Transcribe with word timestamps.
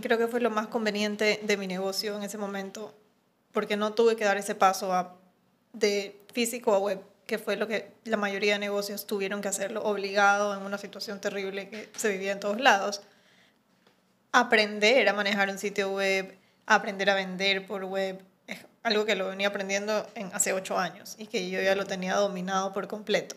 Creo 0.00 0.18
que 0.18 0.28
fue 0.28 0.40
lo 0.40 0.50
más 0.50 0.68
conveniente 0.68 1.40
de 1.42 1.56
mi 1.56 1.66
negocio 1.66 2.16
en 2.16 2.22
ese 2.22 2.38
momento, 2.38 2.94
porque 3.52 3.76
no 3.76 3.94
tuve 3.94 4.16
que 4.16 4.24
dar 4.24 4.36
ese 4.36 4.54
paso 4.54 4.92
a, 4.92 5.16
de 5.72 6.20
físico 6.32 6.74
a 6.74 6.78
web, 6.78 7.00
que 7.26 7.38
fue 7.38 7.56
lo 7.56 7.66
que 7.66 7.92
la 8.04 8.16
mayoría 8.16 8.54
de 8.54 8.58
negocios 8.58 9.06
tuvieron 9.06 9.40
que 9.40 9.48
hacerlo 9.48 9.82
obligado 9.82 10.54
en 10.54 10.62
una 10.62 10.78
situación 10.78 11.20
terrible 11.20 11.68
que 11.68 11.88
se 11.96 12.10
vivía 12.10 12.32
en 12.32 12.40
todos 12.40 12.60
lados. 12.60 13.02
Aprender 14.32 15.08
a 15.08 15.12
manejar 15.12 15.48
un 15.48 15.58
sitio 15.58 15.92
web, 15.92 16.36
aprender 16.66 17.10
a 17.10 17.14
vender 17.14 17.66
por 17.66 17.84
web, 17.84 18.22
es 18.46 18.58
algo 18.82 19.04
que 19.04 19.14
lo 19.14 19.28
venía 19.28 19.48
aprendiendo 19.48 20.06
en 20.14 20.30
hace 20.34 20.52
ocho 20.52 20.78
años 20.78 21.16
y 21.18 21.26
que 21.26 21.48
yo 21.48 21.60
ya 21.60 21.74
lo 21.74 21.86
tenía 21.86 22.14
dominado 22.16 22.72
por 22.72 22.88
completo. 22.88 23.36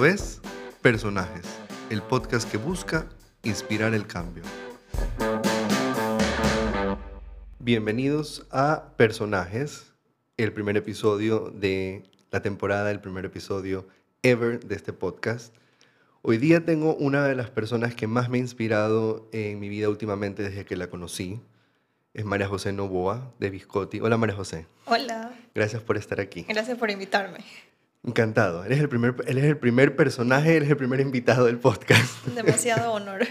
Esto 0.00 0.06
es 0.06 0.40
Personajes, 0.80 1.44
el 1.90 2.00
podcast 2.00 2.50
que 2.50 2.56
busca 2.56 3.06
inspirar 3.42 3.92
el 3.92 4.06
cambio. 4.06 4.42
Bienvenidos 7.58 8.46
a 8.50 8.94
Personajes, 8.96 9.92
el 10.38 10.54
primer 10.54 10.78
episodio 10.78 11.50
de 11.50 12.04
la 12.30 12.40
temporada, 12.40 12.90
el 12.90 13.00
primer 13.02 13.26
episodio 13.26 13.88
ever 14.22 14.60
de 14.64 14.74
este 14.74 14.94
podcast. 14.94 15.54
Hoy 16.22 16.38
día 16.38 16.64
tengo 16.64 16.94
una 16.94 17.26
de 17.26 17.34
las 17.34 17.50
personas 17.50 17.94
que 17.94 18.06
más 18.06 18.30
me 18.30 18.38
ha 18.38 18.40
inspirado 18.40 19.28
en 19.32 19.60
mi 19.60 19.68
vida 19.68 19.90
últimamente 19.90 20.42
desde 20.42 20.64
que 20.64 20.76
la 20.76 20.86
conocí. 20.86 21.42
Es 22.14 22.24
María 22.24 22.48
José 22.48 22.72
Novoa 22.72 23.34
de 23.38 23.50
Biscotti. 23.50 24.00
Hola 24.00 24.16
María 24.16 24.34
José. 24.34 24.66
Hola. 24.86 25.34
Gracias 25.54 25.82
por 25.82 25.98
estar 25.98 26.20
aquí. 26.20 26.46
Gracias 26.48 26.78
por 26.78 26.90
invitarme. 26.90 27.44
Encantado. 28.06 28.64
Eres 28.64 28.80
el 28.80 28.88
primer, 28.88 29.14
él 29.26 29.38
es 29.38 29.44
el 29.44 29.58
primer 29.58 29.94
personaje, 29.94 30.56
eres 30.56 30.70
el 30.70 30.76
primer 30.76 31.00
invitado 31.00 31.46
del 31.46 31.58
podcast. 31.58 32.26
Demasiado 32.34 32.92
honor. 32.92 33.26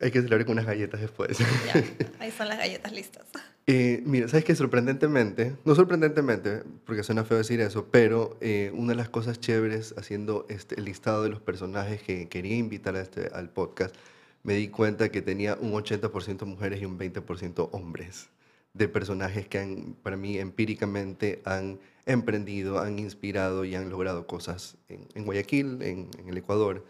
Hay 0.00 0.10
que 0.10 0.20
celebrar 0.20 0.46
con 0.46 0.54
unas 0.54 0.66
galletas 0.66 1.00
después. 1.00 1.38
Ya, 1.38 1.74
ahí 2.18 2.30
están 2.30 2.48
las 2.48 2.58
galletas 2.58 2.90
listas. 2.92 3.24
Eh, 3.66 4.02
mira, 4.04 4.26
sabes 4.28 4.44
que 4.44 4.56
sorprendentemente, 4.56 5.54
no 5.64 5.74
sorprendentemente, 5.74 6.62
porque 6.84 7.04
suena 7.04 7.22
feo 7.22 7.38
decir 7.38 7.60
eso, 7.60 7.86
pero 7.92 8.36
eh, 8.40 8.72
una 8.74 8.92
de 8.92 8.96
las 8.96 9.08
cosas 9.10 9.38
chéveres 9.38 9.94
haciendo 9.96 10.46
este, 10.48 10.74
el 10.76 10.86
listado 10.86 11.22
de 11.22 11.28
los 11.28 11.40
personajes 11.40 12.02
que 12.02 12.28
quería 12.28 12.56
invitar 12.56 12.96
a 12.96 13.02
este, 13.02 13.30
al 13.32 13.50
podcast, 13.50 13.94
me 14.42 14.54
di 14.54 14.68
cuenta 14.68 15.10
que 15.10 15.22
tenía 15.22 15.56
un 15.60 15.72
80% 15.72 16.44
mujeres 16.46 16.80
y 16.82 16.86
un 16.86 16.98
20% 16.98 17.68
hombres 17.70 18.30
de 18.74 18.88
personajes 18.88 19.46
que 19.48 19.58
han, 19.58 19.96
para 20.02 20.16
mí 20.16 20.38
empíricamente 20.38 21.42
han 21.44 21.78
emprendido, 22.06 22.80
han 22.80 22.98
inspirado 22.98 23.64
y 23.64 23.74
han 23.74 23.90
logrado 23.90 24.26
cosas 24.26 24.76
en, 24.88 25.06
en 25.14 25.24
Guayaquil, 25.24 25.82
en, 25.82 26.08
en, 26.18 26.28
el 26.28 26.36
Ecuador. 26.38 26.84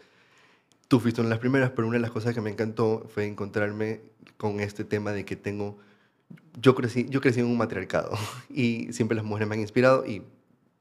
Tú 0.87 0.99
fuiste 0.99 1.21
una 1.21 1.29
de 1.29 1.35
las 1.35 1.39
primeras, 1.39 1.71
pero 1.71 1.87
una 1.87 1.97
de 1.97 2.01
las 2.01 2.11
cosas 2.11 2.33
que 2.33 2.41
me 2.41 2.49
encantó 2.49 3.05
fue 3.13 3.25
encontrarme 3.25 4.01
con 4.37 4.59
este 4.59 4.83
tema 4.83 5.11
de 5.11 5.25
que 5.25 5.35
tengo, 5.35 5.77
yo 6.59 6.73
crecí, 6.73 7.07
yo 7.09 7.21
crecí 7.21 7.41
en 7.41 7.47
un 7.47 7.57
matriarcado 7.57 8.11
y 8.49 8.91
siempre 8.93 9.15
las 9.15 9.25
mujeres 9.25 9.47
me 9.47 9.55
han 9.55 9.61
inspirado 9.61 10.05
y 10.05 10.23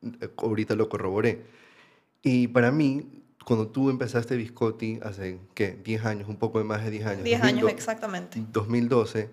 eh, 0.03 0.29
ahorita 0.37 0.77
lo 0.77 0.89
corroboré. 0.89 1.43
Y 2.23 2.47
para 2.47 2.71
mí, 2.71 3.25
cuando 3.45 3.67
tú 3.67 3.91
empezaste 3.91 4.37
Biscotti 4.37 5.01
hace, 5.03 5.41
¿qué? 5.55 5.77
10 5.83 6.05
años, 6.05 6.29
un 6.29 6.37
poco 6.37 6.59
de 6.59 6.65
más 6.65 6.85
de 6.85 6.91
10 6.93 7.07
años. 7.07 7.25
10 7.25 7.43
años, 7.43 7.71
exactamente. 7.71 8.41
2012, 8.53 9.31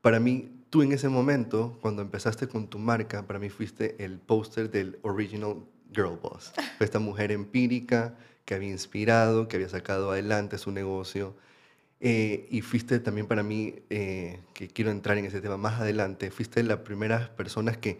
para 0.00 0.18
mí 0.18 0.59
tú 0.70 0.82
en 0.82 0.92
ese 0.92 1.08
momento, 1.08 1.76
cuando 1.82 2.00
empezaste 2.02 2.48
con 2.48 2.68
tu 2.68 2.78
marca, 2.78 3.26
para 3.26 3.38
mí 3.38 3.50
fuiste 3.50 4.02
el 4.02 4.18
póster 4.18 4.70
del 4.70 4.98
original 5.02 5.56
Girl 5.92 6.18
Boss. 6.22 6.52
Fue 6.78 6.84
esta 6.84 7.00
mujer 7.00 7.32
empírica 7.32 8.14
que 8.44 8.54
había 8.54 8.70
inspirado, 8.70 9.48
que 9.48 9.56
había 9.56 9.68
sacado 9.68 10.12
adelante 10.12 10.58
su 10.58 10.70
negocio. 10.70 11.34
Eh, 12.00 12.46
y 12.50 12.62
fuiste 12.62 12.98
también 13.00 13.26
para 13.26 13.42
mí, 13.42 13.74
eh, 13.90 14.40
que 14.54 14.68
quiero 14.68 14.90
entrar 14.90 15.18
en 15.18 15.26
ese 15.26 15.40
tema 15.40 15.58
más 15.58 15.80
adelante, 15.80 16.30
fuiste 16.30 16.62
las 16.62 16.78
primeras 16.78 17.28
personas 17.28 17.76
que 17.76 17.98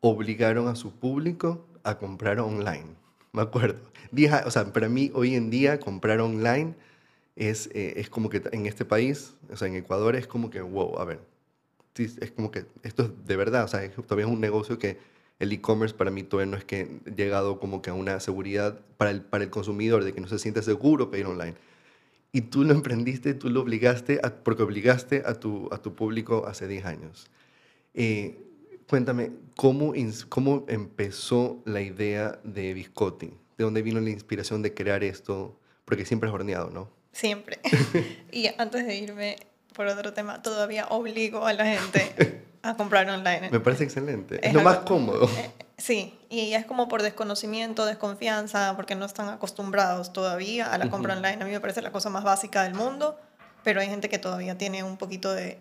obligaron 0.00 0.68
a 0.68 0.76
su 0.76 0.92
público 0.92 1.66
a 1.82 1.98
comprar 1.98 2.38
online. 2.38 2.94
Me 3.32 3.42
acuerdo. 3.42 3.80
o 4.46 4.50
sea, 4.50 4.72
para 4.72 4.88
mí 4.88 5.10
hoy 5.14 5.34
en 5.34 5.50
día 5.50 5.80
comprar 5.80 6.20
online 6.20 6.74
es, 7.34 7.68
eh, 7.74 7.94
es 7.96 8.08
como 8.08 8.28
que 8.28 8.42
en 8.52 8.66
este 8.66 8.84
país, 8.84 9.34
o 9.50 9.56
sea, 9.56 9.66
en 9.66 9.74
Ecuador 9.74 10.14
es 10.14 10.28
como 10.28 10.50
que, 10.50 10.60
wow, 10.60 10.98
a 11.00 11.04
ver, 11.04 11.20
es 12.02 12.30
como 12.32 12.50
que 12.50 12.66
esto 12.82 13.04
es 13.04 13.26
de 13.26 13.36
verdad, 13.36 13.64
o 13.64 13.68
sea, 13.68 13.88
todavía 13.90 14.26
es 14.26 14.32
un 14.32 14.40
negocio 14.40 14.78
que 14.78 14.98
el 15.38 15.52
e-commerce 15.52 15.94
para 15.94 16.10
mí 16.10 16.22
todavía 16.22 16.50
no 16.50 16.56
es 16.56 16.64
que 16.64 17.00
ha 17.06 17.10
llegado 17.10 17.58
como 17.58 17.82
que 17.82 17.90
a 17.90 17.94
una 17.94 18.20
seguridad 18.20 18.80
para 18.96 19.10
el, 19.10 19.22
para 19.22 19.44
el 19.44 19.50
consumidor, 19.50 20.04
de 20.04 20.12
que 20.12 20.20
no 20.20 20.28
se 20.28 20.38
siente 20.38 20.62
seguro 20.62 21.10
pedir 21.10 21.26
online. 21.26 21.54
Y 22.32 22.42
tú 22.42 22.64
lo 22.64 22.72
emprendiste, 22.72 23.34
tú 23.34 23.48
lo 23.48 23.60
obligaste, 23.60 24.20
porque 24.42 24.62
obligaste 24.62 25.22
a 25.24 25.34
tu, 25.34 25.68
a 25.72 25.78
tu 25.78 25.94
público 25.94 26.46
hace 26.46 26.66
10 26.66 26.84
años. 26.84 27.30
Eh, 27.94 28.38
cuéntame, 28.88 29.30
¿cómo, 29.56 29.92
¿cómo 30.28 30.64
empezó 30.68 31.62
la 31.64 31.80
idea 31.80 32.40
de 32.42 32.74
Biscotti? 32.74 33.32
¿De 33.56 33.64
dónde 33.64 33.82
vino 33.82 34.00
la 34.00 34.10
inspiración 34.10 34.62
de 34.62 34.74
crear 34.74 35.04
esto? 35.04 35.58
Porque 35.84 36.04
siempre 36.04 36.28
has 36.28 36.34
horneado, 36.34 36.70
¿no? 36.70 36.90
Siempre. 37.12 37.60
y 38.32 38.48
antes 38.58 38.84
de 38.84 38.96
irme, 38.96 39.36
por 39.74 39.86
otro 39.86 40.12
tema, 40.12 40.40
todavía 40.42 40.86
obligo 40.88 41.46
a 41.46 41.52
la 41.52 41.66
gente 41.66 42.44
a 42.62 42.76
comprar 42.76 43.08
online. 43.08 43.50
Me 43.50 43.60
parece 43.60 43.84
excelente. 43.84 44.40
Es, 44.46 44.54
lo 44.54 44.62
más 44.62 44.78
cómodo. 44.78 45.28
Eh, 45.36 45.50
sí, 45.76 46.18
y 46.30 46.54
es 46.54 46.64
como 46.64 46.88
por 46.88 47.02
desconocimiento, 47.02 47.84
desconfianza, 47.84 48.74
porque 48.76 48.94
no 48.94 49.04
están 49.04 49.28
acostumbrados 49.28 50.12
todavía 50.12 50.72
a 50.72 50.78
la 50.78 50.88
compra 50.88 51.14
online. 51.14 51.42
A 51.42 51.44
mí 51.44 51.50
me 51.50 51.60
parece 51.60 51.82
la 51.82 51.92
cosa 51.92 52.08
más 52.08 52.24
básica 52.24 52.62
del 52.62 52.74
mundo, 52.74 53.18
pero 53.62 53.80
hay 53.80 53.88
gente 53.88 54.08
que 54.08 54.18
todavía 54.18 54.56
tiene 54.56 54.82
un 54.82 54.96
poquito 54.96 55.34
de, 55.34 55.58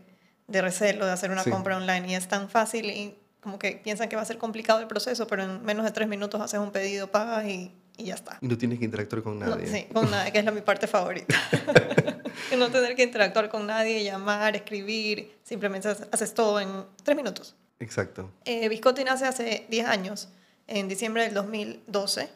de 0.48 0.62
recelo 0.62 1.06
de 1.06 1.12
hacer 1.12 1.32
una 1.32 1.44
compra 1.44 1.78
online 1.78 2.12
y 2.12 2.16
es 2.16 2.28
tan 2.28 2.50
fácil 2.50 2.86
y 2.86 3.18
como 3.42 3.60
que 3.60 3.74
piensan 3.84 4.08
que 4.08 4.16
va 4.16 4.22
a 4.22 4.26
ser 4.26 4.38
complicado 4.38 4.80
el 4.80 4.88
proceso, 4.88 5.28
pero 5.28 5.44
en 5.44 5.64
menos 5.64 5.84
de 5.84 5.92
tres 5.92 6.08
minutos 6.08 6.40
haces 6.40 6.60
un 6.60 6.72
pedido, 6.72 7.08
pagas 7.12 7.46
y, 7.46 7.74
y 7.98 8.06
ya 8.06 8.16
está. 8.16 8.38
Y 8.42 8.48
no 8.48 8.58
tienes 8.58 8.80
que 8.80 8.86
interactuar 8.86 9.22
con 9.22 9.40
nadie. 9.40 9.68
sí, 9.68 9.88
con 9.94 10.10
nadie, 10.10 10.32
que 10.32 10.40
es 10.40 10.46
la, 10.46 10.52
mi 10.52 10.62
parte 10.62 10.88
favorita. 10.88 11.36
no 12.58 12.70
tener 12.70 12.96
que 12.96 13.04
interactuar 13.04 13.50
con 13.50 13.68
nadie, 13.68 14.04
llamar, 14.04 14.56
escribir, 14.56 15.38
simplemente 15.44 15.90
haces 15.90 16.34
todo 16.34 16.60
en 16.60 16.70
tres 17.04 17.16
minutos. 17.16 17.56
Exacto. 17.80 18.30
Eh, 18.46 18.70
Biscotti 18.70 19.04
nace 19.04 19.26
hace 19.26 19.66
10 19.70 19.88
años, 19.88 20.30
en 20.68 20.88
diciembre 20.88 21.24
del 21.24 21.34
2012, 21.34 22.30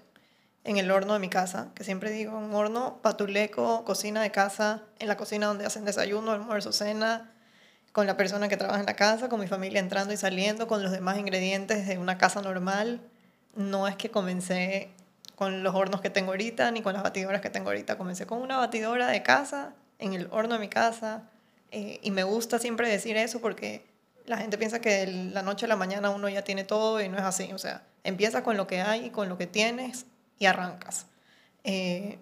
en 0.63 0.77
el 0.77 0.91
horno 0.91 1.13
de 1.13 1.19
mi 1.19 1.29
casa, 1.29 1.71
que 1.75 1.83
siempre 1.83 2.11
digo, 2.11 2.37
un 2.37 2.53
horno 2.53 2.99
patuleco, 3.01 3.85
cocina 3.85 4.21
de 4.21 4.31
casa, 4.31 4.83
en 4.99 5.07
la 5.07 5.15
cocina 5.15 5.47
donde 5.47 5.65
hacen 5.65 5.85
desayuno, 5.85 6.31
almuerzo, 6.31 6.73
cena, 6.73 7.31
con 7.93 8.05
la 8.05 8.17
persona 8.17 8.49
que 8.49 8.57
trabaja 8.57 8.81
en 8.81 8.85
la 8.85 8.95
casa, 8.95 9.29
con 9.29 9.39
mi 9.39 9.47
familia 9.47 9.79
entrando 9.79 10.13
y 10.13 10.17
saliendo, 10.17 10.67
con 10.67 10.83
los 10.83 10.91
demás 10.91 11.17
ingredientes 11.17 11.87
de 11.87 11.97
una 11.97 12.17
casa 12.17 12.41
normal. 12.41 13.01
No 13.55 13.87
es 13.87 13.95
que 13.95 14.11
comencé 14.11 14.91
con 15.37 15.61
los 15.61 15.75
hornos 15.75 16.01
que 16.01 16.09
tengo 16.09 16.31
ahorita, 16.31 16.71
ni 16.71 16.81
con 16.81 16.93
las 16.93 17.03
batidoras 17.03 17.41
que 17.41 17.51
tengo 17.51 17.69
ahorita. 17.69 17.95
Comencé 17.95 18.25
con 18.25 18.41
una 18.41 18.57
batidora 18.57 19.05
de 19.05 19.21
casa 19.21 19.75
en 19.99 20.13
el 20.15 20.27
horno 20.31 20.55
de 20.55 20.59
mi 20.59 20.67
casa. 20.67 21.29
Eh, 21.69 21.99
y 22.01 22.09
me 22.09 22.23
gusta 22.23 22.57
siempre 22.57 22.89
decir 22.89 23.15
eso 23.17 23.39
porque 23.39 23.85
la 24.25 24.37
gente 24.37 24.57
piensa 24.57 24.81
que 24.81 25.05
de 25.05 25.07
la 25.31 25.43
noche 25.43 25.65
a 25.65 25.67
la 25.67 25.75
mañana 25.75 26.09
uno 26.09 26.27
ya 26.27 26.41
tiene 26.41 26.63
todo 26.63 26.99
y 27.03 27.07
no 27.07 27.19
es 27.19 27.23
así. 27.23 27.51
O 27.53 27.59
sea, 27.59 27.83
empieza 28.03 28.41
con 28.41 28.57
lo 28.57 28.65
que 28.65 28.81
hay, 28.81 29.11
con 29.11 29.29
lo 29.29 29.37
que 29.37 29.45
tienes 29.45 30.07
y 30.39 30.47
arrancas. 30.47 31.05
Eh, 31.63 32.17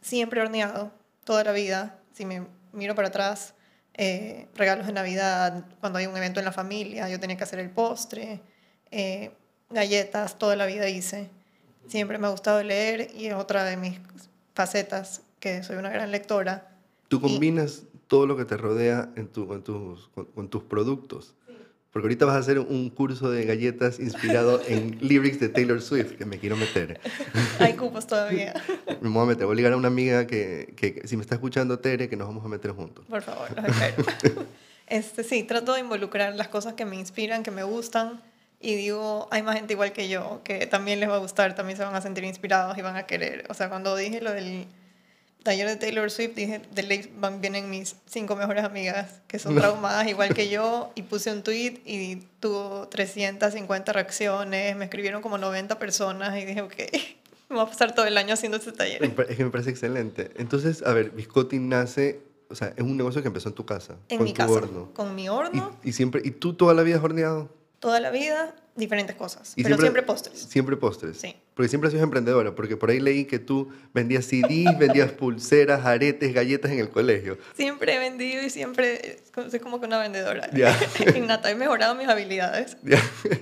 siempre 0.00 0.40
horneado, 0.40 0.92
toda 1.24 1.42
la 1.42 1.50
vida. 1.50 1.98
Si 2.12 2.24
me 2.24 2.46
miro 2.70 2.94
para 2.94 3.08
atrás, 3.08 3.54
eh, 3.94 4.46
regalos 4.54 4.86
de 4.86 4.92
Navidad, 4.92 5.64
cuando 5.80 5.98
hay 5.98 6.06
un 6.06 6.16
evento 6.16 6.38
en 6.38 6.46
la 6.46 6.52
familia, 6.52 7.08
yo 7.08 7.18
tenía 7.18 7.36
que 7.36 7.42
hacer 7.42 7.58
el 7.58 7.70
postre, 7.70 8.40
galletas, 9.70 10.38
toda 10.38 10.54
la 10.54 10.66
vida 10.66 10.88
hice. 10.88 11.30
Siempre 11.88 12.18
me 12.18 12.26
ha 12.26 12.30
gustado 12.30 12.62
leer 12.62 13.10
y 13.14 13.26
es 13.26 13.34
otra 13.34 13.64
de 13.64 13.76
mis 13.76 13.98
facetas, 14.54 15.22
que 15.40 15.62
soy 15.62 15.76
una 15.76 15.90
gran 15.90 16.10
lectora 16.10 16.74
Tú 17.08 17.20
combinas 17.20 17.82
todo 18.08 18.26
lo 18.26 18.36
que 18.36 18.44
te 18.44 18.56
rodea 18.56 19.10
en, 19.16 19.28
tu, 19.28 19.52
en 19.54 19.62
tus, 19.62 20.08
con, 20.34 20.48
tus 20.48 20.62
productos. 20.64 21.34
Porque 21.92 22.06
ahorita 22.06 22.24
vas 22.24 22.34
a 22.34 22.38
hacer 22.40 22.58
un 22.58 22.90
curso 22.90 23.30
de 23.30 23.44
galletas 23.44 24.00
inspirado 24.00 24.60
en 24.66 24.98
lyrics 25.00 25.38
de 25.38 25.48
Taylor 25.48 25.80
Swift, 25.80 26.16
que 26.16 26.24
me 26.24 26.40
quiero 26.40 26.56
meter. 26.56 27.00
Hay 27.60 27.74
cupos 27.74 28.08
todavía. 28.08 28.52
me 29.00 29.10
voy 29.10 29.22
a 29.22 29.26
meter. 29.26 29.46
Voy 29.46 29.54
a 29.54 29.56
ligar 29.56 29.72
a 29.74 29.76
una 29.76 29.86
amiga 29.86 30.26
que, 30.26 30.74
que, 30.76 31.06
si 31.06 31.16
me 31.16 31.22
está 31.22 31.36
escuchando, 31.36 31.78
Tere, 31.78 32.08
que 32.08 32.16
nos 32.16 32.26
vamos 32.26 32.44
a 32.44 32.48
meter 32.48 32.72
juntos. 32.72 33.04
Por 33.08 33.22
favor, 33.22 33.48
los 33.54 33.64
espero. 33.64 34.44
este, 34.88 35.22
sí, 35.22 35.44
trato 35.44 35.74
de 35.74 35.80
involucrar 35.80 36.34
las 36.34 36.48
cosas 36.48 36.74
que 36.74 36.84
me 36.84 36.96
inspiran, 36.96 37.44
que 37.44 37.52
me 37.52 37.62
gustan. 37.62 38.20
Y 38.60 38.76
digo, 38.76 39.28
hay 39.30 39.42
más 39.42 39.56
gente 39.56 39.74
igual 39.74 39.92
que 39.92 40.08
yo, 40.08 40.40
que 40.42 40.66
también 40.66 40.98
les 41.00 41.08
va 41.08 41.16
a 41.16 41.18
gustar, 41.18 41.54
también 41.54 41.76
se 41.76 41.84
van 41.84 41.94
a 41.94 42.00
sentir 42.00 42.24
inspirados 42.24 42.78
y 42.78 42.82
van 42.82 42.96
a 42.96 43.06
querer. 43.06 43.44
O 43.50 43.54
sea, 43.54 43.68
cuando 43.68 43.94
dije 43.94 44.20
lo 44.20 44.32
del 44.32 44.66
taller 45.44 45.68
de 45.68 45.76
Taylor 45.76 46.10
Swift, 46.10 46.34
dije, 46.34 46.62
de 46.72 46.82
ley 46.82 47.12
van, 47.18 47.40
vienen 47.40 47.70
mis 47.70 47.96
cinco 48.06 48.34
mejores 48.34 48.64
amigas 48.64 49.20
que 49.28 49.38
son 49.38 49.54
traumadas 49.54 50.08
igual 50.08 50.34
que 50.34 50.48
yo, 50.48 50.90
y 50.96 51.02
puse 51.02 51.30
un 51.30 51.42
tweet 51.42 51.80
y 51.84 52.16
tuvo 52.40 52.88
350 52.88 53.92
reacciones, 53.92 54.74
me 54.76 54.86
escribieron 54.86 55.20
como 55.22 55.38
90 55.38 55.78
personas 55.78 56.36
y 56.36 56.46
dije, 56.46 56.62
ok, 56.62 56.74
me 57.50 57.56
voy 57.56 57.66
a 57.66 57.68
pasar 57.68 57.94
todo 57.94 58.06
el 58.06 58.16
año 58.16 58.32
haciendo 58.34 58.56
este 58.56 58.72
taller. 58.72 59.04
Es 59.04 59.36
que 59.36 59.44
me 59.44 59.50
parece 59.50 59.70
excelente. 59.70 60.30
Entonces, 60.36 60.82
a 60.82 60.94
ver, 60.94 61.10
Biscotti 61.10 61.58
nace, 61.58 62.22
o 62.48 62.54
sea, 62.54 62.72
es 62.74 62.82
un 62.82 62.96
negocio 62.96 63.20
que 63.20 63.28
empezó 63.28 63.50
en 63.50 63.54
tu 63.54 63.66
casa. 63.66 63.96
En 64.08 64.16
con 64.16 64.24
mi 64.24 64.32
tu 64.32 64.38
casa, 64.38 64.52
horno. 64.52 64.90
con 64.94 65.14
mi 65.14 65.28
horno, 65.28 65.78
Y, 65.84 65.90
y 65.90 65.92
siempre, 65.92 66.22
¿Y 66.24 66.30
tú 66.30 66.54
toda 66.54 66.72
la 66.72 66.82
vida 66.82 66.96
has 66.96 67.04
horneado? 67.04 67.50
Toda 67.84 68.00
la 68.00 68.10
vida, 68.10 68.54
diferentes 68.76 69.14
cosas, 69.14 69.52
Y 69.56 69.62
pero 69.62 69.76
siempre, 69.76 70.02
postres. 70.02 70.38
Siempre 70.40 70.74
postres. 70.78 71.18
Sí. 71.18 71.36
Porque 71.52 71.68
siempre 71.68 71.88
has 71.88 71.92
sido 71.92 72.02
emprendedora, 72.02 72.54
porque 72.54 72.78
por 72.78 72.88
ahí 72.88 72.98
leí 72.98 73.26
que 73.26 73.38
tú 73.38 73.68
vendías 73.92 74.24
CDs, 74.24 74.78
vendías 74.78 75.12
pulseras, 75.12 75.84
aretes, 75.84 76.32
galletas 76.32 76.70
en 76.72 76.78
el 76.78 76.88
colegio. 76.88 77.36
Siempre 77.54 77.94
he 77.94 77.98
vendido 77.98 78.42
y 78.42 78.48
siempre 78.48 79.18
soy 79.50 79.60
como 79.60 79.80
que 79.80 79.86
una 79.86 79.98
vendedora. 79.98 80.48
Ya. 80.54 80.74
Innata, 81.14 81.50
he 81.50 81.54
mejorado 81.54 81.94
mis 81.94 82.08
habilidades 82.08 82.78
Ya. 82.82 82.98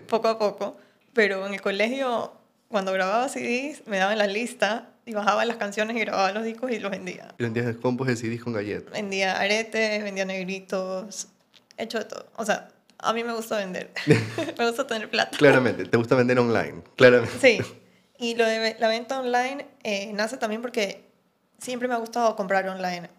poco 0.09 0.27
a 0.27 0.41
poco, 0.41 0.77
pero 1.13 1.47
en 1.47 1.55
el 1.55 1.61
colegio, 1.61 2.33
cuando 2.67 2.93
grababa 2.93 3.29
CDs, 3.29 3.87
me 3.87 3.99
daban 3.99 4.19
la 4.19 4.27
lista 4.27 4.89
y 5.07 5.13
bajaba 5.15 5.45
las 5.45 5.57
canciones 5.57 5.97
y 5.97 6.01
grababa 6.01 6.33
los 6.33 6.43
discos 6.43 6.73
y 6.73 6.81
los 6.81 6.91
vendía. 6.91 7.33
Y 7.39 7.45
vendías 7.45 7.77
combos 7.77 8.09
de 8.09 8.17
CDs 8.17 8.43
con 8.43 8.55
galletas. 8.55 8.93
Vendía 8.93 9.39
aretes, 9.39 10.03
vendía 10.03 10.25
negritos, 10.25 11.29
he 11.77 11.85
hecho 11.85 12.01
de 12.01 12.07
todo. 12.07 12.27
O 12.35 12.45
sea, 12.45 12.72
a 13.03 13.13
mí 13.13 13.25
me 13.25 13.33
gusta 13.35 13.57
vender, 13.57 13.91
me 14.59 14.67
gusta 14.67 14.87
tener 14.87 15.11
plata. 15.11 15.37
Claramente, 15.37 15.85
te 15.85 15.97
gusta 15.97 16.15
vender 16.15 16.39
online. 16.39 16.83
Claramente. 16.97 17.39
Sí, 17.41 17.61
y 18.19 18.35
lo 18.35 18.47
de 18.47 18.77
la 18.79 18.89
venta 18.89 19.21
online 19.21 19.67
eh, 19.83 20.13
nace 20.13 20.37
también 20.37 20.63
porque 20.63 21.11
siempre 21.59 21.89
me 21.89 21.95
ha 21.95 21.99
gustado 21.99 22.35
comprar 22.37 22.69
online. 22.69 23.11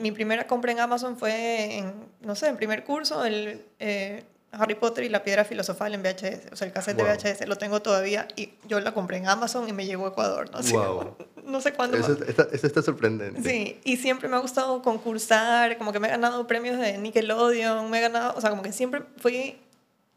Mi 0.00 0.10
primera 0.12 0.46
compra 0.46 0.72
en 0.72 0.80
Amazon 0.80 1.18
fue 1.18 1.76
en, 1.76 2.06
no 2.22 2.34
sé, 2.34 2.48
en 2.48 2.56
primer 2.56 2.84
curso, 2.84 3.24
el 3.24 3.66
eh, 3.78 4.24
Harry 4.52 4.74
Potter 4.74 5.04
y 5.04 5.08
la 5.10 5.22
piedra 5.22 5.44
filosofal 5.44 5.94
en 5.94 6.02
VHS. 6.02 6.52
O 6.52 6.56
sea, 6.56 6.66
el 6.66 6.72
cassette 6.72 6.96
Wow. 6.96 7.06
de 7.06 7.12
VHS 7.14 7.46
lo 7.46 7.56
tengo 7.56 7.80
todavía 7.82 8.26
y 8.36 8.50
yo 8.66 8.80
la 8.80 8.92
compré 8.94 9.18
en 9.18 9.28
Amazon 9.28 9.68
y 9.68 9.72
me 9.72 9.84
llegó 9.86 10.06
a 10.06 10.08
Ecuador. 10.08 10.50
No 10.50 10.62
sé, 10.62 10.74
Wow. 10.74 11.16
no 11.44 11.60
sé 11.60 11.72
cuándo. 11.74 11.96
Eso 11.96 12.12
está, 12.24 12.48
eso 12.52 12.66
está 12.66 12.82
sorprendente. 12.82 13.42
Sí, 13.42 13.78
y 13.84 13.96
siempre 13.98 14.28
me 14.28 14.36
ha 14.36 14.40
gustado 14.40 14.80
concursar, 14.82 15.76
como 15.78 15.92
que 15.92 16.00
me 16.00 16.08
he 16.08 16.10
ganado 16.10 16.46
premios 16.46 16.78
de 16.78 16.96
Nickelodeon, 16.98 17.90
me 17.90 17.98
he 17.98 18.00
ganado, 18.00 18.34
o 18.36 18.40
sea, 18.40 18.50
como 18.50 18.62
que 18.62 18.72
siempre 18.72 19.02
fui 19.18 19.58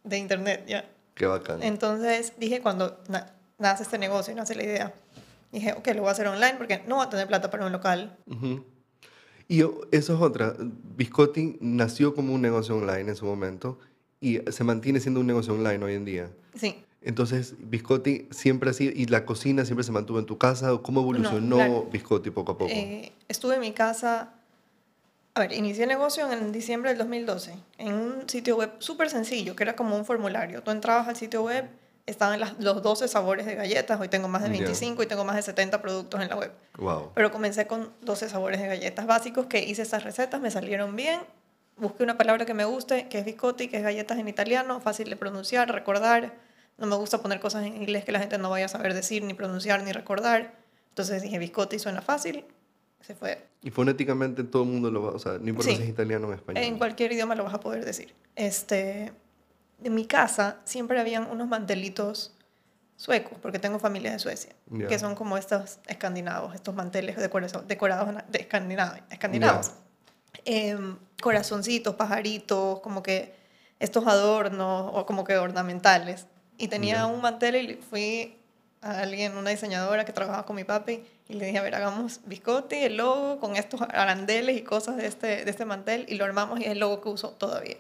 de 0.04 0.18
internet, 0.18 0.64
ya. 0.68 0.90
Qué 1.14 1.26
bacán. 1.26 1.62
Entonces 1.62 2.34
dije, 2.38 2.62
cuando 2.62 3.00
na- 3.10 3.34
nace 3.60 3.84
este 3.84 3.98
negocio 3.98 4.32
y 4.34 4.36
nace 4.36 4.56
la 4.56 4.64
idea, 4.64 4.94
dije, 5.52 5.74
ok, 5.74 5.88
lo 5.90 6.02
voy 6.02 6.10
a 6.10 6.12
hacer 6.14 6.28
online 6.28 6.56
porque 6.58 6.82
no 6.88 6.96
voy 6.96 7.06
a 7.06 7.10
tener 7.10 7.28
plata 7.28 7.52
para 7.52 7.66
un 7.66 7.72
local. 7.74 8.18
Ujú. 8.28 8.66
Y 9.50 9.62
o- 9.64 9.82
eso 9.92 10.16
es 10.16 10.22
otra. 10.22 10.56
Biscotti 10.58 11.58
nació 11.60 12.16
como 12.16 12.34
un 12.34 12.42
negocio 12.42 12.78
online 12.78 13.10
en 13.10 13.16
su 13.18 13.26
momento 13.26 13.78
y 14.22 14.40
se 14.52 14.64
mantiene 14.64 15.00
siendo 15.02 15.20
un 15.20 15.28
negocio 15.28 15.54
online 15.54 15.84
hoy 15.84 15.96
en 15.96 16.06
día. 16.06 16.30
Sí, 16.56 16.86
Entonces, 17.02 17.56
Biscotti 17.58 18.28
siempre 18.30 18.70
ha 18.70 18.74
sido, 18.74 18.94
y 18.96 19.08
la 19.08 19.26
cocina 19.26 19.66
siempre 19.66 19.84
se 19.84 19.92
mantuvo 19.92 20.20
en 20.20 20.28
tu 20.28 20.38
casa, 20.38 20.72
¿o 20.74 20.84
¿cómo 20.84 21.02
evolucionó 21.02 21.56
claro. 21.56 21.88
Biscotti 21.92 22.30
poco 22.30 22.52
a 22.54 22.58
poco? 22.60 22.72
eh, 22.72 23.12
estuve 23.28 23.56
en 23.56 23.62
mi 23.62 23.72
casa, 23.72 24.34
a 25.34 25.40
ver, 25.40 25.54
inicié 25.54 25.84
el 25.84 25.90
negocio 25.90 26.32
en 26.32 26.52
diciembre 26.52 26.92
del 26.92 27.00
2012, 27.00 27.56
en 27.80 27.94
un 27.96 28.30
sitio 28.30 28.56
web 28.58 28.72
súper 28.78 29.10
sencillo, 29.10 29.56
que 29.56 29.64
era 29.64 29.76
como 29.76 29.96
un 29.98 30.06
formulario. 30.06 30.62
Tú 30.62 30.70
entrabas 30.70 31.08
al 31.08 31.16
sitio 31.16 31.42
web, 31.42 31.66
estaban 32.06 32.40
las- 32.40 32.60
los 32.60 32.84
12 32.84 33.08
sabores 33.08 33.48
de 33.48 33.56
galletas, 33.56 34.00
hoy 34.00 34.08
tengo 34.10 34.28
más 34.28 34.44
de 34.44 34.50
Ya. 34.50 34.58
25 34.60 35.02
y 35.02 35.08
tengo 35.08 35.24
más 35.26 35.36
de 35.38 35.42
70 35.42 35.82
productos 35.82 36.22
en 36.22 36.30
la 36.30 36.36
web. 36.36 36.52
Wow. 36.78 37.12
Pero 37.16 37.32
comencé 37.32 37.66
con 37.66 37.90
12 38.04 38.30
sabores 38.30 38.62
de 38.62 38.68
galletas 38.68 39.08
básicos 39.08 39.48
que 39.48 39.64
hice 39.64 39.82
esas 39.82 40.04
recetas, 40.04 40.40
me 40.40 40.52
salieron 40.52 40.96
bien. 40.96 41.22
Busqué 41.82 42.04
una 42.04 42.16
palabra 42.16 42.46
que 42.46 42.54
me 42.54 42.64
guste, 42.64 43.08
que 43.10 43.18
es 43.18 43.26
biscotti, 43.26 43.68
que 43.68 43.78
es 43.78 43.84
galletas 43.84 44.20
en 44.20 44.28
italiano, 44.28 44.80
fácil 44.82 45.10
de 45.10 45.16
pronunciar, 45.16 45.72
recordar. 45.72 46.36
No 46.78 46.86
me 46.86 46.96
gusta 46.96 47.22
poner 47.24 47.40
cosas 47.40 47.66
en 47.66 47.76
inglés 47.76 48.06
que 48.06 48.12
la 48.12 48.20
gente 48.20 48.38
no 48.38 48.52
vaya 48.52 48.66
a 48.66 48.70
saber 48.70 48.94
decir, 48.94 49.24
ni 49.24 49.34
pronunciar, 49.34 49.82
ni 49.84 49.92
recordar. 49.92 50.54
Entonces 50.90 51.24
dije, 51.24 51.40
biscotti 51.40 51.80
suena 51.80 52.04
fácil. 52.04 52.46
Se 53.02 53.16
fue. 53.16 53.44
Y 53.64 53.72
fonéticamente 53.72 54.44
todo 54.44 54.62
el 54.62 54.70
mundo 54.70 54.92
lo 54.92 55.02
va, 55.02 55.10
o 55.14 55.18
sea, 55.20 55.40
no 55.40 55.50
importa 55.50 55.72
Sí. 55.72 55.78
si 55.78 55.82
es 55.84 55.90
italiano 55.90 56.28
o 56.28 56.34
español. 56.34 56.64
En 56.64 56.78
cualquier 56.78 57.12
idioma 57.14 57.34
lo 57.34 57.44
vas 57.44 57.56
a 57.56 57.60
poder 57.60 57.84
decir. 57.84 58.14
Este, 58.36 59.12
en 59.84 59.96
mi 59.96 60.06
casa 60.06 60.60
siempre 60.66 61.00
habían 61.00 61.28
unos 61.32 61.48
mantelitos 61.48 62.36
suecos, 62.96 63.40
porque 63.42 63.58
tengo 63.58 63.80
familia 63.80 64.12
de 64.12 64.20
Suecia, 64.20 64.54
que 64.88 65.00
son 65.00 65.16
como 65.16 65.36
estos 65.36 65.80
escandinavos, 65.88 66.54
estos 66.54 66.76
manteles 66.76 67.18
decorados, 67.18 67.68
decorados 67.68 68.16
de 68.30 68.40
escandinavos. 68.40 69.00
escandinavos. 69.10 69.72
Em, 70.46 70.98
corazoncitos, 71.22 71.96
pajaritos, 71.96 72.80
como 72.80 73.04
que 73.04 73.34
estos 73.80 74.08
adornos 74.08 74.92
o 74.94 75.06
como 75.06 75.24
que 75.24 75.38
ornamentales. 75.38 76.26
Y 76.58 76.68
tenía 76.68 77.06
un 77.06 77.22
mantel 77.22 77.56
y 77.56 77.76
fui 77.76 78.38
a 78.82 79.00
alguien, 79.00 79.38
una 79.38 79.52
diseñadora 79.52 80.06
que 80.06 80.14
trabajaba 80.14 80.46
con 80.46 80.56
mi 80.56 80.64
papi, 80.64 81.04
y 81.30 81.34
le 81.34 81.46
dije, 81.46 81.60
a 81.60 81.62
ver, 81.62 81.76
hagamos 81.76 82.22
biscotti, 82.26 82.76
el 82.76 82.98
logo, 82.98 83.40
con 83.40 83.56
estos 83.56 83.82
arandeles 83.82 84.58
y 84.58 84.64
cosas 84.64 84.98
de 84.98 85.08
este, 85.08 85.46
de 85.46 85.52
este 85.52 85.66
mantel, 85.66 86.06
y 86.10 86.16
lo 86.16 86.26
armamos 86.26 86.60
y 86.60 86.64
es 86.64 86.72
el 86.72 86.80
logo 86.80 87.02
que 87.02 87.10
uso 87.10 87.30
todavía. 87.32 87.78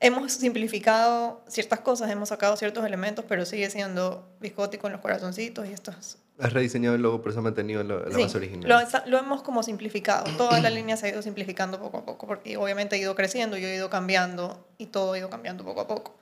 Hemos 0.00 0.32
simplificado 0.32 1.42
ciertas 1.46 1.80
cosas, 1.80 2.10
hemos 2.10 2.30
sacado 2.30 2.56
ciertos 2.56 2.84
elementos, 2.86 3.24
pero 3.28 3.44
sigue 3.44 3.68
siendo 3.68 4.26
biscotti 4.40 4.78
con 4.78 4.92
los 4.92 5.02
corazoncitos 5.02 5.68
y 5.68 5.72
estos 5.72 6.16
Has 6.40 6.52
rediseñado 6.52 6.96
el 6.96 7.02
logo, 7.02 7.20
pero 7.22 7.32
se 7.32 7.38
ha 7.38 7.42
mantenido 7.42 7.82
la, 7.82 7.96
la 7.96 8.14
Sí, 8.14 8.22
base 8.22 8.36
original. 8.38 8.68
Lo, 8.68 9.10
lo 9.10 9.18
hemos 9.18 9.42
como 9.42 9.62
simplificado. 9.62 10.24
Toda 10.36 10.60
la 10.60 10.70
línea 10.70 10.96
se 10.96 11.06
ha 11.06 11.10
ido 11.10 11.22
simplificando 11.22 11.78
poco 11.80 11.98
a 11.98 12.04
poco, 12.04 12.26
porque 12.26 12.56
obviamente 12.56 12.96
he 12.96 12.98
ido 12.98 13.14
creciendo, 13.14 13.56
yo 13.56 13.68
he 13.68 13.74
ido 13.74 13.90
cambiando 13.90 14.66
y 14.78 14.86
todo 14.86 15.12
ha 15.12 15.18
ido 15.18 15.28
cambiando 15.30 15.64
poco 15.64 15.82
a 15.82 15.86
poco. 15.88 16.18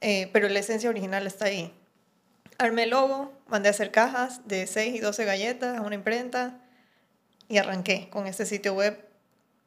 Eh, 0.00 0.30
pero 0.32 0.48
la 0.48 0.58
esencia 0.58 0.88
original 0.88 1.26
está 1.26 1.46
ahí. 1.46 1.74
Armé 2.58 2.84
el 2.84 2.90
logo, 2.90 3.32
mandé 3.48 3.68
a 3.68 3.70
hacer 3.70 3.90
cajas 3.90 4.46
de 4.46 4.66
6 4.66 4.94
y 4.94 5.00
12 5.00 5.24
galletas 5.24 5.78
a 5.78 5.82
una 5.82 5.94
imprenta 5.94 6.60
y 7.48 7.58
arranqué 7.58 8.08
con 8.10 8.26
este 8.26 8.46
sitio 8.46 8.74
web. 8.74 8.98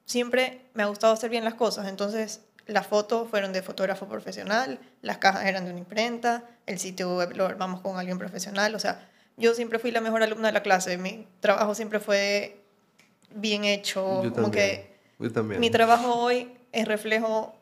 Siempre 0.05 0.61
me 0.73 0.83
ha 0.83 0.87
gustado 0.87 1.13
hacer 1.13 1.29
bien 1.29 1.43
las 1.43 1.53
cosas, 1.53 1.87
entonces 1.87 2.41
las 2.65 2.87
fotos 2.87 3.29
fueron 3.29 3.53
de 3.53 3.61
fotógrafo 3.61 4.07
profesional, 4.07 4.79
las 5.01 5.17
cajas 5.17 5.45
eran 5.45 5.65
de 5.65 5.71
una 5.71 5.79
imprenta, 5.79 6.43
el 6.65 6.79
sitio 6.79 7.15
web 7.17 7.35
lo 7.35 7.45
armamos 7.45 7.81
con 7.81 7.97
alguien 7.97 8.17
profesional, 8.17 8.73
o 8.75 8.79
sea, 8.79 9.09
yo 9.37 9.53
siempre 9.53 9.79
fui 9.79 9.91
la 9.91 10.01
mejor 10.01 10.21
alumna 10.23 10.47
de 10.47 10.53
la 10.53 10.63
clase, 10.63 10.97
mi 10.97 11.27
trabajo 11.39 11.75
siempre 11.75 11.99
fue 11.99 12.57
bien 13.35 13.65
hecho, 13.65 14.23
Yo 14.23 14.31
como 14.33 14.49
también. 14.51 14.51
que 14.81 14.95
Yo 15.19 15.31
también. 15.31 15.59
mi 15.61 15.69
trabajo 15.69 16.13
hoy 16.15 16.51
es 16.71 16.87
reflejo 16.87 17.55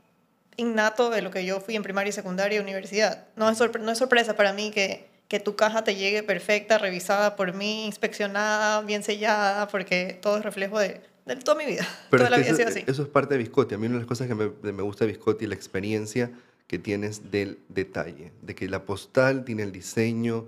innato 0.58 1.10
de 1.10 1.22
lo 1.22 1.32
que 1.32 1.46
yo 1.46 1.60
fui 1.62 1.76
en 1.76 1.84
primaria 1.84 2.10
y 2.10 2.14
secundaria 2.14 2.58
y 2.58 2.62
universidad. 2.62 3.26
No 3.36 3.50
es, 3.50 3.60
no 3.80 3.92
es 3.92 3.98
sorpresa 3.98 4.36
para 4.36 4.52
mí 4.54 4.72
que, 4.72 5.08
que 5.28 5.40
tu 5.40 5.56
caja 5.56 5.84
te 5.84 5.96
llegue 5.96 6.24
perfecta, 6.24 6.78
revisada 6.78 7.36
por 7.36 7.54
mí, 7.54 7.86
inspeccionada, 7.86 8.82
bien 8.82 9.02
sellada, 9.04 9.68
porque 9.70 10.20
todo 10.22 10.38
es 10.38 10.44
reflejo 10.44 10.78
de, 10.78 11.02
de 11.26 11.36
toda 11.38 11.58
mi 11.58 11.66
vida. 11.66 11.88
Pero 12.10 12.24
toda 12.26 12.30
la 12.32 12.38
vida 12.38 12.48
ha 12.48 12.50
eso, 12.50 12.58
sido 12.58 12.70
así. 12.70 12.84
eso 12.86 13.02
es 13.04 13.08
parte 13.08 13.34
de 13.36 13.38
Biscotti. 13.38 13.76
A 13.76 13.78
mí 13.78 13.86
una 13.88 13.96
de 13.96 14.00
las 14.02 14.08
cosas 14.08 14.28
que 14.28 14.36
me, 14.36 14.52
me 14.72 14.84
gusta 14.84 15.06
de 15.06 15.12
Biscotti 15.14 15.46
es 15.46 15.50
la 15.50 15.56
experiencia 15.56 16.32
que 16.68 16.78
tienes 16.80 17.32
del 17.32 17.60
detalle, 17.70 18.32
de 18.42 18.54
que 18.56 18.68
la 18.70 18.84
postal 18.86 19.46
tiene 19.46 19.64
el 19.64 19.72
diseño, 19.72 20.48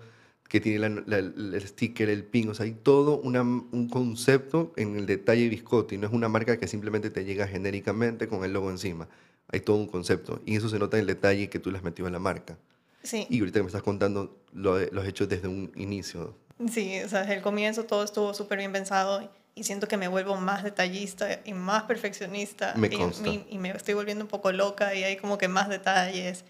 que 0.53 0.62
tiene 0.62 0.77
la- 0.77 1.01
la- 1.07 1.17
el 1.17 1.67
sticker, 1.67 2.10
el 2.12 2.24
pin, 2.25 2.48
o 2.50 2.53
sea, 2.53 2.65
hay 2.67 2.74
todo 2.74 3.17
una- 3.17 3.41
un 3.41 3.89
concepto 3.89 4.72
en 4.75 4.95
el 5.00 5.07
detalle 5.07 5.41
de 5.41 5.50
Biscotti. 5.50 5.98
No 5.98 6.05
es 6.05 6.13
una 6.13 6.29
marca 6.29 6.57
que 6.60 6.67
simplemente 6.67 7.10
te 7.10 7.25
llega 7.25 7.48
genéricamente 7.48 8.27
con 8.27 8.43
el 8.45 8.53
logo 8.53 8.69
encima. 8.69 9.07
Hay 9.51 9.62
todo 9.62 9.77
un 9.77 9.88
concepto 9.88 10.43
y 10.45 10.55
eso 10.55 10.69
se 10.69 10.77
nota 10.77 10.98
en 10.98 11.01
el 11.01 11.07
detalle 11.07 11.50
que 11.50 11.57
tú 11.57 11.72
le 11.72 11.79
has 11.79 11.83
metido 11.83 12.07
a 12.07 12.12
la 12.12 12.19
marca. 12.19 12.55
Sí. 13.01 13.25
Y 13.31 13.39
ahorita 13.39 13.57
que 13.60 13.63
me 13.63 13.67
estás 13.69 13.81
contando, 13.81 14.38
lo, 14.53 14.77
lo 14.91 15.01
has 15.01 15.07
hecho 15.07 15.25
desde 15.25 15.48
un 15.48 15.72
inicio. 15.75 16.36
Sí, 16.72 17.00
o 17.03 17.10
sea, 17.10 17.22
desde 17.22 17.33
el 17.33 17.41
comienzo 17.41 17.86
todo 17.86 18.03
estuvo 18.03 18.36
súper 18.36 18.60
bien 18.60 18.72
pensado 18.72 19.27
y 19.55 19.63
siento 19.63 19.88
que 19.88 19.98
me 19.98 20.07
vuelvo 20.07 20.36
más 20.36 20.63
detallista 20.63 21.41
y 21.45 21.53
más 21.53 21.83
perfeccionista. 21.83 22.75
Me 22.77 22.89
y, 22.89 23.45
y 23.50 23.57
me 23.57 23.72
estoy 23.72 23.95
volviendo 23.95 24.24
un 24.24 24.29
poco 24.29 24.51
loca 24.51 24.93
y 24.93 25.03
hay 25.03 25.17
como 25.17 25.39
que 25.39 25.48
más 25.48 25.67
detalles. 25.67 26.45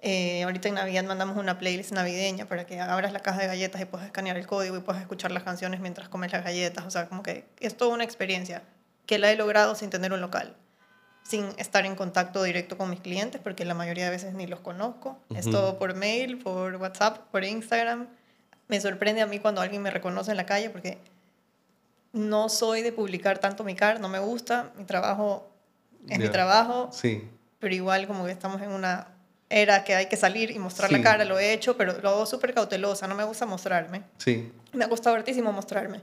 Eh, 0.00 0.44
ahorita 0.44 0.68
en 0.68 0.74
Navidad 0.74 1.02
mandamos 1.04 1.36
una 1.36 1.58
playlist 1.58 1.90
navideña 1.90 2.46
para 2.46 2.66
que 2.66 2.80
abras 2.80 3.12
la 3.12 3.18
caja 3.20 3.40
de 3.40 3.48
galletas 3.48 3.80
y 3.80 3.84
puedas 3.84 4.06
escanear 4.06 4.36
el 4.36 4.46
código 4.46 4.76
y 4.76 4.80
puedas 4.80 5.02
escuchar 5.02 5.32
las 5.32 5.42
canciones 5.42 5.80
mientras 5.80 6.08
comes 6.08 6.32
las 6.32 6.44
galletas. 6.44 6.84
O 6.86 6.90
sea, 6.90 7.08
como 7.08 7.22
que 7.22 7.44
es 7.58 7.76
toda 7.76 7.94
una 7.94 8.04
experiencia 8.04 8.62
que 9.06 9.18
la 9.18 9.32
he 9.32 9.36
logrado 9.36 9.74
sin 9.74 9.90
tener 9.90 10.12
un 10.12 10.20
local, 10.20 10.54
sin 11.24 11.46
estar 11.56 11.84
en 11.84 11.96
contacto 11.96 12.42
directo 12.44 12.78
con 12.78 12.90
mis 12.90 13.00
clientes, 13.00 13.40
porque 13.42 13.64
la 13.64 13.74
mayoría 13.74 14.04
de 14.04 14.10
veces 14.10 14.34
ni 14.34 14.46
los 14.46 14.60
conozco. 14.60 15.18
Es 15.34 15.46
Ujú. 15.46 15.56
todo 15.56 15.78
por 15.78 15.94
mail, 15.94 16.38
por 16.38 16.76
WhatsApp, 16.76 17.18
por 17.32 17.42
Instagram. 17.42 18.06
Me 18.68 18.80
sorprende 18.80 19.22
a 19.22 19.26
mí 19.26 19.40
cuando 19.40 19.60
alguien 19.60 19.82
me 19.82 19.90
reconoce 19.90 20.30
en 20.30 20.36
la 20.36 20.46
calle 20.46 20.70
porque 20.70 20.98
no 22.12 22.48
soy 22.48 22.82
de 22.82 22.92
publicar 22.92 23.38
tanto 23.38 23.64
mi 23.64 23.74
cara, 23.74 23.98
no 23.98 24.08
me 24.08 24.18
gusta, 24.20 24.72
mi 24.76 24.84
trabajo 24.84 25.50
es 26.08 26.18
mi 26.18 26.28
trabajo, 26.28 26.88
Sí, 26.92 27.28
pero 27.58 27.74
igual 27.74 28.06
como 28.06 28.24
que 28.24 28.32
estamos 28.32 28.62
en 28.62 28.70
una 28.70 29.08
era 29.50 29.82
que 29.84 29.94
hay 29.94 30.06
que 30.08 30.16
salir 30.16 30.50
y 30.50 30.58
mostrar 30.58 30.90
Sí. 30.90 30.96
la 30.96 31.02
cara, 31.02 31.24
lo 31.24 31.38
he 31.38 31.52
hecho, 31.52 31.76
pero 31.76 31.98
lo 32.02 32.08
hago 32.10 32.26
súper 32.26 32.52
cautelosa, 32.54 33.06
no 33.08 33.14
me 33.14 33.24
gusta 33.24 33.46
mostrarme. 33.46 34.02
sí. 34.18 34.50
Me 34.74 34.84
ha 34.84 34.88
costado 34.90 35.16
hartísimo 35.16 35.50
mostrarme. 35.50 36.02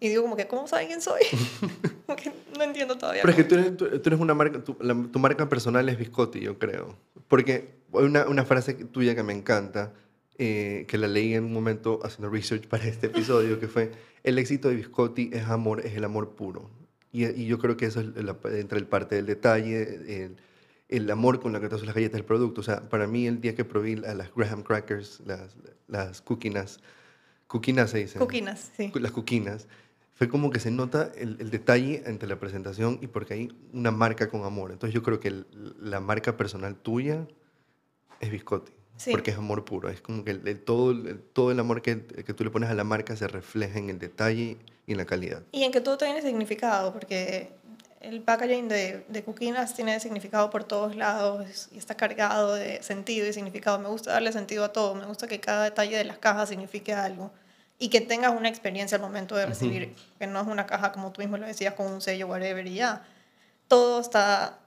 Y 0.00 0.08
digo 0.08 0.22
como 0.22 0.36
que, 0.36 0.46
¿cómo 0.46 0.66
saben 0.66 0.86
quién 0.88 1.02
soy? 1.02 1.20
como 2.06 2.16
que 2.16 2.32
no 2.56 2.64
entiendo 2.64 2.96
todavía. 2.96 3.20
Pero 3.22 3.30
es 3.30 3.36
que 3.36 3.44
tú 3.44 3.54
eres, 3.56 3.76
tú, 3.76 3.86
tú 4.00 4.08
eres 4.08 4.18
una 4.20 4.32
marca, 4.34 4.62
tu, 4.64 4.76
la- 4.80 4.94
tu 5.12 5.18
marca 5.18 5.48
personal 5.48 5.86
es 5.88 5.98
Biscotti, 5.98 6.40
yo 6.40 6.58
creo. 6.58 6.96
Porque 7.28 7.74
hay 7.92 8.04
una, 8.04 8.26
una 8.26 8.44
frase 8.46 8.72
tuya 8.74 9.14
que 9.14 9.22
me 9.22 9.34
encanta, 9.34 9.92
eh, 10.38 10.84
que 10.88 10.96
la 10.98 11.08
leí 11.08 11.34
en 11.34 11.44
un 11.44 11.52
momento 11.52 12.00
haciendo 12.04 12.30
research 12.30 12.66
para 12.68 12.84
este 12.84 13.08
episodio, 13.08 13.60
que 13.60 13.68
fue, 13.68 13.92
el 14.22 14.38
éxito 14.38 14.68
de 14.70 14.76
Biscotti 14.76 15.30
es 15.34 15.44
amor, 15.44 15.84
es 15.84 15.94
el 15.94 16.04
amor 16.04 16.30
puro. 16.36 16.70
Y, 17.12 17.26
y 17.26 17.46
yo 17.46 17.58
creo 17.58 17.76
que 17.76 17.84
eso 17.86 18.00
es 18.00 18.06
la, 18.16 18.36
entre 18.52 18.78
el 18.78 18.86
parte 18.86 19.14
del 19.16 19.26
detalle, 19.26 19.82
el, 20.24 20.36
el 20.88 21.10
amor 21.10 21.40
con 21.40 21.52
la 21.52 21.60
que 21.60 21.66
haces 21.66 21.84
las 21.84 21.94
galletas 21.94 22.14
del 22.14 22.24
producto. 22.24 22.60
O 22.60 22.64
sea, 22.64 22.88
para 22.88 23.06
mí 23.06 23.26
el 23.26 23.40
día 23.40 23.54
que 23.54 23.64
probé 23.64 24.02
a 24.06 24.14
las 24.14 24.32
Graham 24.34 24.62
Crackers, 24.62 25.20
las, 25.26 25.56
las 25.88 26.22
cookinas, 26.22 26.80
cookinas 27.46 27.90
se 27.90 27.98
dice. 27.98 28.18
Coquinas, 28.18 28.70
sí. 28.76 28.92
Las 28.94 29.12
cookinas. 29.12 29.66
Fue 30.14 30.28
como 30.28 30.48
que 30.50 30.60
se 30.60 30.70
nota 30.70 31.12
el, 31.16 31.36
el 31.40 31.50
detalle 31.50 32.02
entre 32.06 32.28
la 32.28 32.38
presentación 32.40 32.98
y 33.02 33.06
porque 33.06 33.34
hay 33.34 33.56
una 33.72 33.90
marca 33.90 34.28
con 34.30 34.44
amor. 34.44 34.72
Entonces 34.72 34.94
yo 34.94 35.02
creo 35.02 35.20
que 35.20 35.28
el- 35.28 35.46
la 35.78 36.00
marca 36.00 36.36
personal 36.38 36.74
tuya 36.76 37.26
es 38.20 38.30
Biscotti. 38.30 38.72
Sí. 38.96 39.10
Porque 39.10 39.30
es 39.32 39.36
amor 39.36 39.66
puro. 39.66 39.90
Es 39.90 40.00
como 40.00 40.24
que 40.24 40.30
el- 40.30 40.48
el- 40.48 40.58
todo, 40.60 40.92
el, 40.92 41.18
todo 41.20 41.50
el 41.50 41.60
amor 41.60 41.82
que, 41.82 42.02
que 42.06 42.32
tú 42.32 42.44
le 42.44 42.50
pones 42.50 42.70
a 42.70 42.74
la 42.74 42.84
marca 42.84 43.14
se 43.14 43.28
refleja 43.28 43.78
en 43.78 43.90
el 43.90 43.98
detalle 43.98 44.56
y 44.86 44.92
en 44.92 44.96
la 44.96 45.04
calidad. 45.04 45.42
Y 45.52 45.64
en 45.64 45.72
que 45.72 45.82
todo 45.82 45.98
tiene 45.98 46.22
significado, 46.22 46.94
porque 46.94 47.50
el 48.08 48.20
packaging 48.22 48.68
de, 48.68 49.04
de 49.08 49.24
Coquinas 49.24 49.74
tiene 49.74 49.98
significado 50.00 50.50
por 50.50 50.64
todos 50.64 50.96
lados 50.96 51.68
y 51.72 51.78
está 51.78 51.94
cargado 51.96 52.54
de 52.54 52.82
sentido 52.82 53.26
y 53.26 53.32
significado. 53.32 53.78
Me 53.78 53.88
gusta 53.88 54.12
darle 54.12 54.32
sentido 54.32 54.64
a 54.64 54.72
todo, 54.72 54.94
me 54.94 55.06
gusta 55.06 55.26
que 55.26 55.40
cada 55.40 55.64
detalle 55.64 55.96
de 55.96 56.04
las 56.04 56.18
cajas 56.18 56.48
signifique 56.48 56.92
algo 56.94 57.30
y 57.78 57.88
que 57.88 58.00
tengas 58.00 58.32
una 58.32 58.48
experiencia 58.48 58.96
al 58.96 59.02
momento 59.02 59.36
de 59.36 59.46
recibir, 59.46 59.94
que 60.18 60.26
no 60.26 60.40
es 60.40 60.46
una 60.46 60.66
caja 60.66 60.92
como 60.92 61.12
tú 61.12 61.20
mismo 61.20 61.36
lo 61.36 61.46
decías 61.46 61.74
con 61.74 61.86
un 61.92 62.00
sello, 62.00 62.26
whatever, 62.26 62.66
y 62.66 62.74
ya. 62.76 63.02
Todo 63.68 64.00
está 64.00 64.58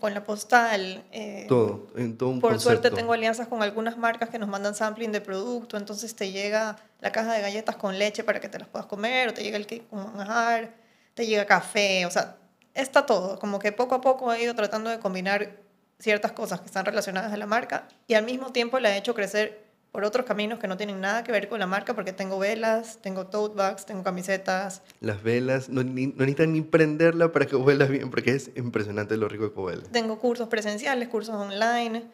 con 0.00 0.12
la 0.12 0.22
postal. 0.24 1.02
eh, 1.12 1.46
Todo, 1.48 1.86
en 1.96 2.18
todo 2.18 2.28
un 2.28 2.40
por 2.40 2.60
suerte 2.60 2.80
concepto. 2.82 2.96
tengo 2.96 3.12
alianzas 3.14 3.48
con 3.48 3.62
algunas 3.62 3.96
marcas 3.96 4.28
que 4.28 4.38
nos 4.38 4.48
mandan 4.50 4.74
sampling 4.74 5.12
de 5.12 5.22
producto, 5.22 5.76
entonces 5.78 6.14
te 6.14 6.30
llega 6.30 6.76
la 7.00 7.10
caja 7.10 7.32
de 7.32 7.40
galletas 7.40 7.76
con 7.76 7.98
leche 7.98 8.22
para 8.22 8.38
que 8.40 8.48
te 8.50 8.58
las 8.58 8.68
puedas 8.68 8.86
comer, 8.86 9.28
o 9.28 9.32
te 9.34 9.42
llega 9.42 9.56
el 9.56 9.66
cake 9.66 9.88
con 9.88 10.14
manjar, 10.14 10.74
te 11.14 11.24
llega 11.26 11.46
café, 11.46 12.04
o 12.04 12.10
sea, 12.10 12.36
está 12.82 13.06
todo. 13.06 13.38
Como 13.38 13.58
que 13.58 13.72
poco 13.72 13.94
a 13.94 14.00
poco 14.00 14.32
he 14.32 14.42
ido 14.42 14.54
tratando 14.54 14.90
de 14.90 14.98
combinar 14.98 15.56
ciertas 15.98 16.32
cosas 16.32 16.60
que 16.60 16.66
están 16.66 16.84
relacionadas 16.84 17.32
a 17.32 17.36
la 17.36 17.46
marca 17.46 17.88
y 18.06 18.14
al 18.14 18.24
mismo 18.24 18.52
tiempo 18.52 18.78
la 18.78 18.94
he 18.94 18.98
hecho 18.98 19.14
crecer 19.14 19.66
por 19.90 20.04
otros 20.04 20.26
caminos 20.26 20.58
que 20.58 20.68
no 20.68 20.76
tienen 20.76 21.00
nada 21.00 21.24
que 21.24 21.32
ver 21.32 21.48
con 21.48 21.58
la 21.58 21.66
marca, 21.66 21.94
porque 21.94 22.12
tengo 22.12 22.38
velas, 22.38 22.98
tengo 23.00 23.26
tote 23.26 23.56
bags, 23.56 23.86
tengo 23.86 24.02
camisetas, 24.04 24.82
Las 25.00 25.22
velas, 25.22 25.70
no, 25.70 25.82
ni- 25.82 26.08
no 26.08 26.12
necesitan 26.18 26.52
ni 26.52 26.60
prenderla 26.60 27.32
para 27.32 27.46
que 27.46 27.56
huela 27.56 27.86
bien, 27.86 28.10
porque 28.10 28.32
es 28.34 28.50
impresionante 28.54 29.16
lo 29.16 29.28
rico 29.28 29.52
que 29.52 29.58
huele. 29.58 29.82
tengo 29.90 30.18
cursos 30.18 30.48
presenciales, 30.48 31.08
cursos 31.08 31.34
online. 31.34 32.04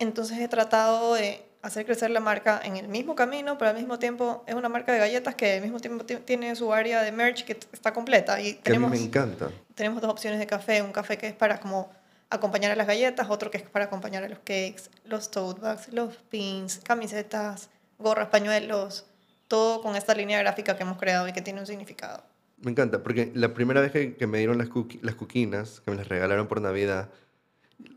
Entonces 0.00 0.38
he 0.40 0.48
tratado 0.48 1.14
de 1.14 1.44
hacer 1.64 1.86
crecer 1.86 2.10
la 2.10 2.20
marca 2.20 2.60
en 2.62 2.76
el 2.76 2.88
mismo 2.88 3.14
camino, 3.14 3.56
pero 3.58 3.70
al 3.70 3.76
mismo 3.76 3.98
tiempo 3.98 4.44
es 4.46 4.54
una 4.54 4.68
marca 4.68 4.92
de 4.92 4.98
galletas 4.98 5.34
que 5.34 5.54
al 5.54 5.62
mismo 5.62 5.80
tiempo 5.80 6.04
ti- 6.04 6.16
tiene 6.16 6.54
su 6.56 6.72
área 6.72 7.02
de 7.02 7.10
merch 7.10 7.44
que 7.44 7.58
está 7.72 7.92
completa. 7.92 8.40
Y 8.40 8.44
Que 8.44 8.50
a 8.50 8.54
mí 8.56 8.62
tenemos, 8.62 8.90
me 8.90 8.98
encanta. 9.00 9.50
tenemos 9.74 10.02
dos 10.02 10.10
opciones 10.10 10.38
de 10.38 10.46
café. 10.46 10.82
Un 10.82 10.92
café 10.92 11.16
que 11.18 11.26
es 11.28 11.32
para 11.34 11.58
como 11.60 11.90
acompañar 12.30 12.70
a 12.70 12.76
las 12.76 12.86
galletas, 12.86 13.28
otro 13.30 13.50
que 13.50 13.58
es 13.58 13.62
para 13.64 13.86
acompañar 13.86 14.24
a 14.24 14.28
los 14.28 14.38
cakes, 14.40 14.82
los 15.06 15.30
tote 15.30 15.60
bags, 15.62 15.92
los 15.92 16.16
pins, 16.28 16.80
camisetas, 16.84 17.70
gorras, 17.98 18.28
pañuelos, 18.28 19.06
todo 19.48 19.80
con 19.82 19.96
esta 19.96 20.14
línea 20.14 20.38
gráfica 20.40 20.76
que 20.76 20.82
hemos 20.82 20.98
creado 20.98 21.26
y 21.28 21.32
que 21.32 21.42
tiene 21.42 21.60
un 21.60 21.66
significado. 21.66 22.22
Me 22.58 22.70
encanta, 22.70 23.02
porque 23.02 23.30
la 23.34 23.52
primera 23.54 23.80
vez 23.80 23.92
que, 23.92 24.16
que 24.16 24.26
me 24.26 24.38
dieron 24.38 24.58
las, 24.58 24.68
las 25.02 25.14
cuquinas, 25.14 25.80
que 25.80 25.90
me 25.90 25.96
las 25.96 26.08
regalaron 26.08 26.46
por 26.48 26.60
Navidad, 26.60 27.08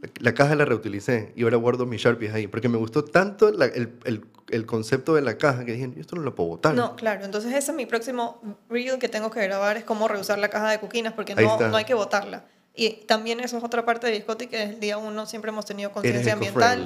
la, 0.01 0.09
la 0.19 0.33
caja 0.33 0.55
la 0.55 0.65
reutilicé 0.65 1.33
y 1.35 1.43
ahora 1.43 1.57
guardo 1.57 1.85
mis 1.85 2.01
Sharpies 2.01 2.33
ahí, 2.33 2.47
porque 2.47 2.69
me 2.69 2.77
gustó 2.77 3.03
tanto 3.03 3.51
la- 3.51 3.65
el, 3.65 3.93
el- 4.05 4.25
el 4.49 4.65
concepto 4.65 5.13
de 5.15 5.21
la 5.21 5.37
caja 5.37 5.65
que 5.65 5.73
dije, 5.73 5.91
"Yo 5.93 5.99
esto 6.01 6.15
no 6.15 6.21
lo 6.21 6.33
puedo 6.33 6.49
botar. 6.49 6.73
No, 6.73 6.95
claro. 6.95 7.25
Entonces 7.25 7.51
ese 7.53 7.71
es 7.71 7.75
mi 7.75 7.85
próximo 7.85 8.41
reel 8.69 8.97
que 8.97 9.09
tengo 9.09 9.29
que 9.29 9.41
grabar, 9.41 9.75
es 9.75 9.83
cómo 9.83 10.07
reusar 10.07 10.39
la 10.39 10.47
caja 10.49 10.69
de 10.71 10.79
cuquinas, 10.79 11.13
porque 11.13 11.35
no, 11.35 11.41
no 11.71 11.75
hay 11.77 11.83
que 11.85 11.93
botarla. 11.93 12.45
Y 12.73 12.91
también 13.07 13.39
eso 13.41 13.57
es 13.57 13.63
otra 13.63 13.83
parte 13.85 14.07
de 14.07 14.13
Biscotti, 14.13 14.47
que 14.47 14.57
desde 14.57 14.73
el 14.75 14.79
día 14.79 14.97
uno 14.97 15.25
siempre 15.25 15.49
hemos 15.49 15.65
tenido 15.65 15.91
conciencia 15.91 16.33
ambiental. 16.33 16.83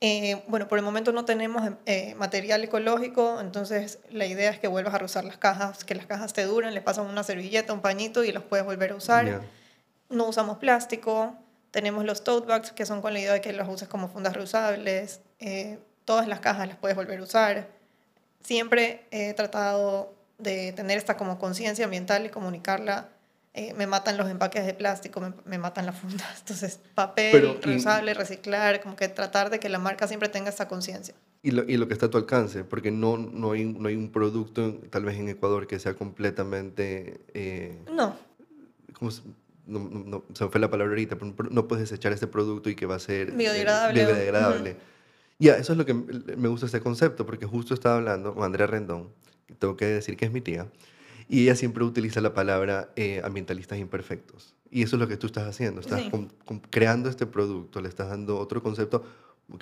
Eh, 0.00 0.42
bueno, 0.48 0.68
por 0.68 0.76
el 0.78 0.84
momento 0.84 1.12
no 1.12 1.24
tenemos 1.24 1.62
eh, 1.86 2.14
material 2.16 2.62
ecológico, 2.62 3.40
entonces 3.40 4.00
la 4.10 4.26
idea 4.26 4.50
es 4.50 4.58
que 4.58 4.68
vuelvas 4.68 4.92
a 4.92 4.98
reusar 4.98 5.24
las 5.24 5.38
cajas, 5.38 5.84
que 5.84 5.94
las 5.94 6.04
cajas 6.06 6.34
te 6.34 6.44
duren, 6.44 6.74
le 6.74 6.82
pasan 6.82 7.06
una 7.06 7.22
servilleta, 7.22 7.72
un 7.72 7.80
pañito 7.80 8.24
y 8.24 8.32
los 8.32 8.42
puedes 8.42 8.66
volver 8.66 8.90
a 8.92 8.96
usar. 8.96 9.24
No 10.10 10.26
usamos 10.28 10.58
plástico, 10.58 11.34
tenemos 11.74 12.04
los 12.04 12.22
tote 12.22 12.46
bags 12.46 12.70
que 12.70 12.86
son 12.86 13.02
con 13.02 13.12
la 13.12 13.18
idea 13.18 13.32
de 13.32 13.40
que 13.40 13.52
los 13.52 13.68
uses 13.68 13.88
como 13.88 14.06
fundas 14.08 14.32
reusables, 14.34 15.20
eh, 15.40 15.80
todas 16.04 16.28
las 16.28 16.38
cajas 16.38 16.68
las 16.68 16.76
puedes 16.76 16.96
volver 16.96 17.18
a 17.18 17.22
usar. 17.24 17.68
Siempre 18.44 19.04
he 19.10 19.34
tratado 19.34 20.14
de 20.38 20.72
tener 20.72 20.98
esta 20.98 21.16
como 21.16 21.36
conciencia 21.40 21.84
ambiental 21.86 22.26
y 22.26 22.28
comunicarla. 22.28 23.08
Eh, 23.54 23.74
me 23.74 23.88
matan 23.88 24.16
los 24.16 24.30
empaques 24.30 24.64
de 24.66 24.72
plástico, 24.74 25.20
me, 25.20 25.32
me 25.46 25.58
matan 25.58 25.86
las 25.86 25.96
fundas. 25.98 26.28
Entonces, 26.40 26.78
papel, 26.94 27.32
Pero, 27.32 27.56
y- 27.60 27.60
reusable, 27.66 28.14
reciclar, 28.14 28.80
como 28.80 28.94
que 28.94 29.08
tratar 29.08 29.50
de 29.50 29.58
que 29.58 29.68
la 29.68 29.80
marca 29.80 30.06
siempre 30.06 30.28
tenga 30.28 30.50
esta 30.50 30.68
conciencia. 30.68 31.14
Y 31.42 31.50
lo, 31.50 31.64
y 31.64 31.76
lo 31.76 31.88
que 31.88 31.94
está 31.94 32.06
a 32.06 32.10
tu 32.10 32.18
alcance, 32.18 32.62
porque 32.62 32.92
no, 32.92 33.16
no, 33.16 33.50
hay, 33.52 33.64
no 33.64 33.88
hay 33.88 33.96
un 33.96 34.10
producto, 34.12 34.74
tal 34.90 35.04
vez 35.04 35.16
en 35.18 35.28
Ecuador, 35.28 35.66
que 35.66 35.78
sea 35.80 35.94
completamente... 35.94 37.20
eh, 37.34 37.76
No, 37.92 38.16
¿cómo 38.96 39.10
se, 39.10 39.22
no, 39.66 39.78
no- 39.80 40.04
no- 40.04 40.24
se 40.34 40.44
me 40.44 40.50
fue 40.50 40.60
la 40.60 40.70
palabra 40.70 40.92
ahorita, 40.92 41.16
pero 41.16 41.32
no- 41.36 41.50
no 41.50 41.68
puedes 41.68 41.88
desechar 41.88 42.12
este 42.12 42.26
producto 42.26 42.68
y 42.70 42.74
que 42.74 42.86
va 42.86 42.96
a 42.96 42.98
ser... 42.98 43.30
eh, 43.30 43.32
Biodegradable 43.36 44.04
o- 44.04 44.06
biodegradable. 44.08 44.76
Ya, 45.38 45.56
eso 45.56 45.72
es 45.72 45.78
lo 45.78 45.84
que 45.84 45.94
me 45.94 46.48
gusta 46.48 46.66
este 46.66 46.80
concepto, 46.80 47.26
porque 47.26 47.46
justo 47.46 47.74
estaba 47.74 47.96
hablando 47.96 48.34
con 48.34 48.44
Andrea 48.44 48.66
Rendón, 48.66 49.08
que 49.46 49.54
tengo 49.54 49.76
que 49.76 49.86
decir 49.86 50.16
que 50.16 50.26
es 50.26 50.32
mi 50.32 50.40
tía, 50.40 50.70
y 51.28 51.42
ella 51.42 51.56
siempre 51.56 51.82
utiliza 51.84 52.20
la 52.20 52.34
palabra 52.34 52.90
eh, 52.96 53.20
ambientalistas 53.24 53.78
imperfectos. 53.78 54.54
Y 54.70 54.82
eso 54.82 54.96
es 54.96 55.00
lo 55.00 55.08
que 55.08 55.16
tú 55.16 55.26
estás 55.26 55.48
haciendo, 55.48 55.80
estás 55.80 56.02
Sí. 56.02 56.10
con- 56.10 56.28
con- 56.44 56.60
creando 56.60 57.08
este 57.08 57.26
producto, 57.26 57.80
le 57.80 57.88
estás 57.88 58.08
dando 58.08 58.38
otro 58.38 58.62
concepto 58.62 59.04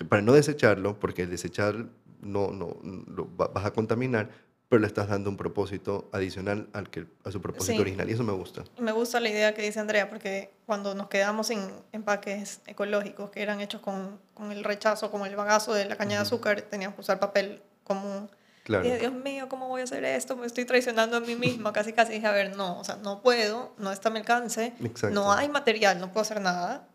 para 0.08 0.22
no 0.22 0.32
desecharlo, 0.32 0.98
porque 1.00 1.22
el 1.22 1.30
desechar 1.30 1.86
no, 2.20 2.50
no, 2.52 2.76
lo 3.08 3.28
va- 3.36 3.48
vas 3.48 3.64
a 3.64 3.72
contaminar, 3.72 4.30
pero 4.72 4.80
le 4.80 4.86
estás 4.86 5.06
dando 5.08 5.28
un 5.28 5.36
propósito 5.36 6.08
adicional 6.12 6.66
al 6.72 6.88
que, 6.88 7.06
a 7.26 7.30
su 7.30 7.42
propósito 7.42 7.74
Sí. 7.74 7.78
original, 7.78 8.08
y 8.08 8.14
eso 8.14 8.22
me 8.24 8.32
gusta. 8.32 8.64
Me 8.78 8.90
gusta 8.92 9.20
la 9.20 9.28
idea 9.28 9.52
que 9.52 9.60
dice 9.60 9.78
Andrea, 9.78 10.08
porque 10.08 10.50
cuando 10.64 10.94
nos 10.94 11.08
quedamos 11.08 11.48
sin 11.48 11.60
empaques 11.92 12.62
ecológicos 12.66 13.28
que 13.30 13.42
eran 13.42 13.60
hechos 13.60 13.82
con, 13.82 14.18
con 14.32 14.50
el 14.50 14.64
rechazo, 14.64 15.10
como 15.10 15.26
el 15.26 15.36
bagazo 15.36 15.74
de 15.74 15.84
la 15.84 15.96
caña 15.96 16.12
de 16.16 16.22
Ujú. 16.22 16.36
azúcar, 16.36 16.62
teníamos 16.62 16.94
que 16.94 17.02
usar 17.02 17.20
papel 17.20 17.62
común. 17.84 18.30
Claro. 18.64 18.82
Dije, 18.84 18.98
Dios 18.98 19.12
mío, 19.12 19.46
¿cómo 19.50 19.68
voy 19.68 19.82
a 19.82 19.84
hacer 19.84 20.06
esto? 20.06 20.36
Me 20.38 20.46
estoy 20.46 20.64
traicionando 20.64 21.18
a 21.18 21.20
mí 21.20 21.36
misma. 21.36 21.70
Casi, 21.74 21.92
casi 21.92 22.14
dije, 22.14 22.26
a 22.26 22.32
ver, 22.32 22.56
no, 22.56 22.78
o 22.80 22.84
sea, 22.84 22.96
no 22.96 23.20
puedo, 23.20 23.74
no 23.76 23.92
está 23.92 24.08
a 24.08 24.12
mi 24.12 24.20
alcance, 24.20 24.72
Exacto. 24.82 25.10
no 25.10 25.34
hay 25.34 25.50
material, 25.50 26.00
no 26.00 26.06
puedo 26.12 26.22
hacer 26.22 26.40
nada. 26.40 26.88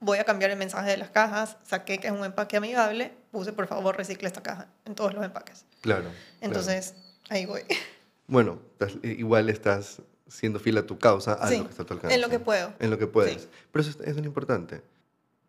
Voy 0.00 0.16
a 0.16 0.24
cambiar 0.24 0.50
el 0.50 0.56
mensaje 0.56 0.88
de 0.90 0.96
las 0.96 1.10
cajas, 1.10 1.58
saqué 1.62 1.98
que 1.98 2.06
es 2.06 2.12
un 2.14 2.24
empaque 2.24 2.56
amigable, 2.56 3.12
puse 3.30 3.52
por 3.52 3.66
favor 3.66 3.98
recicle 3.98 4.26
esta 4.28 4.42
caja 4.42 4.68
en 4.86 4.94
todos 4.94 5.12
los 5.12 5.22
empaques. 5.22 5.66
Claro. 5.82 6.02
claro. 6.04 6.16
Entonces, 6.40 6.94
ahí 7.28 7.44
voy. 7.46 7.60
Bueno, 8.26 8.58
estás- 8.72 8.98
igual 9.04 9.50
estás 9.50 10.00
siendo 10.28 10.58
fiel 10.58 10.78
a 10.78 10.86
tu 10.86 10.98
causa, 10.98 11.34
a 11.34 11.48
Sí, 11.48 11.58
lo 11.58 11.64
que 11.64 11.70
está 11.70 11.82
a 11.82 11.86
tu 11.86 11.92
alcance. 11.94 12.14
en 12.14 12.20
lo 12.22 12.30
que 12.30 12.38
puedo. 12.38 12.72
En 12.78 12.88
lo 12.90 12.96
que 12.98 13.06
puedes. 13.06 13.42
Sí. 13.42 13.48
Pero 13.70 13.82
eso, 13.82 14.02
es- 14.02 14.16
es 14.16 14.24
importante. 14.24 14.80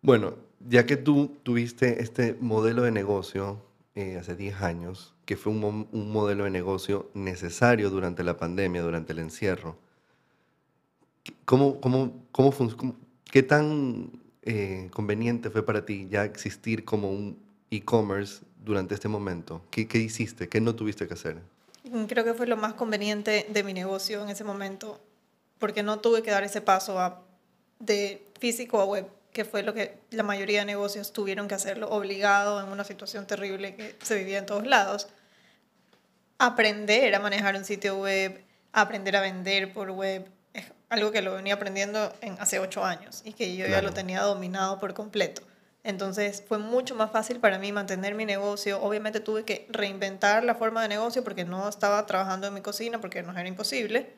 Bueno, 0.01 0.35
ya 0.67 0.85
que 0.85 0.97
tú 0.97 1.37
tuviste 1.43 2.01
este 2.03 2.35
modelo 2.41 2.81
de 2.81 2.91
negocio 2.91 3.61
eh, 3.95 4.17
hace 4.19 4.35
10 4.35 4.59
años, 4.61 5.13
que 5.25 5.37
fue 5.37 5.53
un, 5.53 5.59
mo- 5.59 5.87
un 5.91 6.11
modelo 6.11 6.43
de 6.45 6.49
negocio 6.49 7.09
necesario 7.13 7.89
durante 7.91 8.23
la 8.23 8.37
pandemia, 8.37 8.81
durante 8.81 9.13
el 9.13 9.19
encierro, 9.19 9.77
¿cómo, 11.45 11.79
cómo, 11.79 12.23
cómo- 12.31 12.95
¿qué 13.31 13.43
tan 13.43 14.11
eh, 14.45 14.89
conveniente 14.91 15.49
fue 15.49 15.63
para 15.65 15.85
ti 15.85 16.07
ya 16.09 16.25
existir 16.25 16.83
como 16.83 17.09
un 17.11 17.37
e-commerce 17.71 18.43
durante 18.63 18.93
este 18.96 19.08
momento? 19.08 19.62
¿Qué, 19.70 19.88
¿Qué 19.88 19.98
hiciste? 20.00 20.48
¿Qué 20.50 20.62
no 20.62 20.75
tuviste 20.75 21.08
que 21.08 21.13
hacer? 21.13 21.38
Creo 22.08 22.24
que 22.24 22.34
fue 22.34 22.48
lo 22.48 22.58
más 22.58 22.74
conveniente 22.74 23.46
de 23.50 23.63
mi 23.63 23.74
negocio 23.74 24.24
en 24.24 24.29
ese 24.29 24.43
momento, 24.43 25.01
porque 25.60 25.84
no 25.84 26.00
tuve 26.00 26.24
que 26.24 26.32
dar 26.32 26.43
ese 26.43 26.62
paso 26.62 27.00
a- 27.00 27.22
de 27.79 28.25
físico 28.39 28.79
a 28.79 28.86
web, 28.86 29.08
que 29.34 29.43
fue 29.46 29.63
lo 29.63 29.74
que 29.74 29.98
la 30.12 30.24
mayoría 30.24 30.60
de 30.60 30.65
negocios 30.65 31.12
tuvieron 31.12 31.48
que 31.48 31.55
hacerlo 31.55 31.89
obligado 31.89 32.62
en 32.62 32.70
una 32.70 32.84
situación 32.84 33.27
terrible 33.27 33.75
que 33.75 33.96
se 34.01 34.15
vivía 34.15 34.38
en 34.39 34.46
todos 34.46 34.65
lados. 34.65 35.08
Aprender 36.39 37.13
a 37.15 37.20
manejar 37.20 37.55
un 37.55 37.65
sitio 37.65 37.98
web, 37.98 38.43
aprender 38.74 39.15
a 39.15 39.22
vender 39.22 39.74
por 39.74 39.91
web, 39.91 40.25
es 40.53 40.65
algo 40.89 41.12
que 41.12 41.22
lo 41.22 41.34
venía 41.36 41.53
aprendiendo 41.55 42.13
en 42.22 42.36
hace 42.39 42.60
ocho 42.60 42.84
años 42.86 43.22
y 43.25 43.34
que 43.34 43.55
yo 43.55 43.65
ya 43.67 43.82
lo 43.82 43.91
tenía 43.93 44.22
dominado 44.22 44.79
por 44.79 44.93
completo. 44.93 45.41
Entonces 45.83 46.43
fue 46.47 46.57
mucho 46.59 46.95
más 46.95 47.11
fácil 47.11 47.39
para 47.39 47.59
mí 47.59 47.71
mantener 47.71 48.15
mi 48.15 48.25
negocio. 48.25 48.81
Obviamente 48.81 49.19
tuve 49.19 49.43
que 49.43 49.67
reinventar 49.69 50.43
la 50.43 50.55
forma 50.55 50.81
de 50.81 50.87
negocio 50.87 51.23
porque 51.23 51.43
no 51.43 51.67
estaba 51.67 52.05
trabajando 52.05 52.47
en 52.47 52.53
mi 52.53 52.61
cocina 52.61 53.01
porque 53.01 53.21
nos 53.21 53.35
era 53.35 53.47
imposible, 53.47 54.13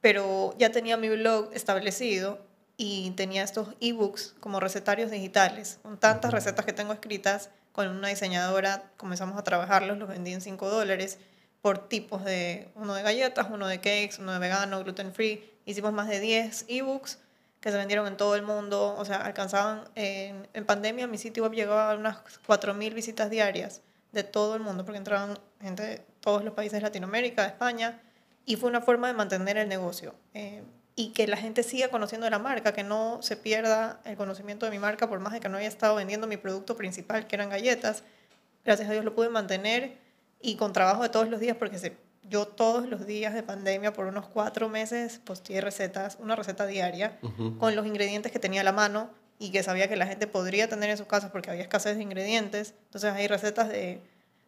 pero 0.00 0.54
ya 0.58 0.70
tenía 0.70 0.96
mi 0.96 1.10
blog 1.10 1.50
establecido 1.52 2.38
y 2.78 3.10
tenía 3.10 3.42
estos 3.42 3.68
ebooks 3.80 4.34
como 4.40 4.58
recetarios 4.58 5.10
digitales, 5.10 5.78
con 5.82 5.98
tantas 5.98 6.32
recetas 6.32 6.64
que 6.64 6.72
tengo 6.72 6.94
escritas 6.94 7.50
con 7.72 7.88
una 7.88 8.08
diseñadora, 8.08 8.90
comenzamos 8.96 9.36
a 9.38 9.44
trabajarlos, 9.44 9.98
los 9.98 10.08
vendí 10.08 10.32
en 10.32 10.40
5 10.40 10.70
dólares 10.70 11.18
por 11.60 11.88
tipos 11.88 12.24
de, 12.24 12.70
uno 12.74 12.94
de 12.94 13.02
galletas, 13.02 13.48
uno 13.50 13.66
de 13.66 13.78
cakes, 13.78 14.16
uno 14.18 14.32
de 14.32 14.38
vegano, 14.38 14.82
gluten 14.82 15.12
free. 15.12 15.44
Hicimos 15.66 15.92
más 15.92 16.08
de 16.08 16.20
10 16.20 16.64
ebooks 16.68 17.18
que 17.60 17.70
se 17.70 17.76
vendieron 17.76 18.06
en 18.06 18.16
todo 18.16 18.34
el 18.36 18.42
mundo, 18.42 18.94
o 18.96 19.04
sea, 19.04 19.18
alcanzaban, 19.18 19.84
en, 19.94 20.48
en 20.52 20.64
pandemia 20.64 21.06
mi 21.06 21.18
sitio 21.18 21.42
web 21.42 21.52
llegaba 21.52 21.92
a 21.92 21.94
unas 21.94 22.18
4.000 22.46 22.94
visitas 22.94 23.28
diarias 23.28 23.82
de 24.12 24.24
todo 24.24 24.56
el 24.56 24.62
mundo, 24.62 24.84
porque 24.84 24.98
entraban 24.98 25.38
gente 25.60 25.82
de 25.82 26.02
todos 26.20 26.42
los 26.42 26.54
países 26.54 26.78
de 26.78 26.80
Latinoamérica, 26.80 27.42
de 27.42 27.48
España, 27.48 28.00
y 28.46 28.56
fue 28.56 28.68
una 28.68 28.80
forma 28.80 29.08
de 29.08 29.14
mantener 29.14 29.58
el 29.58 29.68
negocio. 29.68 30.14
Eh, 30.34 30.62
y 30.96 31.12
que 31.12 31.26
la 31.26 31.36
gente 31.36 31.62
siga 31.62 31.88
conociendo 31.88 32.28
la 32.28 32.38
marca, 32.38 32.72
que 32.72 32.82
no 32.82 33.22
se 33.22 33.36
pierda 33.36 34.00
el 34.04 34.16
conocimiento 34.16 34.66
de 34.66 34.72
mi 34.72 34.78
marca, 34.78 35.08
por 35.08 35.20
más 35.20 35.32
de 35.32 35.40
que 35.40 35.48
no 35.48 35.58
haya 35.58 35.68
estado 35.68 35.94
vendiendo 35.94 36.26
mi 36.26 36.36
producto 36.36 36.76
principal, 36.76 37.26
que 37.26 37.36
eran 37.36 37.48
galletas. 37.48 38.02
Gracias 38.64 38.88
a 38.88 38.92
Dios 38.92 39.04
lo 39.04 39.14
pude 39.14 39.28
mantener 39.28 39.96
y 40.40 40.56
con 40.56 40.72
trabajo 40.72 41.02
de 41.02 41.08
todos 41.08 41.28
los 41.28 41.40
días, 41.40 41.56
porque 41.56 41.78
se, 41.78 41.96
yo 42.30 42.46
todos 42.46 42.88
los 42.88 43.06
días 43.06 43.34
de 43.34 43.42
pandemia, 43.42 43.92
por 43.92 44.06
unos 44.06 44.26
cuatro 44.26 44.68
meses, 44.68 45.20
posteé 45.22 45.60
recetas, 45.60 46.16
una 46.20 46.36
receta 46.36 46.64
diaria, 46.64 47.18
con 47.58 47.74
los 47.74 47.86
ingredientes 47.86 48.30
que 48.30 48.38
tenía 48.38 48.60
a 48.60 48.64
la 48.64 48.72
mano 48.72 49.10
y 49.38 49.50
que 49.50 49.62
sabía 49.62 49.88
que 49.88 49.96
la 49.96 50.06
gente 50.06 50.26
podría 50.26 50.68
tener 50.68 50.90
en 50.90 50.96
sus 50.96 51.06
casas 51.06 51.30
porque 51.30 51.50
había 51.50 51.62
escasez 51.62 51.96
de 51.96 52.02
ingredientes. 52.02 52.74
Entonces 52.84 53.12
hay 53.12 53.26
recetas 53.26 53.68
de 53.68 54.00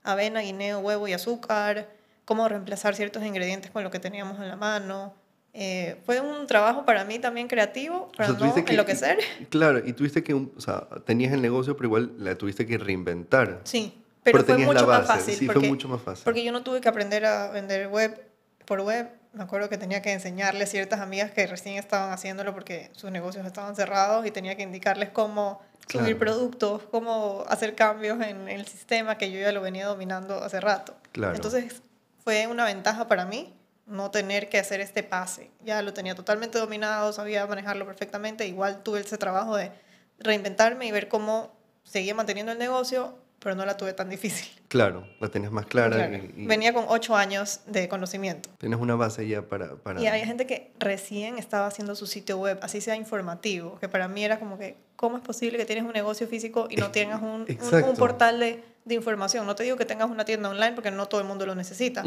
avena, 0.05 0.41
guineo, 0.41 0.79
huevo 0.79 1.09
y 1.09 1.13
azúcar, 1.13 1.89
cómo 2.25 2.49
reemplazar 2.49 2.95
ciertos 2.95 3.25
ingredientes 3.25 3.71
con 3.71 3.83
lo 3.83 3.91
que 3.91 3.99
teníamos 3.99 4.39
en 4.39 4.49
la 4.49 4.57
mano. 4.57 5.15
Eh, 5.55 5.97
fue 6.07 6.21
un 6.21 6.47
trabajo 6.47 6.87
para 6.87 7.05
mí 7.05 7.19
también 7.19 7.49
creativo, 7.49 8.11
para 8.17 8.29
no 8.29 8.55
que, 8.55 8.71
enloquecer. 8.71 9.19
Claro, 9.51 9.83
y 9.85 9.93
tuviste 9.93 10.23
que, 10.23 10.35
o 10.35 10.61
sea, 10.61 10.87
tenías 11.05 11.33
el 11.33 11.43
negocio, 11.43 11.77
pero 11.77 11.89
igual 11.89 12.13
la 12.19 12.37
tuviste 12.37 12.65
que 12.65 12.79
reinventar. 12.79 13.61
Sí, 13.65 14.02
pero, 14.23 14.45
fue 14.45 14.59
mucho 14.59 14.87
más 14.87 15.07
fácil. 15.07 15.35
Sí, 15.35 15.47
porque, 15.47 15.61
fue 15.61 15.69
mucho 15.69 15.89
más 15.89 16.01
fácil. 16.01 16.25
Porque 16.25 16.45
yo 16.45 16.53
no 16.53 16.63
tuve 16.63 16.81
que 16.81 16.89
aprender 16.89 17.25
a 17.25 17.51
vender 17.51 17.89
web 17.89 18.29
por 18.65 18.81
web. 18.81 19.11
Me 19.33 19.43
acuerdo 19.43 19.69
que 19.69 19.79
tenía 19.79 20.03
que 20.03 20.13
enseñarle 20.13 20.65
a 20.65 20.67
ciertas 20.67 21.01
amigas 21.01 21.31
que 21.31 21.47
recién 21.47 21.77
estaban 21.77 22.13
haciéndolo 22.13 22.53
porque 22.53 22.91
sus 22.93 23.11
negocios 23.11 23.47
estaban 23.47 23.75
cerrados 23.75 24.27
y 24.27 24.31
tenía 24.31 24.57
que 24.57 24.63
indicarles 24.63 25.09
cómo 25.11 25.61
subir 25.89 26.19
productos, 26.19 26.83
cómo 26.91 27.45
hacer 27.49 27.75
cambios 27.75 28.21
en 28.21 28.49
el 28.49 28.67
sistema 28.67 29.19
que 29.19 29.31
yo 29.31 29.41
ya 29.41 29.53
lo 29.53 29.61
venía 29.61 29.87
dominando 29.87 30.43
hace 30.43 30.61
rato. 30.61 30.95
Claro. 31.13 31.35
Entonces 31.35 31.83
fue 32.23 32.47
una 32.47 32.65
ventaja 32.65 33.09
para 33.09 33.25
mí 33.25 33.55
no 33.87 34.11
tener 34.11 34.49
que 34.49 34.59
hacer 34.59 34.81
este 34.81 35.03
pase. 35.03 35.51
Ya 35.65 35.83
lo 35.83 35.93
tenía 35.93 36.15
totalmente 36.15 36.59
dominado, 36.59 37.13
sabía 37.13 37.47
manejarlo 37.47 37.87
perfectamente. 37.87 38.47
Igual 38.47 38.83
tuve 38.83 39.01
ese 39.01 39.19
trabajo 39.19 39.57
de 39.57 39.73
reinventarme 40.19 40.87
y 40.87 40.93
ver 40.93 41.09
cómo 41.09 41.53
seguía 41.85 42.15
manteniendo 42.15 42.53
el 42.53 42.59
negocio 42.59 43.19
pero 43.43 43.57
no 43.57 43.67
la 43.67 43.77
tuve 43.77 43.93
tan 43.93 44.09
difícil. 44.09 44.49
Claro, 44.69 45.07
la 45.21 45.29
tenías 45.29 45.53
más 45.53 45.67
clara. 45.67 46.09
Venía 46.37 46.73
con 46.73 46.85
ocho 46.89 47.17
años 47.17 47.61
de 47.67 47.89
conocimiento. 47.89 48.51
Tienes 48.59 48.79
una 48.79 48.95
base 48.95 49.27
ya 49.27 49.43
para, 49.43 49.77
para... 49.77 50.01
Y 50.01 50.07
había 50.07 50.25
gente 50.27 50.47
que 50.47 50.71
recién 50.79 51.39
estaba 51.39 51.67
haciendo 51.67 51.95
su 51.95 52.07
sitio 52.07 52.39
web, 52.39 52.59
así 52.63 52.81
sea 52.81 52.97
informativo, 52.97 53.79
que 53.81 53.89
para 53.89 54.09
mí 54.09 54.25
era 54.25 54.39
como 54.39 54.59
que, 54.59 54.77
¿cómo 54.97 55.17
es 55.17 55.23
posible 55.23 55.59
que 55.59 55.65
tienes 55.65 55.85
un 55.85 55.93
negocio 55.93 56.27
físico 56.29 56.69
y 56.71 56.77
no 56.77 56.91
tengas 56.91 57.21
un, 57.21 57.47
un, 57.49 57.97
portal 57.97 58.39
de, 58.39 58.63
de, 58.85 58.95
información? 58.95 59.45
No 59.45 59.57
te 59.57 59.65
digo 59.65 59.77
que 59.77 59.85
tengas 59.85 60.09
una 60.09 60.25
tienda 60.25 60.49
online 60.49 60.73
porque 60.73 60.91
no 60.91 61.07
todo 61.07 61.21
el 61.21 61.27
mundo 61.27 61.45
lo 61.45 61.55
necesita, 61.55 62.05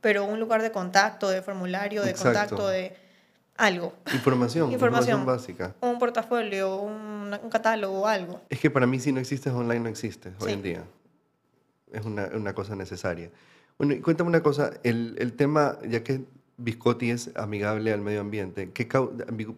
pero 0.00 0.24
un 0.24 0.38
lugar 0.38 0.62
de 0.62 0.70
contacto, 0.70 1.28
de 1.28 1.42
formulario, 1.42 2.02
de 2.04 2.14
contacto, 2.14 2.68
de 2.68 3.05
algo. 3.56 3.94
Información, 4.12 4.72
información, 4.72 5.24
básica. 5.24 5.74
Un 5.80 5.98
portafolio, 5.98 6.76
un, 6.76 7.36
un, 7.42 7.50
catálogo, 7.50 8.06
algo. 8.06 8.40
Es 8.48 8.60
que 8.60 8.70
para 8.70 8.86
mí 8.86 9.00
si 9.00 9.12
no 9.12 9.20
existes 9.20 9.52
online 9.52 9.80
no 9.80 9.88
existes 9.88 10.34
hoy 10.40 10.52
en 10.52 10.62
día. 10.62 10.84
Es 11.92 12.04
una, 12.04 12.28
una, 12.34 12.54
cosa 12.54 12.74
necesaria. 12.74 13.30
Bueno, 13.78 13.94
y 13.94 14.00
cuéntame 14.00 14.28
una 14.28 14.42
cosa, 14.42 14.72
el, 14.82 15.16
el, 15.18 15.34
tema, 15.34 15.78
ya 15.88 16.02
que 16.02 16.24
Biscotti 16.56 17.10
es 17.10 17.30
amigable 17.36 17.92
al 17.92 18.00
medio 18.00 18.20
ambiente, 18.20 18.72
¿qué 18.72 18.88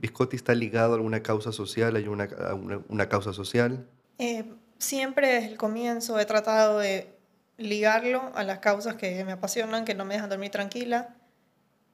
¿Biscotti 0.01 0.37
está 0.37 0.55
ligado 0.55 0.93
a 0.93 0.97
alguna 0.97 1.23
causa 1.23 1.53
social? 1.53 1.97
¿Hay 1.97 2.07
una, 2.07 2.29
una, 2.55 2.81
una 2.89 3.09
causa 3.09 3.33
social? 3.33 3.87
Eh, 4.19 4.45
siempre 4.79 5.29
desde 5.29 5.49
el 5.49 5.57
comienzo 5.57 6.19
he 6.19 6.27
tratado 6.27 6.79
de 6.79 7.09
ligarlo 7.57 8.33
a 8.35 8.45
las 8.45 8.61
causas 8.61 8.95
que 8.95 9.25
me 9.25 9.33
apasionan, 9.33 9.85
que 9.85 9.95
no 9.95 10.05
me 10.05 10.15
dejan 10.15 10.31
dormir 10.31 10.51
tranquila. 10.51 11.15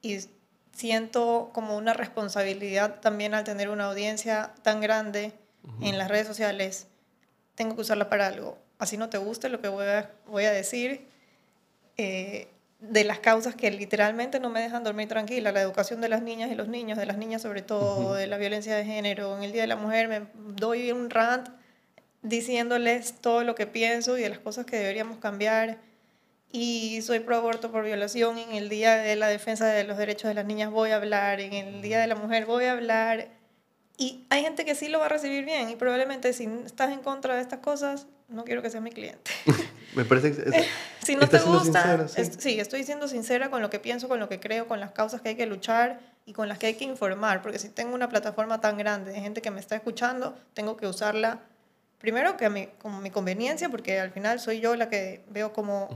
Y 0.02 0.18
siento 0.74 1.50
como 1.52 1.76
una 1.76 1.94
responsabilidad 1.94 3.00
también 3.00 3.34
al 3.34 3.44
tener 3.44 3.68
una 3.68 3.86
audiencia 3.86 4.52
tan 4.62 4.80
grande 4.80 5.32
en 5.80 5.96
las 5.96 6.08
redes 6.08 6.26
sociales, 6.26 6.88
tengo 7.54 7.74
que 7.74 7.82
usarla 7.82 8.10
para 8.10 8.26
algo. 8.26 8.58
Así 8.78 8.98
no 8.98 9.08
te 9.08 9.18
guste 9.18 9.48
lo 9.48 9.60
que 9.60 9.68
voy 9.68 9.86
a, 9.86 10.10
voy 10.26 10.44
a 10.44 10.52
decir, 10.52 11.06
eh, 11.96 12.48
de 12.80 13.04
las 13.04 13.18
causas 13.20 13.54
que 13.54 13.70
literalmente 13.70 14.40
no 14.40 14.50
me 14.50 14.60
dejan 14.60 14.84
dormir 14.84 15.08
tranquila, 15.08 15.52
la 15.52 15.62
educación 15.62 16.02
de 16.02 16.08
las 16.08 16.20
niñas 16.20 16.50
y 16.50 16.54
los 16.54 16.68
niños, 16.68 16.98
de 16.98 17.06
las 17.06 17.16
niñas 17.16 17.40
sobre 17.40 17.62
todo, 17.62 18.14
de 18.14 18.26
la 18.26 18.36
violencia 18.36 18.76
de 18.76 18.84
género. 18.84 19.36
En 19.38 19.42
el 19.42 19.52
Día 19.52 19.62
de 19.62 19.68
la 19.68 19.76
Mujer 19.76 20.08
me 20.08 20.26
doy 20.34 20.92
un 20.92 21.08
rant 21.08 21.48
diciéndoles 22.20 23.14
todo 23.20 23.42
lo 23.44 23.54
que 23.54 23.66
pienso 23.66 24.18
y 24.18 24.22
de 24.22 24.28
las 24.28 24.38
cosas 24.38 24.66
que 24.66 24.76
deberíamos 24.76 25.18
cambiar 25.18 25.78
y 26.56 27.02
soy 27.02 27.18
pro 27.18 27.36
aborto 27.36 27.72
por 27.72 27.82
violación. 27.84 28.38
En 28.38 28.52
el 28.52 28.68
Día 28.68 28.94
de 28.94 29.16
la 29.16 29.26
Defensa 29.26 29.66
de 29.66 29.82
los 29.82 29.98
Derechos 29.98 30.28
de 30.28 30.34
las 30.34 30.44
Niñas 30.44 30.70
voy 30.70 30.92
a 30.92 30.96
hablar, 30.96 31.40
en 31.40 31.52
el 31.52 31.82
Día 31.82 31.98
de 31.98 32.06
la 32.06 32.14
Mujer 32.14 32.46
voy 32.46 32.66
a 32.66 32.72
hablar. 32.72 33.26
Y 33.98 34.24
hay 34.30 34.42
gente 34.42 34.64
que 34.64 34.76
sí 34.76 34.86
lo 34.86 35.00
va 35.00 35.06
a 35.06 35.08
recibir 35.08 35.44
bien 35.44 35.68
y 35.68 35.74
probablemente 35.74 36.32
si 36.32 36.44
estás 36.64 36.92
en 36.92 37.00
contra 37.00 37.34
de 37.34 37.42
estas 37.42 37.58
cosas, 37.58 38.06
no 38.28 38.44
quiero 38.44 38.62
que 38.62 38.70
seas 38.70 38.84
mi 38.84 38.92
cliente. 38.92 39.32
Me 39.96 40.04
parece 40.04 40.30
que... 40.30 40.64
si 41.04 41.16
no 41.16 41.28
te 41.28 41.40
gusta, 41.40 42.06
¿sí? 42.06 42.60
estoy 42.60 42.84
siendo 42.84 43.08
sincera 43.08 43.50
con 43.50 43.60
lo 43.60 43.68
que 43.68 43.80
pienso, 43.80 44.06
con 44.06 44.20
lo 44.20 44.28
que 44.28 44.38
creo, 44.38 44.68
con 44.68 44.78
las 44.78 44.92
causas 44.92 45.22
que 45.22 45.30
hay 45.30 45.34
que 45.34 45.46
luchar 45.46 45.98
y 46.24 46.34
con 46.34 46.48
las 46.48 46.58
que 46.58 46.66
hay 46.66 46.74
que 46.74 46.84
informar, 46.84 47.42
porque 47.42 47.58
si 47.58 47.68
tengo 47.68 47.96
una 47.96 48.08
plataforma 48.08 48.60
tan 48.60 48.78
grande 48.78 49.10
de 49.10 49.20
gente 49.20 49.42
que 49.42 49.50
me 49.50 49.58
está 49.58 49.74
escuchando, 49.74 50.36
tengo 50.54 50.76
que 50.76 50.86
usarla 50.86 51.40
primero 51.98 52.36
que 52.36 52.44
a 52.44 52.50
mi, 52.50 52.66
como 52.78 53.00
mi 53.00 53.10
conveniencia, 53.10 53.68
porque 53.70 53.98
al 53.98 54.12
final 54.12 54.38
soy 54.38 54.60
yo 54.60 54.76
la 54.76 54.88
que 54.88 55.24
veo 55.30 55.52
como 55.52 55.88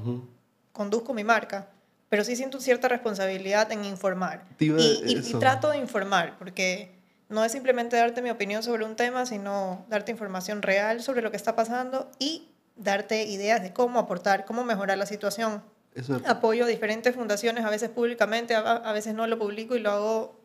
conduzco 0.73 1.15
mi 1.15 1.25
marca, 1.25 1.69
pero 2.09 2.25
sí 2.25 2.37
siento 2.37 2.61
cierta 2.61 2.89
responsabilidad 2.89 3.71
en 3.73 3.85
informar. 3.85 4.45
Y, 4.59 4.73
y, 5.07 5.33
trato 5.39 5.71
de 5.71 5.79
informar, 5.79 6.37
porque 6.39 6.99
no 7.29 7.45
es 7.45 7.53
simplemente 7.53 7.97
darte 7.97 8.23
mi 8.23 8.31
opinión 8.31 8.63
sobre 8.63 8.85
un 8.85 8.97
tema, 8.97 9.27
sino 9.27 9.85
darte 9.89 10.11
información 10.11 10.63
real 10.63 11.03
sobre 11.03 11.23
lo 11.23 11.31
que 11.31 11.37
está 11.37 11.55
pasando 11.55 12.11
y 12.19 12.49
darte 12.77 13.25
ideas 13.25 13.63
de 13.63 13.73
cómo 13.73 13.99
aportar, 13.99 14.45
cómo 14.45 14.65
mejorar 14.65 14.97
la 14.97 15.07
situación. 15.07 15.63
Apoyo 16.27 16.65
a 16.65 16.69
diferentes 16.69 17.15
fundaciones, 17.15 17.65
a 17.65 17.71
veces 17.71 17.91
públicamente, 17.91 18.55
a, 18.55 18.93
veces 18.93 19.15
no 19.15 19.27
lo 19.27 19.39
publico 19.39 19.75
y 19.75 19.81
lo 19.81 19.91
hago 19.91 20.38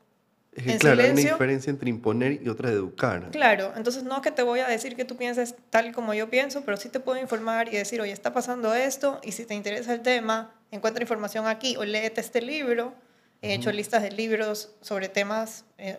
es 0.56 0.64
que, 0.64 0.78
claro, 0.78 1.02
hay 1.02 1.12
una 1.12 1.22
diferencia 1.22 1.70
entre 1.70 1.90
imponer 1.90 2.42
y 2.42 2.50
otra 2.50 2.70
de 2.70 2.76
educar. 2.76 3.30
Claro, 3.32 3.74
entonces 3.76 4.04
no 4.04 4.16
es 4.18 4.22
que 4.22 4.32
te 4.32 4.44
voy 4.44 4.60
a 4.60 4.68
decir 4.68 4.96
que 4.96 5.06
tú 5.06 5.18
pienses 5.18 5.56
tal 5.70 5.92
como 5.94 6.14
yo 6.14 6.30
pienso, 6.30 6.64
pero 6.64 6.78
sí 6.78 6.90
te 6.90 7.00
puedo 7.00 7.20
informar 7.20 7.68
y 7.70 7.78
decir, 7.78 8.02
oye, 8.02 8.12
está 8.12 8.34
pasando 8.34 8.74
esto, 8.74 9.20
y 9.24 9.32
si 9.32 9.46
te 9.46 9.54
interesa 9.54 9.94
el 9.94 10.02
tema, 10.02 10.54
encuentra 10.72 11.02
información 11.02 11.48
aquí 11.48 11.76
o 11.78 11.86
léete 11.86 12.22
este 12.22 12.42
libro. 12.42 12.94
He 13.42 13.54
hecho 13.54 13.72
listas 13.74 14.02
de 14.02 14.12
libros 14.12 14.74
sobre 14.80 15.10
temas, 15.10 15.66
eh, 15.78 15.98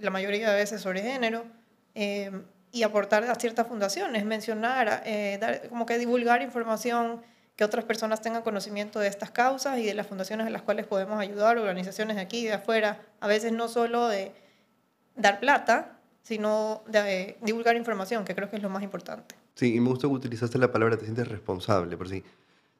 la 0.00 0.10
mayoría 0.10 0.50
de 0.50 0.54
veces 0.54 0.80
sobre 0.80 1.02
género, 1.02 1.44
eh, 1.96 2.30
y 2.70 2.82
aportar 2.84 3.24
a 3.24 3.34
ciertas 3.34 3.66
fundaciones, 3.66 4.24
mencionar, 4.24 5.02
eh, 5.04 5.38
dar, 5.40 5.68
como 5.68 5.86
que 5.86 5.98
divulgar 5.98 6.42
información 6.42 7.22
que 7.56 7.64
otras 7.64 7.84
personas 7.84 8.20
tengan 8.20 8.42
conocimiento 8.42 8.98
de 8.98 9.08
estas 9.08 9.30
causas 9.30 9.78
y 9.78 9.84
de 9.84 9.94
las 9.94 10.06
fundaciones 10.06 10.46
a 10.46 10.50
las 10.50 10.62
cuales 10.62 10.86
podemos 10.86 11.20
ayudar, 11.20 11.56
organizaciones 11.58 12.16
de 12.16 12.22
aquí 12.22 12.38
y 12.38 12.44
de 12.44 12.54
afuera, 12.54 13.00
a 13.20 13.28
veces 13.28 13.52
no 13.52 13.68
solo 13.68 14.08
de 14.08 14.32
dar 15.14 15.40
plata, 15.40 15.98
sino 16.22 16.82
de 16.86 17.36
divulgar 17.42 17.76
información, 17.76 18.24
que 18.24 18.34
creo 18.34 18.50
que 18.50 18.56
es 18.56 18.62
lo 18.62 18.70
más 18.70 18.82
importante. 18.82 19.36
Sí, 19.54 19.74
y 19.74 19.80
me 19.80 19.88
gusta 19.90 20.08
que 20.08 20.14
utilizaste 20.14 20.58
la 20.58 20.72
palabra, 20.72 20.96
te 20.96 21.04
sientes 21.04 21.28
responsable, 21.28 21.96
por 21.96 22.08
sí 22.08 22.24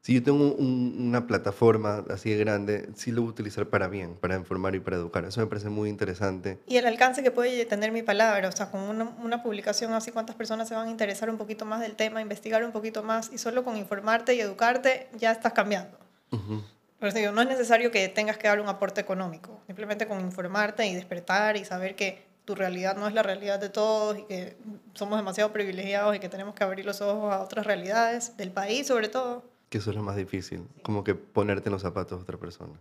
si 0.05 0.13
yo 0.13 0.23
tengo 0.23 0.53
una 0.57 1.27
plataforma 1.27 2.05
así 2.11 2.29
de 2.29 2.37
grande, 2.37 2.91
sí 2.95 3.11
lo 3.11 3.23
voy 3.23 3.29
a 3.29 3.33
utilizar 3.33 3.71
para 3.71 3.89
bien, 3.89 4.17
para 4.17 4.37
informar 4.37 4.75
y 4.75 4.81
para 4.81 4.99
educar. 4.99 5.25
Eso 5.25 5.41
me 5.41 5.47
parece 5.47 5.71
muy 5.71 5.89
interesante. 5.89 6.59
Y 6.67 6.77
el 6.77 6.85
alcance 6.85 7.23
que 7.23 7.31
puede 7.31 7.65
tener 7.65 7.91
mi 7.91 8.03
palabra, 8.03 8.47
o 8.51 8.53
sea, 8.53 8.71
con 8.71 8.83
una, 8.83 9.05
una, 9.23 9.43
publicación 9.43 9.95
así, 9.95 10.13
cuántas 10.13 10.37
personas 10.37 10.69
se 10.69 10.75
van 10.75 10.89
a 10.89 10.91
interesar 10.91 11.31
un 11.31 11.39
poquito 11.39 11.65
más 11.65 11.81
del 11.81 11.97
tema, 11.97 12.21
investigar 12.21 12.63
un 12.67 12.73
poquito 12.73 13.03
más, 13.03 13.31
y 13.33 13.39
solo 13.39 13.65
con 13.65 13.79
informarte 13.79 14.35
y 14.35 14.41
educarte 14.41 15.09
ya 15.17 15.33
estás 15.33 15.55
cambiando. 15.55 15.97
Por 16.29 17.09
eso 17.09 17.17
digo, 17.17 17.33
no 17.33 17.41
es 17.41 17.49
necesario 17.49 17.91
que 17.91 18.07
tengas 18.11 18.37
que 18.37 18.47
dar 18.47 18.61
un 18.61 18.69
aporte 18.69 19.01
económico, 19.01 19.59
simplemente 19.67 20.07
con 20.07 20.21
informarte 20.21 20.87
y 20.87 20.95
despertar 20.95 21.57
y 21.57 21.65
saber 21.65 21.97
que 21.97 22.27
tu 22.45 22.55
realidad 22.55 22.95
no 22.95 23.09
es 23.09 23.15
la 23.15 23.23
realidad 23.23 23.59
de 23.59 23.71
todos 23.71 24.19
y 24.19 24.25
que 24.25 24.59
somos 24.93 25.19
demasiado 25.19 25.51
privilegiados 25.51 26.15
y 26.15 26.19
que 26.19 26.29
tenemos 26.29 26.55
que 26.55 26.63
abrir 26.63 26.85
los 26.85 27.01
ojos 27.01 27.33
a 27.33 27.41
otras 27.41 27.65
realidades 27.65 28.37
del 28.37 28.51
país 28.51 28.87
sobre 28.87 29.09
todo. 29.09 29.54
Que 29.69 29.79
eso 29.79 29.91
es 29.91 29.97
lo 29.97 30.03
más 30.03 30.17
difícil, 30.17 30.67
como 30.83 31.05
que 31.05 31.15
ponerte 31.15 31.69
en 31.69 31.73
los 31.73 31.83
zapatos 31.83 32.19
de 32.19 32.23
otra 32.23 32.39
persona. 32.39 32.75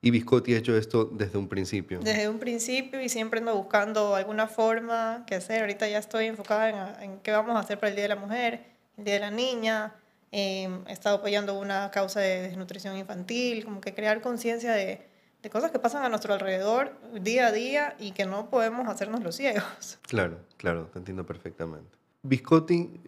Y 0.00 0.10
Biscotti 0.10 0.54
ha 0.54 0.58
hecho 0.58 0.76
esto 0.76 1.06
desde 1.06 1.38
un 1.38 1.48
principio. 1.48 1.98
Desde 2.00 2.28
un 2.28 2.38
principio 2.38 3.00
y 3.02 3.08
siempre 3.08 3.40
ando 3.40 3.56
buscando 3.56 4.14
alguna 4.14 4.46
forma 4.46 5.24
que 5.26 5.34
hacer. 5.34 5.62
Ahorita 5.62 5.88
ya 5.88 5.98
estoy 5.98 6.26
enfocada 6.26 6.98
en, 7.00 7.02
en 7.02 7.18
qué 7.20 7.32
vamos 7.32 7.56
a 7.56 7.60
hacer 7.60 7.78
para 7.80 7.90
el 7.90 7.96
Día 7.96 8.04
de 8.04 8.08
la 8.08 8.16
Mujer, 8.16 8.64
el 8.96 9.04
Día 9.04 9.14
de 9.14 9.20
la 9.20 9.30
Niña. 9.30 9.94
Eh, 10.30 10.68
he 10.86 10.92
estado 10.92 11.16
apoyando 11.16 11.58
una 11.58 11.90
causa 11.90 12.20
de 12.20 12.42
desnutrición 12.42 12.96
infantil, 12.96 13.64
como 13.64 13.80
que 13.80 13.94
crear 13.94 14.20
conciencia 14.20 14.72
de, 14.72 15.06
de 15.42 15.50
cosas 15.50 15.70
que 15.70 15.78
pasan 15.78 16.04
a 16.04 16.08
nuestro 16.08 16.34
alrededor 16.34 16.92
día 17.20 17.46
a 17.46 17.52
día 17.52 17.96
y 17.98 18.12
que 18.12 18.26
no 18.26 18.50
podemos 18.50 18.88
hacernos 18.88 19.22
los 19.22 19.36
ciegos. 19.36 19.98
Claro, 20.08 20.38
claro, 20.56 20.86
te 20.92 20.98
entiendo 20.98 21.24
perfectamente. 21.26 21.96
Biscotti, 22.22 23.00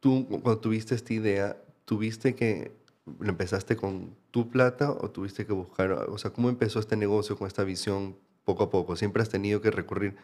tú 0.00 0.26
cuando 0.28 0.58
tuviste 0.58 0.94
esta 0.94 1.12
idea, 1.12 1.56
tuviste 1.90 2.36
que 2.36 2.70
empezaste 3.20 3.74
con 3.74 4.16
tu 4.30 4.48
plata 4.48 4.92
o 4.92 5.10
tuviste 5.10 5.44
que 5.44 5.52
buscar, 5.52 5.90
o 5.90 6.18
sea, 6.18 6.30
cómo 6.30 6.48
empezó 6.48 6.78
este 6.78 6.96
negocio 6.96 7.36
con 7.36 7.48
esta 7.48 7.64
visión 7.64 8.16
poco 8.44 8.62
a 8.62 8.70
poco? 8.70 8.94
¿Siempre 8.94 9.24
has 9.24 9.28
tenido 9.28 9.60
que 9.60 9.72
recurrir 9.72 10.16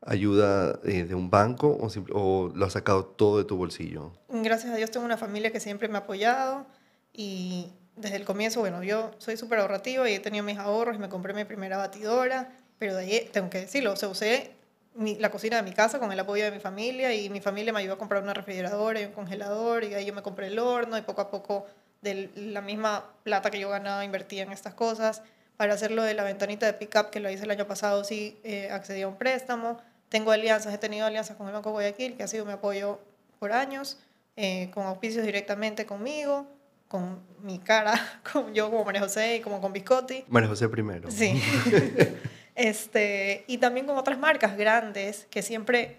ayuda 0.00 0.78
eh, 0.84 1.02
de 1.02 1.16
un 1.16 1.28
banco 1.28 1.70
o, 1.70 1.88
o, 2.12 2.52
lo 2.54 2.66
has 2.66 2.74
sacado 2.74 3.04
todo 3.04 3.38
de 3.38 3.44
tu 3.44 3.56
bolsillo? 3.56 4.12
Gracias 4.28 4.72
a 4.72 4.76
Dios 4.76 4.92
tengo 4.92 5.04
una 5.04 5.16
familia 5.16 5.50
que 5.50 5.58
siempre 5.58 5.88
me 5.88 5.96
ha 5.96 6.02
apoyado 6.02 6.68
y 7.12 7.72
desde 7.96 8.14
el 8.14 8.24
comienzo, 8.24 8.60
bueno, 8.60 8.84
yo 8.84 9.10
soy 9.18 9.36
súper 9.36 9.58
ahorrativa 9.58 10.08
y 10.08 10.14
he 10.14 10.20
tenido 10.20 10.44
mis 10.44 10.58
ahorros 10.58 10.94
y 10.94 10.98
me 11.00 11.08
compré 11.08 11.34
mi 11.34 11.44
primera 11.44 11.78
batidora, 11.78 12.52
pero 12.78 12.94
de 12.94 13.02
ahí 13.02 13.28
tengo 13.32 13.50
que 13.50 13.58
decirlo, 13.58 13.92
o 13.92 13.96
sea, 13.96 14.08
usé 14.08 14.55
mi, 14.96 15.16
la 15.16 15.30
cocina 15.30 15.56
de 15.56 15.62
mi 15.62 15.72
casa 15.72 15.98
con 15.98 16.12
el 16.12 16.18
apoyo 16.18 16.44
de 16.44 16.50
mi 16.50 16.58
familia 16.58 17.14
y 17.14 17.28
mi 17.30 17.40
familia 17.40 17.72
me 17.72 17.80
ayudó 17.80 17.94
a 17.94 17.98
comprar 17.98 18.22
una 18.22 18.34
refrigeradora 18.34 19.00
y 19.00 19.04
un 19.04 19.12
congelador 19.12 19.84
y 19.84 19.94
ahí 19.94 20.06
yo 20.06 20.14
me 20.14 20.22
compré 20.22 20.48
el 20.48 20.58
horno 20.58 20.96
y 20.98 21.02
poco 21.02 21.20
a 21.20 21.30
poco 21.30 21.66
de 22.02 22.30
la 22.34 22.60
misma 22.60 23.04
plata 23.22 23.50
que 23.50 23.58
yo 23.58 23.68
ganaba 23.68 24.04
invertía 24.04 24.42
en 24.42 24.52
estas 24.52 24.74
cosas. 24.74 25.22
Para 25.56 25.74
hacerlo 25.74 26.02
de 26.02 26.14
la 26.14 26.22
ventanita 26.22 26.66
de 26.66 26.74
pickup 26.74 27.10
que 27.10 27.20
lo 27.20 27.30
hice 27.30 27.44
el 27.44 27.50
año 27.50 27.66
pasado, 27.66 28.04
sí 28.04 28.38
eh, 28.44 28.68
accedí 28.70 29.02
a 29.02 29.08
un 29.08 29.16
préstamo. 29.16 29.78
Tengo 30.08 30.30
alianzas, 30.30 30.72
he 30.74 30.78
tenido 30.78 31.06
alianzas 31.06 31.36
con 31.36 31.46
el 31.46 31.54
Banco 31.54 31.70
Guayaquil, 31.72 32.16
que 32.16 32.22
ha 32.22 32.28
sido 32.28 32.44
mi 32.44 32.52
apoyo 32.52 33.00
por 33.38 33.52
años, 33.52 33.98
eh, 34.36 34.70
con 34.72 34.84
auspicios 34.84 35.24
directamente 35.24 35.86
conmigo, 35.86 36.46
con 36.88 37.20
mi 37.42 37.58
cara, 37.58 38.20
con 38.32 38.54
yo 38.54 38.70
como 38.70 38.84
María 38.84 39.00
José 39.00 39.36
y 39.36 39.40
como 39.40 39.60
con 39.60 39.72
Biscotti. 39.72 40.24
María 40.28 40.48
José 40.48 40.68
primero. 40.68 41.10
Sí. 41.10 41.42
este, 42.56 43.44
y 43.46 43.58
también 43.58 43.86
con 43.86 43.96
otras 43.96 44.18
marcas 44.18 44.56
grandes 44.56 45.26
que 45.30 45.42
siempre 45.42 45.98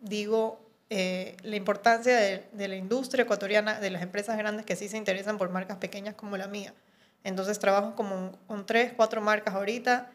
digo 0.00 0.58
eh, 0.88 1.36
la 1.42 1.56
importancia 1.56 2.16
de, 2.16 2.48
de, 2.52 2.68
la 2.68 2.74
industria 2.74 3.22
ecuatoriana, 3.22 3.78
de 3.78 3.90
las 3.90 4.02
empresas 4.02 4.36
grandes 4.36 4.66
que 4.66 4.74
sí 4.74 4.88
se 4.88 4.96
interesan 4.96 5.38
por 5.38 5.50
marcas 5.50 5.76
pequeñas 5.76 6.14
como 6.14 6.36
la 6.36 6.48
mía. 6.48 6.74
Entonces 7.22 7.58
trabajo 7.58 7.94
como 7.94 8.32
con 8.46 8.66
tres, 8.66 8.92
cuatro 8.96 9.20
marcas 9.20 9.54
ahorita, 9.54 10.10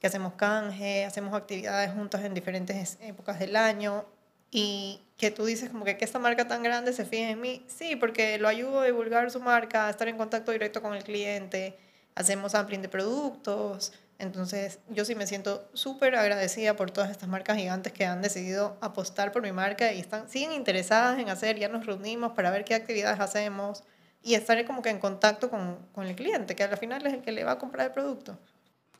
que 0.00 0.06
hacemos 0.06 0.34
canje, 0.34 1.04
hacemos 1.04 1.34
actividades 1.34 1.92
juntas 1.92 2.24
en 2.24 2.32
diferentes 2.32 2.98
épocas 3.00 3.38
del 3.38 3.56
año 3.56 4.04
y 4.50 5.02
que 5.16 5.30
tú 5.30 5.44
dices 5.44 5.70
como 5.70 5.84
que, 5.84 5.96
que 5.96 6.04
esta 6.04 6.18
marca 6.18 6.46
tan 6.46 6.62
grande 6.62 6.92
se 6.92 7.04
fije 7.04 7.30
en 7.30 7.40
mí. 7.40 7.64
Sí, 7.66 7.96
porque 7.96 8.38
lo 8.38 8.48
ayudo 8.48 8.80
a 8.80 8.86
divulgar 8.86 9.30
su 9.30 9.40
marca, 9.40 9.86
a 9.86 9.90
estar 9.90 10.08
en 10.08 10.16
contacto 10.16 10.52
directo 10.52 10.82
con 10.82 10.94
el 10.94 11.02
cliente, 11.02 11.76
hacemos 12.14 12.52
sampling 12.52 12.82
de 12.82 12.88
productos, 12.88 13.92
entonces, 14.18 14.78
yo 14.88 15.04
sí 15.04 15.14
me 15.14 15.26
siento 15.26 15.68
súper 15.74 16.16
agradecida 16.16 16.74
por 16.74 16.90
todas 16.90 17.10
estas 17.10 17.28
marcas 17.28 17.58
gigantes 17.58 17.92
que 17.92 18.06
han 18.06 18.22
decidido 18.22 18.78
apostar 18.80 19.30
por 19.30 19.42
mi 19.42 19.52
marca 19.52 19.92
y 19.92 20.00
están, 20.00 20.28
siguen 20.30 20.52
interesadas 20.52 21.18
en 21.18 21.28
hacer, 21.28 21.58
ya 21.58 21.68
nos 21.68 21.84
reunimos 21.84 22.32
para 22.32 22.50
ver 22.50 22.64
qué 22.64 22.74
actividades 22.74 23.20
hacemos 23.20 23.84
y 24.22 24.34
estar 24.34 24.64
como 24.64 24.80
que 24.80 24.88
en 24.88 24.98
contacto 24.98 25.50
con, 25.50 25.78
con 25.92 26.06
el 26.06 26.16
cliente, 26.16 26.56
que 26.56 26.64
al 26.64 26.76
final 26.78 27.06
es 27.06 27.12
el 27.12 27.22
que 27.22 27.32
le 27.32 27.44
va 27.44 27.52
a 27.52 27.58
comprar 27.58 27.86
el 27.86 27.92
producto. 27.92 28.38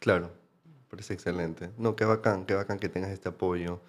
Claro, 0.01 0.31
parece 0.91 1.15
excelente. 1.15 1.71
No, 1.79 1.97
qué 1.97 2.05
bacán, 2.05 2.45
qué 2.45 2.55
bacán 2.55 2.79
que 2.79 2.91
tengas 2.91 3.11
este 3.11 3.31
apoyo 3.31 3.81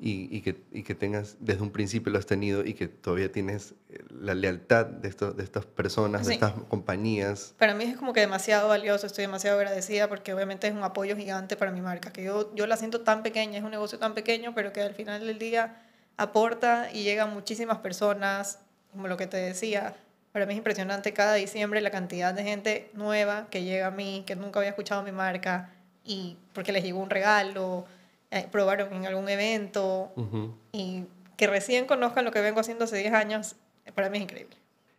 y, 0.00 0.34
y, 0.36 0.42
que, 0.42 0.62
y 0.70 0.84
que 0.84 0.94
tengas, 0.94 1.36
desde 1.40 1.62
un 1.62 1.72
principio 1.72 2.12
lo 2.12 2.18
has 2.18 2.26
tenido 2.26 2.64
y 2.64 2.74
que 2.74 2.86
todavía 2.86 3.32
tienes 3.32 3.74
eh, 3.90 4.04
la 4.10 4.34
lealtad 4.34 4.86
de, 4.86 5.08
esto, 5.08 5.32
de 5.32 5.42
estas 5.42 5.66
personas, 5.66 6.22
sí. 6.22 6.28
de 6.28 6.34
estas 6.34 6.52
compañías. 6.68 7.54
Para 7.58 7.74
mí 7.74 7.84
es 7.84 7.96
como 7.96 8.12
que 8.12 8.20
demasiado 8.20 8.68
valioso, 8.68 9.06
estoy 9.08 9.22
demasiado 9.22 9.58
agradecida 9.58 10.08
porque 10.08 10.32
obviamente 10.32 10.68
es 10.68 10.72
un 10.72 10.84
apoyo 10.84 11.16
gigante 11.16 11.56
para 11.56 11.72
mi 11.72 11.80
marca, 11.80 12.12
que 12.12 12.22
yo, 12.22 12.54
yo 12.54 12.68
la 12.68 12.76
siento 12.76 13.00
tan 13.00 13.24
pequeña, 13.24 13.58
es 13.58 13.64
un 13.64 13.72
negocio 13.72 13.98
tan 13.98 14.14
pequeño, 14.14 14.54
pero 14.54 14.72
que 14.72 14.82
al 14.82 14.94
final 14.94 15.26
del 15.26 15.38
día 15.40 15.82
aporta 16.16 16.90
y 16.92 17.02
llega 17.02 17.24
a 17.24 17.26
muchísimas 17.26 17.78
personas, 17.78 18.60
como 18.92 19.08
lo 19.08 19.16
que 19.16 19.26
te 19.26 19.36
decía. 19.36 19.96
Para 20.30 20.46
mí 20.46 20.52
es 20.52 20.58
impresionante 20.58 21.12
cada 21.12 21.34
diciembre 21.34 21.80
la 21.80 21.90
cantidad 21.90 22.32
de 22.32 22.44
gente 22.44 22.90
nueva 22.92 23.48
que 23.50 23.64
llega 23.64 23.88
a 23.88 23.90
mí, 23.90 24.22
que 24.26 24.36
nunca 24.36 24.60
había 24.60 24.70
escuchado 24.70 25.02
mi 25.02 25.10
marca 25.10 25.72
y 26.04 26.36
porque 26.52 26.70
les 26.70 26.84
llegó 26.84 27.00
un 27.00 27.10
regalo 27.10 27.86
eh, 28.30 28.46
probaron 28.50 28.92
en 28.92 29.06
algún 29.06 29.28
evento 29.28 30.12
uh 30.16 30.22
-huh. 30.22 30.54
y 30.72 31.04
que 31.36 31.46
recién 31.46 31.86
conozcan 31.86 32.24
lo 32.24 32.32
que 32.32 32.40
vengo 32.40 32.60
haciendo 32.60 32.84
hace 32.84 32.96
10 32.98 33.14
años, 33.14 33.56
para 33.94 34.10
mí 34.10 34.18
es 34.18 34.24
increíble. 34.24 34.56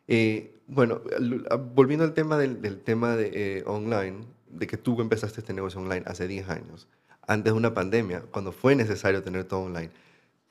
Eh, 0.08 0.56
bueno, 0.68 1.02
volviendo 1.76 2.06
al 2.06 2.14
tema 2.14 2.38
del, 2.38 2.62
del 2.62 2.82
tema 2.82 3.16
de 3.16 3.32
eh, 3.34 3.64
online, 3.68 4.26
de 4.48 4.66
que 4.66 4.78
tú 4.78 5.00
empezaste 5.02 5.42
este 5.42 5.54
negocio 5.54 5.80
online 5.80 6.04
hace 6.08 6.28
10 6.28 6.50
años, 6.50 6.88
antes 7.28 7.54
de 7.54 7.58
una 7.58 7.74
pandemia, 7.76 8.24
cuando 8.32 8.52
fue 8.52 8.76
necesario 8.76 9.22
tener 9.22 9.44
todo 9.44 9.62
online, 9.62 9.92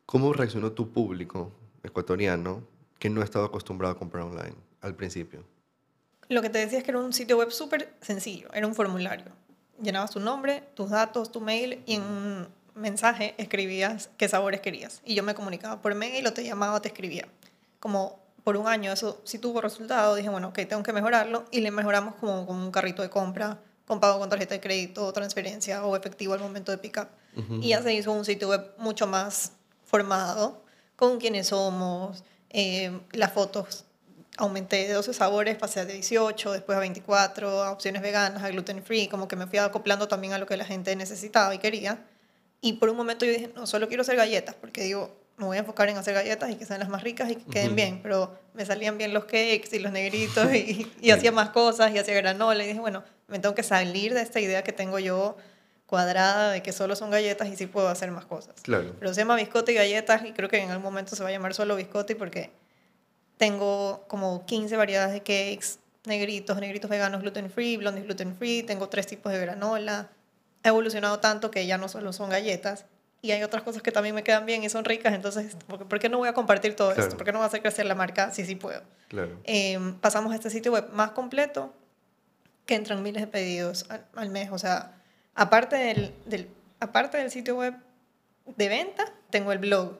¿cómo 0.07 0.33
reaccionó 0.33 0.73
tu 0.73 0.93
público 0.93 1.51
ecuatoriano 1.83 2.63
que 3.01 3.11
no 3.11 3.23
estaba 3.23 3.47
acostumbrado 3.47 3.95
a 3.95 3.99
comprar 3.99 4.25
online 4.25 4.55
al 4.81 4.95
principio? 4.95 5.43
Lo 6.29 6.43
que 6.43 6.51
te 6.51 6.59
decía 6.59 6.79
es 6.79 6.85
que 6.85 6.91
era 6.91 7.01
un 7.01 7.13
sitio 7.13 7.39
web 7.39 7.51
súper 7.51 7.93
sencillo, 8.01 8.49
era 8.53 8.67
un 8.67 8.75
formulario. 8.75 9.27
Llenabas 9.83 10.11
tu 10.11 10.21
nombre, 10.21 10.63
tus 10.75 10.91
datos, 10.91 11.33
tu 11.33 11.41
mail 11.41 11.83
y 11.87 11.95
en 11.95 12.47
mensaje 12.79 13.35
escribías 13.39 14.11
qué 14.17 14.29
sabores 14.29 14.61
querías. 14.61 15.01
Y 15.05 15.15
yo 15.15 15.23
me 15.23 15.35
comunicaba 15.35 15.81
por 15.83 15.95
mail 15.95 16.27
o 16.27 16.33
te 16.33 16.45
llamaba, 16.45 16.81
te 16.81 16.89
escribía. 16.89 17.29
Como 17.81 18.21
por 18.45 18.57
un 18.57 18.67
año 18.67 18.93
eso 18.93 19.21
sí 19.25 19.39
tuvo 19.39 19.61
resultado, 19.61 20.15
dije, 20.15 20.29
bueno, 20.29 20.49
ok, 20.49 20.61
tengo 20.69 20.83
que 20.83 20.93
mejorarlo 20.93 21.45
y 21.51 21.61
le 21.61 21.71
mejoramos 21.71 22.15
como 22.15 22.47
con 22.47 22.57
un 22.57 22.71
carrito 22.71 23.03
de 23.03 23.11
compra, 23.11 23.61
con 23.87 24.01
pago 24.01 24.19
con 24.19 24.29
tarjeta 24.29 24.55
de 24.55 24.61
crédito, 24.61 25.13
transferencia 25.13 25.85
o 25.85 25.97
efectivo 25.97 26.35
al 26.35 26.41
momento 26.41 26.73
de 26.73 26.79
pick-up. 26.79 27.09
Uh 27.37 27.41
-huh. 27.41 27.63
Y 27.63 27.69
ya 27.69 27.83
se 27.83 27.93
hizo 27.93 28.13
un 28.13 28.25
sitio 28.25 28.49
web 28.49 28.73
mucho 28.79 29.07
más 29.07 29.53
formado, 29.85 30.63
con 30.97 31.19
quiénes 31.19 31.49
somos, 31.49 32.25
eh, 32.51 32.99
las 33.13 33.33
fotos 33.33 33.85
aumenté 34.39 34.87
de 34.87 34.95
12 34.95 35.13
sabores, 35.13 35.57
pasé 35.57 35.81
a 35.81 35.85
18, 35.85 36.53
después 36.53 36.77
a 36.77 36.81
24, 36.81 37.65
a 37.65 37.73
opciones 37.73 38.01
veganas, 38.01 38.43
a 38.43 38.49
gluten 38.51 38.83
free, 38.83 39.09
como 39.09 39.27
que 39.29 39.37
me 39.37 39.47
fui 39.47 39.59
acoplando 39.59 40.09
también 40.09 40.33
a 40.33 40.39
lo 40.39 40.47
que 40.47 40.57
la 40.57 40.65
gente 40.65 40.95
necesitaba 40.97 41.55
y 41.55 41.59
quería. 41.59 42.05
Y 42.61 42.75
por 42.75 42.89
un 42.89 42.97
momento 42.97 43.25
yo 43.25 43.33
dije, 43.33 43.51
no, 43.55 43.67
solo 43.67 43.89
quiero 43.89 44.03
hacer 44.03 44.17
galletas, 44.17 44.55
porque 44.55 44.83
digo, 44.83 45.17
me 45.37 45.47
voy 45.47 45.57
a 45.57 45.61
enfocar 45.61 45.89
en 45.89 45.97
hacer 45.97 46.15
galletas 46.15 46.51
y 46.51 46.57
que 46.57 46.67
sean 46.67 46.81
las 46.81 46.89
más 46.89 47.03
ricas 47.05 47.31
y 47.31 47.37
que 47.37 47.45
queden 47.45 47.69
uh 47.69 47.73
-huh. 47.73 47.77
bien, 47.77 48.01
pero 48.03 48.37
me 48.55 48.67
salían 48.67 48.99
bien 48.99 49.15
los 49.15 49.25
cakes 49.25 49.69
y 49.73 49.79
los 49.79 49.93
negritos 49.93 50.53
y, 50.53 50.91
y 51.01 51.11
hacía 51.11 51.31
más 51.31 51.51
cosas 51.51 51.93
y 51.93 51.99
hacía 51.99 52.15
granola 52.15 52.65
y 52.65 52.67
dije, 52.67 52.81
bueno, 52.81 53.05
me 53.29 53.39
tengo 53.39 53.55
que 53.55 53.63
salir 53.63 54.15
de 54.15 54.23
esta 54.23 54.41
idea 54.41 54.65
que 54.65 54.73
tengo 54.73 54.99
yo 54.99 55.37
cuadrada 55.87 56.51
de 56.51 56.63
que 56.63 56.73
solo 56.73 56.97
son 56.97 57.11
galletas 57.11 57.49
y 57.49 57.57
sí 57.57 57.67
puedo 57.67 57.89
hacer 57.89 58.11
más 58.11 58.27
cosas. 58.27 58.55
Claro. 58.63 58.95
Pero 58.99 59.15
se 59.15 59.21
llama 59.23 59.37
biscotti 59.37 59.73
y 59.73 59.75
galletas 59.77 60.25
y 60.25 60.33
creo 60.33 60.49
que 60.49 60.59
en 60.59 60.71
algún 60.71 60.85
momento 60.85 61.17
se 61.17 61.23
va 61.23 61.31
a 61.31 61.33
llamar 61.33 61.55
solo 61.55 61.77
biscotti 61.77 62.15
porque 62.15 62.51
tengo 63.39 64.05
como 64.09 64.45
15 64.45 64.77
variedades 64.77 65.13
de 65.15 65.21
cakes, 65.21 65.79
negritos, 66.05 66.59
negritos 66.59 66.91
veganos 66.91 67.23
gluten 67.23 67.51
free, 67.51 67.79
blondies 67.79 68.05
gluten 68.05 68.37
free, 68.37 68.63
tengo 68.65 68.89
tres 68.89 69.07
tipos 69.07 69.33
de 69.33 69.39
granola. 69.39 70.11
Ha 70.63 70.69
evolucionado 70.69 71.21
tanto 71.21 71.51
que 71.51 71.67
ya 71.67 71.79
no 71.79 71.89
solo 71.89 72.13
son 72.13 72.31
galletas 72.31 72.87
y 73.21 73.33
hay 73.33 73.43
otras 73.43 73.63
cosas 73.63 73.83
que 73.83 73.91
también 73.91 74.15
me 74.15 74.23
quedan 74.23 74.47
bien 74.47 74.63
y 74.63 74.69
son 74.69 74.85
ricas, 74.85 75.13
entonces, 75.13 75.57
¿por 75.67 75.99
qué 75.99 76.09
no 76.09 76.19
voy 76.19 76.29
a 76.29 76.35
compartir 76.35 76.77
todo 76.77 76.89
claro. 76.89 77.03
esto? 77.03 77.17
¿Por 77.17 77.25
qué 77.25 77.33
no 77.33 77.39
voy 77.39 77.45
a 77.45 77.49
hacer 77.49 77.63
crecer 77.63 77.87
la 77.87 77.95
marca? 77.95 78.31
Sí, 78.33 78.45
sí 78.45 78.55
puedo. 78.55 78.83
Claro. 79.09 79.41
Eh, 79.45 79.79
pasamos 80.01 80.33
a 80.33 80.37
este 80.37 80.51
sitio 80.51 80.73
web 80.73 80.89
más 80.93 81.11
completo, 81.13 81.73
que 82.65 82.75
entran 82.75 83.03
miles 83.03 83.23
de 83.23 83.27
pedidos 83.27 83.87
al, 83.89 84.05
al 84.15 84.29
mes. 84.29 84.51
O 84.53 84.59
sea, 84.59 85.01
aparte 85.35 85.77
del, 85.77 86.15
del, 86.27 86.49
aparte 86.81 87.19
del 87.19 87.31
sitio 87.31 87.57
web 87.57 87.75
de 88.57 88.69
venta, 88.69 89.13
tengo 89.31 89.53
el 89.53 89.59
blog, 89.59 89.99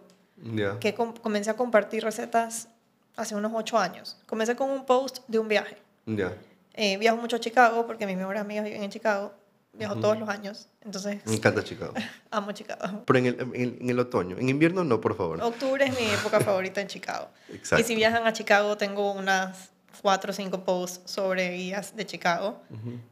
yeah. 0.55 0.79
que 0.79 0.95
com 0.95 1.15
comencé 1.15 1.51
a 1.51 1.55
compartir 1.55 2.05
recetas 2.05 2.69
hace 3.17 3.35
unos 3.35 3.53
ocho 3.55 3.79
años. 3.79 4.17
Comencé 4.27 4.55
con 4.55 4.71
un 4.71 4.87
post 4.87 5.19
de 5.27 5.39
un 5.39 5.49
viaje. 5.49 5.79
Yeah. 6.07 6.35
Eh, 6.75 6.97
viajo 6.99 7.17
mucho 7.17 7.37
a 7.37 7.41
Chicago 7.41 7.87
porque 7.87 8.07
mis 8.07 8.17
mejores 8.17 8.41
amigas 8.41 8.65
viven 8.65 8.85
en 8.85 8.91
Chicago. 8.91 9.33
Viajo 9.79 9.95
uh 9.95 9.99
-huh. 9.99 10.01
todos 10.01 10.19
los 10.19 10.29
años. 10.29 10.69
Entonces, 10.85 11.25
Me 11.25 11.35
encanta 11.35 11.63
Chicago. 11.63 11.95
amo 12.31 12.53
Chicago. 12.53 13.05
Pero 13.07 13.19
en 13.19 13.27
el, 13.27 13.41
en, 13.41 13.79
en 13.81 13.91
el, 13.91 13.99
otoño. 13.99 14.37
En 14.39 14.49
invierno 14.49 14.85
no, 14.85 15.01
por 15.01 15.17
favor. 15.17 15.41
Octubre 15.43 15.85
es 15.85 15.99
mi 15.99 16.07
época 16.07 16.41
favorita 16.41 16.81
en 16.81 16.89
Chicago. 16.89 17.29
Exacto. 17.53 17.81
Y 17.83 17.87
si 17.87 17.95
viajan 17.95 18.27
a 18.27 18.33
Chicago, 18.33 18.77
tengo 18.77 19.13
unas 19.13 19.71
cuatro 20.01 20.31
o 20.31 20.35
cinco 20.35 20.65
posts 20.65 21.11
sobre 21.11 21.57
guías 21.57 21.95
de 21.97 22.07
Chicago. 22.07 22.61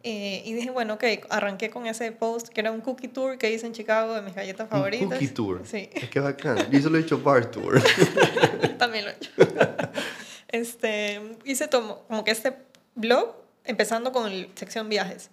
Eh, 0.03 0.43
y 0.45 0.55
dije, 0.55 0.71
bueno, 0.71 0.95
ok, 0.95 1.05
arranqué 1.31 1.71
con 1.71 1.87
ese 1.87 2.13
post 2.13 2.49
que 2.49 2.61
era 2.61 2.71
un 2.71 2.81
cookie 2.81 3.09
tour 3.09 3.39
que 3.39 3.51
hice 3.51 3.67
en 3.67 3.73
Chicago 3.73 4.15
de 4.15 4.23
mis 4.23 4.35
galletas 4.35 4.69
favoritas. 4.69 5.05
Un 5.05 5.11
cookie 5.11 5.29
tour. 5.29 5.63
Sí. 5.65 5.89
Qué 6.11 6.21
bacán. 6.21 6.71
Yo 6.71 6.81
solo 6.81 6.99
he 6.99 7.01
hecho 7.01 7.19
bar 7.19 7.51
tour. 7.51 7.83
También 8.79 9.05
lo 9.05 9.11
he 9.11 9.15
hecho. 9.15 9.31
este, 10.49 11.37
hice 11.45 11.69
tomo, 11.69 12.05
como 12.09 12.25
que 12.25 12.31
este 12.31 12.57
blog, 12.95 13.35
empezando 13.65 14.13
con 14.13 14.31
la 14.31 14.47
sección 14.55 14.89
viajes. 14.89 15.31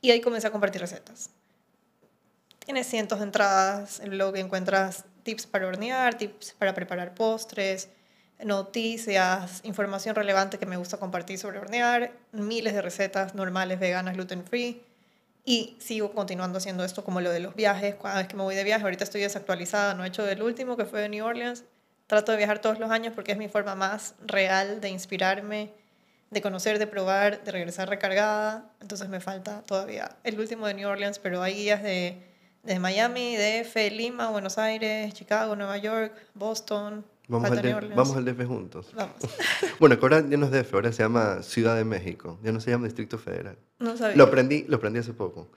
Y 0.00 0.10
ahí 0.10 0.20
comencé 0.20 0.46
a 0.46 0.50
compartir 0.50 0.80
recetas. 0.80 1.30
Tiene 2.64 2.84
cientos 2.84 3.18
de 3.18 3.24
entradas. 3.26 4.00
El 4.00 4.10
blog 4.10 4.36
encuentras 4.36 5.04
tips 5.22 5.46
para 5.46 5.66
hornear, 5.66 6.16
tips 6.16 6.54
para 6.58 6.74
preparar 6.74 7.14
postres, 7.14 7.88
noticias, 8.44 9.60
información 9.64 10.14
relevante 10.14 10.58
que 10.58 10.66
me 10.66 10.76
gusta 10.76 10.96
compartir 10.98 11.38
sobre 11.38 11.58
hornear, 11.58 12.12
miles 12.32 12.72
de 12.72 12.82
recetas 12.82 13.34
normales, 13.34 13.78
veganas, 13.78 14.14
gluten 14.14 14.44
free. 14.44 14.82
Y 15.44 15.76
sigo 15.80 16.12
continuando 16.12 16.58
haciendo 16.58 16.84
esto 16.84 17.02
como 17.02 17.20
lo 17.20 17.30
de 17.30 17.40
los 17.40 17.54
viajes, 17.54 17.96
cada 18.00 18.18
vez 18.18 18.28
que 18.28 18.36
me 18.36 18.42
voy 18.42 18.54
de 18.54 18.64
viaje. 18.64 18.84
Ahorita 18.84 19.04
estoy 19.04 19.22
desactualizada, 19.22 19.94
no 19.94 20.04
he 20.04 20.08
hecho 20.08 20.26
el 20.28 20.42
último 20.42 20.76
que 20.76 20.84
fue 20.84 21.00
de 21.00 21.08
New 21.08 21.24
Orleans. 21.24 21.64
Trato 22.06 22.32
de 22.32 22.38
viajar 22.38 22.60
todos 22.60 22.78
los 22.78 22.90
años 22.90 23.12
porque 23.14 23.32
es 23.32 23.38
mi 23.38 23.48
forma 23.48 23.74
más 23.74 24.14
real 24.26 24.80
de 24.80 24.90
inspirarme, 24.90 25.72
de 26.30 26.40
conocer, 26.42 26.78
de 26.78 26.86
probar, 26.86 27.42
de 27.44 27.50
regresar 27.52 27.88
recargada. 27.88 28.70
Entonces 28.80 29.08
me 29.08 29.20
falta 29.20 29.62
todavía 29.62 30.16
el 30.24 30.38
último 30.38 30.66
de 30.66 30.74
New 30.74 30.88
Orleans, 30.88 31.18
pero 31.18 31.42
hay 31.42 31.54
guías 31.54 31.82
de, 31.82 32.22
de 32.62 32.78
Miami, 32.78 33.36
DF, 33.36 33.76
Lima, 33.92 34.30
Buenos 34.30 34.58
Aires, 34.58 35.12
Chicago, 35.14 35.56
Nueva 35.56 35.76
York, 35.78 36.14
Boston, 36.34 37.04
Vamos 37.30 37.50
al, 37.50 37.62
New 37.62 37.70
DF, 37.70 37.76
Orleans. 37.76 37.96
vamos 37.96 38.16
al 38.16 38.24
DF 38.24 38.46
juntos. 38.46 38.86
Vamos. 38.94 39.14
Bueno, 39.78 39.96
ahora 40.02 40.24
ya 40.28 40.36
no 40.36 40.46
es 40.46 40.52
DF, 40.52 40.74
ahora 40.74 40.92
se 40.92 41.02
llama 41.02 41.42
Ciudad 41.42 41.76
de 41.76 41.84
México. 41.84 42.38
Ya 42.42 42.52
no 42.52 42.60
se 42.60 42.70
llama 42.70 42.86
Distrito 42.86 43.18
Federal. 43.18 43.56
No 43.78 43.96
sabía. 43.96 44.16
Lo 44.16 44.24
aprendí, 44.24 44.64
lo 44.68 44.76
aprendí 44.76 44.98
hace 44.98 45.12
poco. 45.14 45.48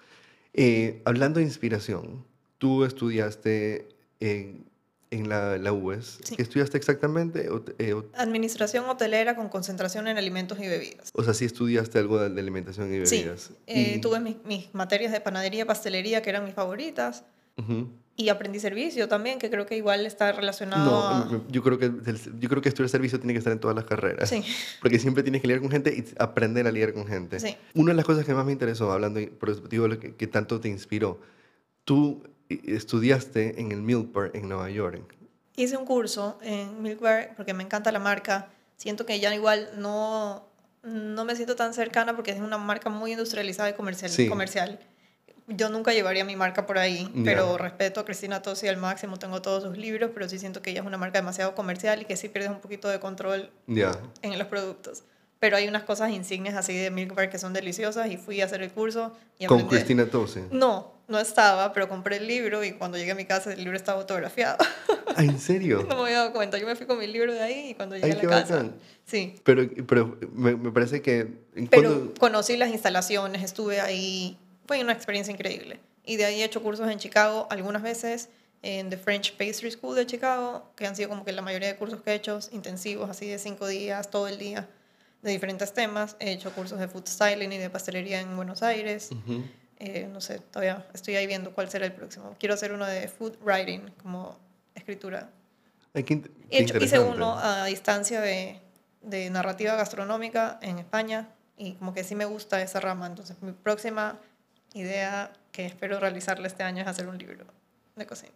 Eh, 0.53 1.01
hablando 1.03 1.39
de 1.39 1.45
inspiración, 1.45 2.25
tú 2.57 2.85
estudiaste 2.85 3.89
en, 4.19 4.65
en 5.13 5.29
la, 5.29 5.57
la 5.57 5.71
UES. 5.73 6.19
Sí. 6.23 6.35
¿Qué 6.35 6.41
estudiaste 6.41 6.77
exactamente? 6.77 7.47
Eh, 7.79 7.95
Administración 8.15 8.85
hotelera 8.89 9.35
con 9.35 9.49
concentración 9.49 10.07
en 10.07 10.17
alimentos 10.17 10.57
y 10.59 10.67
bebidas. 10.67 11.11
o 11.13 11.23
sea, 11.23 11.33
sí 11.33 11.45
estudiaste 11.45 11.99
algo 11.99 12.19
de, 12.19 12.29
de 12.29 12.41
alimentación 12.41 12.93
y 12.93 13.05
Sí, 13.05 13.17
bebidas. 13.17 13.51
eh, 13.67 13.93
Y- 13.97 14.01
tuve 14.01 14.19
mis, 14.19 14.37
mis 14.45 14.73
materias 14.73 15.11
de 15.11 15.21
panadería, 15.21 15.65
pastelería, 15.65 16.21
que 16.21 16.29
eran 16.29 16.43
mis 16.45 16.53
favoritas, 16.53 17.23
Ujú. 17.57 17.87
y 18.15 18.29
aprendí 18.29 18.59
servicio 18.59 19.07
también, 19.07 19.37
que 19.39 19.49
creo 19.49 19.65
que 19.65 19.77
igual 19.77 20.05
está 20.05 20.31
relacionado 20.31 20.85
No, 20.91 21.07
a... 21.07 21.27
m- 21.29 21.41
yo 21.49 21.61
creo 21.63 21.77
que 21.77 21.85
el- 21.85 22.39
yo 22.39 22.49
creo 22.49 22.61
que 22.61 22.69
estudiar 22.69 22.89
servicio 22.89 23.19
tiene 23.19 23.33
que 23.33 23.39
estar 23.39 23.53
en 23.53 23.59
todas 23.59 23.75
las 23.75 23.85
carreras. 23.85 24.29
Sí. 24.29 24.43
Porque 24.81 24.97
siempre 24.99 25.21
tienes 25.23 25.41
que 25.41 25.47
lidiar 25.47 25.61
con 25.61 25.69
gente 25.71 25.93
y 25.95 26.03
aprender 26.19 26.65
a 26.67 26.71
lidiar 26.71 26.93
con 26.93 27.05
gente. 27.07 27.39
Sí. 27.39 27.55
Una 27.75 27.91
de 27.91 27.95
las 27.97 28.05
cosas 28.05 28.25
que 28.25 28.33
más 28.33 28.45
me 28.45 28.51
interesó, 28.51 28.91
hablando, 28.91 29.19
por 29.39 29.49
eso 29.51 29.61
digo 29.69 29.87
que, 29.99 30.15
que 30.15 30.27
tanto 30.27 30.59
te 30.59 30.69
inspiró, 30.69 31.19
tú 31.85 32.23
estudiaste 32.49 33.59
en 33.59 33.71
el 33.71 33.81
Milpar 33.81 34.31
en 34.33 34.47
Nueva 34.49 34.69
York. 34.69 35.15
Hice 35.55 35.77
un 35.77 35.85
curso 35.85 36.39
en 36.41 36.81
Milkwear 36.81 37.33
porque 37.35 37.53
me 37.53 37.63
encanta 37.63 37.91
la 37.91 37.99
marca. 37.99 38.49
Siento 38.77 39.05
que 39.05 39.19
ya 39.19 39.33
igual 39.33 39.69
no, 39.77 40.47
no 40.83 41.25
me 41.25 41.35
siento 41.35 41.55
tan 41.55 41.73
cercana 41.73 42.15
porque 42.15 42.31
es 42.31 42.39
una 42.39 42.57
marca 42.57 42.89
muy 42.89 43.11
industrializada 43.11 43.69
y 43.69 43.73
comercial. 43.73 44.09
Sí. 44.11 44.27
comercial. 44.27 44.79
Yo 45.47 45.69
nunca 45.69 45.91
llevaría 45.93 46.23
mi 46.23 46.35
marca 46.37 46.65
por 46.65 46.77
ahí, 46.77 47.11
Ya. 47.13 47.21
pero 47.25 47.57
respeto 47.57 47.99
a 47.99 48.05
Cristina 48.05 48.41
Tosi 48.41 48.67
al 48.69 48.77
máximo, 48.77 49.19
tengo 49.19 49.41
todos 49.41 49.63
sus 49.63 49.77
libros, 49.77 50.11
pero 50.13 50.29
sí 50.29 50.39
siento 50.39 50.61
que 50.61 50.71
ella 50.71 50.79
es 50.79 50.87
una 50.87 50.97
marca 50.97 51.19
demasiado 51.19 51.53
comercial 51.53 52.01
y 52.01 52.05
que 52.05 52.15
sí 52.15 52.29
pierdes 52.29 52.49
un 52.51 52.59
poquito 52.61 52.87
de 52.87 52.99
control 53.01 53.51
Ya. 53.67 53.91
en 54.21 54.39
los 54.39 54.47
productos. 54.47 55.03
Pero 55.39 55.57
hay 55.57 55.67
unas 55.67 55.83
cosas 55.83 56.11
insignes 56.11 56.55
así 56.55 56.73
de 56.73 56.89
Milk 56.89 57.13
Bar 57.13 57.29
que 57.29 57.37
son 57.37 57.51
deliciosas 57.51 58.09
y 58.09 58.15
fui 58.15 58.39
a 58.39 58.45
hacer 58.45 58.61
el 58.61 58.71
curso 58.71 59.11
y 59.37 59.45
Con 59.45 59.67
Cristina 59.67 60.05
Tose. 60.05 60.45
No, 60.51 60.93
no 61.13 61.19
estaba, 61.19 61.71
pero 61.71 61.87
compré 61.87 62.17
el 62.17 62.27
libro 62.27 62.63
y 62.63 62.73
cuando 62.73 62.97
llegué 62.97 63.11
a 63.11 63.15
mi 63.15 63.23
casa 63.25 63.53
el 63.53 63.59
libro 63.63 63.77
estaba 63.77 63.99
autografiado. 64.01 64.57
Ah, 65.15 65.23
¿en 65.23 65.39
serio? 65.39 65.85
no 65.89 65.95
me 65.95 66.01
había 66.03 66.17
dado 66.17 66.33
cuenta. 66.33 66.57
Yo 66.57 66.65
me 66.65 66.75
fui 66.75 66.85
con 66.87 66.97
mi 66.99 67.07
libro 67.07 67.31
de 67.31 67.39
ahí 67.41 67.69
y 67.69 67.73
cuando 67.75 67.95
llegué 67.95 68.07
Ay, 68.07 68.19
a 68.19 68.23
la 68.23 68.29
casa. 68.29 68.55
bacán. 68.55 68.75
Sí. 69.05 69.35
Pero, 69.43 69.69
pero 69.87 70.17
me, 70.33 70.55
me 70.55 70.71
parece 70.71 71.01
que... 71.01 71.19
¿en 71.55 71.67
Pero 71.67 71.89
cuándo- 71.91 72.13
conocí 72.19 72.57
las 72.57 72.69
instalaciones, 72.71 73.43
estuve 73.43 73.79
ahí. 73.79 74.37
Fue 74.65 74.81
una 74.81 74.93
experiencia 74.93 75.31
increíble. 75.31 75.79
Y 76.05 76.17
de 76.17 76.25
ahí 76.25 76.41
he 76.41 76.45
hecho 76.45 76.61
cursos 76.63 76.89
en 76.89 76.97
Chicago 76.99 77.47
algunas 77.51 77.81
veces, 77.83 78.29
en 78.63 78.89
The 78.89 78.97
French 78.97 79.33
Pastry 79.37 79.71
School 79.71 79.95
de 79.95 80.05
Chicago, 80.07 80.71
que 80.75 80.87
han 80.87 80.95
sido 80.95 81.09
como 81.09 81.23
que 81.25 81.31
la 81.31 81.41
mayoría 81.41 81.67
de 81.67 81.75
cursos 81.75 82.01
que 82.01 82.11
he 82.11 82.15
hecho, 82.15 82.39
intensivos, 82.51 83.09
así 83.09 83.27
de 83.27 83.37
cinco 83.39 83.67
días, 83.67 84.09
todo 84.09 84.27
el 84.27 84.37
día, 84.39 84.67
de 85.21 85.31
diferentes 85.31 85.73
temas. 85.73 86.15
He 86.19 86.31
hecho 86.31 86.51
cursos 86.51 86.79
de 86.79 86.87
food 86.87 87.07
styling 87.07 87.51
y 87.53 87.57
de 87.57 87.69
pastelería 87.69 88.19
en 88.19 88.35
Buenos 88.35 88.63
Aires. 88.63 89.09
Ujú. 89.11 89.43
Eh, 89.85 90.07
no 90.09 90.21
sé, 90.21 90.39
todavía 90.39 90.85
estoy 90.93 91.17
ahí 91.17 91.27
viendo 91.27 91.53
cuál 91.53 91.69
será 91.69 91.85
el 91.85 91.91
próximo. 91.91 92.37
Quiero 92.39 92.55
hacer 92.55 92.71
uno 92.71 92.85
de 92.85 93.09
food 93.09 93.35
writing, 93.43 93.81
como 94.01 94.39
escritura. 94.75 95.29
Ay, 95.93 96.03
qué 96.03 96.21
qué 96.21 96.29
He 96.49 96.61
hecho- 96.63 96.77
hice 96.77 96.99
uno 96.99 97.37
a 97.37 97.65
distancia 97.65 98.21
de, 98.21 98.61
de 99.01 99.29
narrativa 99.29 99.75
gastronómica 99.75 100.57
en 100.61 100.79
España 100.79 101.27
y 101.57 101.73
como 101.73 101.93
que 101.93 102.05
sí 102.05 102.15
me 102.15 102.23
gusta 102.23 102.61
esa 102.61 102.79
rama. 102.79 103.07
Entonces 103.07 103.35
mi 103.41 103.51
próxima 103.51 104.17
idea 104.73 105.33
que 105.51 105.65
espero 105.65 105.99
realizarla 105.99 106.47
este 106.47 106.63
año 106.63 106.81
es 106.83 106.87
hacer 106.87 107.07
un 107.09 107.17
libro 107.17 107.45
de 107.97 108.05
cocina. 108.07 108.31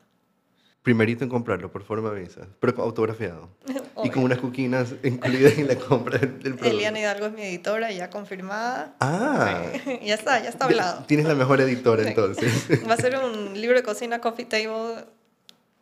Primerito 0.88 1.26
en 1.26 1.30
comprarlo, 1.30 1.70
por 1.70 1.84
forma 1.84 2.12
visa, 2.12 2.48
pero 2.62 2.82
autografiado. 2.82 3.50
Y 3.98 4.00
Obvio. 4.00 4.12
con 4.14 4.24
unas 4.24 4.38
cuquinas 4.38 4.94
incluidas 5.04 5.58
en 5.58 5.68
la 5.68 5.76
compra 5.76 6.18
del 6.20 6.34
del 6.40 6.54
producto. 6.54 6.66
Eliana 6.70 7.00
Hidalgo 7.00 7.26
es 7.26 7.34
mi 7.34 7.42
editora, 7.42 7.92
ya 7.92 8.10
confirmada. 8.10 8.96
Ah, 9.02 9.64
Sí, 9.84 10.00
ya 10.06 10.14
está, 10.14 10.42
ya 10.42 10.48
está 10.50 10.64
hablado. 10.66 11.04
tienes 11.08 11.26
la 11.26 11.34
mejor 11.36 11.60
editora 11.60 12.04
Sí. 12.04 12.10
entonces. 12.10 12.70
Va 12.90 12.94
a 12.94 12.98
ser 12.98 13.18
un 13.18 13.60
libro 13.60 13.76
de 13.76 13.84
cocina 13.84 14.22
coffee 14.22 14.46
table 14.46 15.04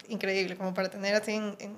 increíble, 0.07 0.55
como 0.55 0.73
para 0.73 0.89
tener 0.89 1.13
así 1.13 1.33
en, 1.33 1.55
en- 1.59 1.77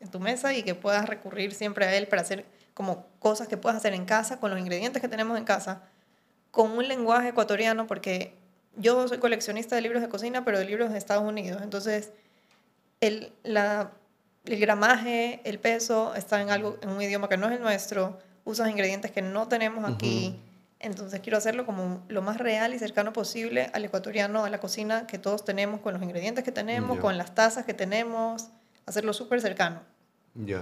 en 0.00 0.08
tu 0.10 0.18
mesa 0.18 0.54
y 0.54 0.62
que 0.62 0.74
puedas 0.74 1.06
recurrir 1.06 1.52
siempre 1.52 1.84
a 1.84 1.94
él 1.94 2.06
para 2.08 2.22
hacer 2.22 2.46
como 2.72 3.06
cosas 3.18 3.46
que 3.46 3.56
puedas 3.58 3.76
hacer 3.76 3.92
en 3.92 4.06
casa 4.06 4.40
con 4.40 4.50
los 4.50 4.58
ingredientes 4.58 5.02
que 5.02 5.08
tenemos 5.08 5.36
en 5.36 5.44
casa, 5.44 5.82
con 6.50 6.70
un 6.70 6.88
lenguaje 6.88 7.28
ecuatoriano, 7.28 7.86
porque 7.86 8.32
yo 8.76 9.06
soy 9.08 9.18
coleccionista 9.18 9.74
de 9.76 9.82
libros 9.82 10.00
de 10.00 10.08
cocina, 10.08 10.44
pero 10.44 10.58
de 10.58 10.64
libros 10.64 10.90
de 10.92 10.96
Estados 10.98 11.24
Unidos. 11.24 11.60
Entonces, 11.62 12.12
el, 13.00 13.32
la, 13.42 13.92
el 14.44 14.60
gramaje, 14.60 15.40
el 15.44 15.58
peso 15.58 16.14
está 16.14 16.40
en, 16.40 16.50
algo, 16.50 16.78
en 16.82 16.90
un 16.90 17.00
idioma 17.02 17.28
que 17.28 17.36
no 17.36 17.46
es 17.48 17.54
el 17.54 17.60
nuestro, 17.60 18.18
usas 18.44 18.70
ingredientes 18.70 19.10
que 19.10 19.22
no 19.22 19.48
tenemos 19.48 19.88
aquí. 19.88 20.40
Entonces 20.78 21.20
quiero 21.20 21.38
hacerlo 21.38 21.64
como 21.64 22.04
lo 22.08 22.20
más 22.22 22.36
real 22.38 22.74
y 22.74 22.78
cercano 22.78 23.12
posible 23.12 23.70
al 23.72 23.84
ecuatoriano, 23.84 24.44
a 24.44 24.50
la 24.50 24.60
cocina 24.60 25.06
que 25.06 25.18
todos 25.18 25.44
tenemos, 25.44 25.80
con 25.80 25.94
los 25.94 26.02
ingredientes 26.02 26.44
que 26.44 26.52
tenemos, 26.52 26.98
con 26.98 27.16
las 27.16 27.34
tazas 27.34 27.64
que 27.64 27.74
tenemos, 27.74 28.48
hacerlo 28.84 29.12
súper 29.12 29.40
cercano. 29.40 29.80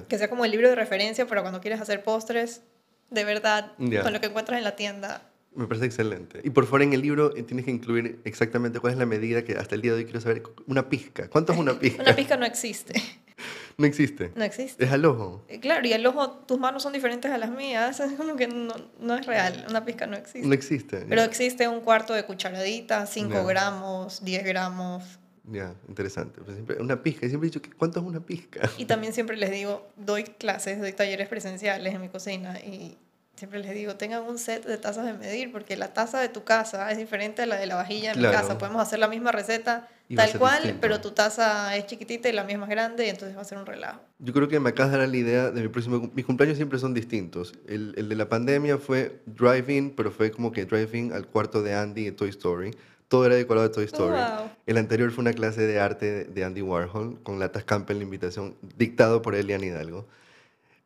Que 0.09 0.19
sea 0.19 0.31
como 0.31 0.45
el 0.45 0.53
libro 0.53 0.69
de 0.69 0.77
referencia 0.77 1.27
para 1.27 1.43
cuando 1.43 1.61
quieres 1.61 1.81
hacer 1.81 2.05
postres, 2.05 2.63
de 3.11 3.25
verdad, 3.25 3.73
con 3.77 4.13
lo 4.13 4.21
que 4.21 4.27
encuentras 4.27 4.57
en 4.57 4.65
la 4.65 4.77
tienda. 4.77 5.23
Me 5.55 5.67
parece 5.67 5.87
excelente. 5.87 6.41
Y 6.45 6.51
por 6.51 6.65
favor, 6.65 6.83
en 6.83 6.93
el 6.93 7.01
libro 7.03 7.35
eh, 7.37 7.43
tienes 7.43 7.65
que 7.65 7.71
incluir 7.71 8.21
exactamente 8.25 8.81
cuál 8.81 8.93
es 8.95 8.99
la 8.99 9.07
medida 9.07 9.45
que 9.45 9.53
hasta 9.57 9.75
el 9.75 9.83
día 9.83 9.93
de 9.93 9.99
hoy 9.99 10.05
quiero 10.05 10.21
saber. 10.21 10.43
Una 10.67 10.89
pizca. 10.89 11.29
¿Cuánto 11.29 11.53
es 11.53 11.59
una 11.59 11.79
pizca? 11.79 12.03
Una 12.05 12.17
pizca 12.17 12.37
no 12.37 12.45
existe, 12.47 12.95
No 13.79 13.87
existe. 13.87 14.31
no 14.37 14.45
existe. 14.45 14.85
Es 14.85 14.93
al 14.93 15.05
ojo. 15.05 15.45
Eh, 15.49 15.59
Claro, 15.61 15.87
y 15.87 15.93
el 15.93 16.07
ojo, 16.07 16.31
tus 16.31 16.59
manos 16.59 16.83
son 16.83 16.93
diferentes 16.93 17.31
a 17.31 17.39
las 17.39 17.51
mías, 17.51 17.99
es 18.01 18.13
como 18.13 18.37
que 18.37 18.47
no, 18.49 18.73
no 19.01 19.15
es 19.17 19.27
real, 19.27 19.65
una 19.69 19.85
pizca 19.85 20.07
no 20.07 20.17
existe. 20.17 20.47
No 20.47 20.55
existe. 20.55 21.05
Pero 21.09 21.23
existe 21.23 21.67
un 21.69 21.81
cuarto 21.81 22.15
de 22.15 22.25
cucharadita, 22.25 23.07
5 23.07 23.33
Ya. 23.33 23.43
gramos, 23.45 24.25
10 24.25 24.45
gramos. 24.45 25.03
Ya, 25.51 25.75
interesante. 25.89 26.41
Pues 26.41 26.55
siempre, 26.57 26.81
una 26.81 27.03
pizca. 27.03 27.27
Y 27.27 27.29
siempre 27.29 27.49
he 27.49 27.51
dicho, 27.51 27.61
¿cuánto 27.77 28.01
es 28.01 28.07
una 28.07 28.21
pizca? 28.21 28.71
Y 28.79 28.87
también 28.87 29.13
siempre 29.13 29.37
les 29.37 29.51
digo, 29.51 29.87
doy 29.97 30.25
clases, 30.25 30.81
doy 30.81 30.93
talleres 30.93 31.29
presenciales 31.29 31.95
en 31.95 32.01
mi 32.01 32.09
cocina 32.09 32.59
y 32.61 32.97
siempre 33.45 33.61
les 33.61 33.75
digo, 33.75 33.95
tengan 33.97 34.23
un 34.23 34.39
set 34.39 34.65
de 34.65 34.79
tazas 34.79 35.05
de 35.05 35.13
medir, 35.13 35.53
porque 35.53 35.77
la 35.77 35.93
taza 35.93 36.19
de 36.19 36.29
tu 36.31 36.45
casa 36.45 36.91
es 36.91 36.97
diferente 36.97 37.43
a 37.43 37.47
la 37.47 37.57
de 37.57 37.67
la 37.67 37.75
vajilla 37.77 38.13
de 38.15 38.19
Claro. 38.19 38.35
mi 38.35 38.41
casa. 38.43 38.57
Podemos 38.59 38.81
hacer 38.81 38.99
la 38.99 39.09
misma 39.09 39.33
receta 39.33 39.87
Y 40.09 40.17
tal 40.17 40.33
cual, 40.39 40.55
distinto. 40.63 40.79
pero 40.81 41.01
tu 41.03 41.11
taza 41.11 41.77
es 41.77 41.87
chiquitita 41.87 42.29
y 42.31 42.33
la 42.33 42.45
misma 42.45 42.65
es 42.65 42.71
grande 42.71 43.05
y 43.07 43.11
entonces 43.11 43.37
va 43.37 43.43
a 43.43 43.45
ser 43.45 43.59
un 43.59 43.67
relajo. 43.67 44.01
Yo 44.19 44.33
creo 44.33 44.49
que 44.49 44.59
me 44.61 44.71
acabas 44.71 44.93
de 44.93 44.99
dar 44.99 45.09
la 45.09 45.17
idea 45.17 45.51
de 45.51 45.61
mi 45.61 45.69
próximo... 45.69 46.11
Mis 46.15 46.25
cumpleaños 46.25 46.57
siempre 46.57 46.79
son 46.79 46.95
distintos. 46.95 47.53
El, 47.69 47.93
el 47.99 48.09
de 48.09 48.15
la 48.17 48.29
pandemia 48.31 48.79
fue 48.79 49.21
drive-in, 49.27 49.91
pero 49.91 50.11
fue 50.11 50.31
como 50.31 50.51
que 50.51 50.65
drive-in 50.65 51.13
al 51.13 51.27
cuarto 51.27 51.63
de 51.63 51.75
Andy 51.75 52.05
de 52.07 52.13
Toy 52.13 52.31
Story. 52.31 52.71
Todo 53.09 53.27
era 53.27 53.35
decorado 53.35 53.69
de 53.69 53.75
Toy 53.75 53.85
Story. 53.85 54.17
Wow. 54.17 54.51
El 54.67 54.79
anterior 54.79 55.11
fue 55.11 55.21
una 55.23 55.35
clase 55.35 55.67
de 55.67 55.79
arte 55.81 56.07
de, 56.11 56.25
de 56.25 56.45
Andy 56.45 56.63
Warhol, 56.63 57.23
con 57.23 57.39
latas 57.39 57.65
Campbell, 57.65 57.99
la 57.99 58.05
invitación, 58.05 58.55
dictado 58.79 59.21
por 59.21 59.35
Elian 59.35 59.63
Hidalgo. 59.63 60.07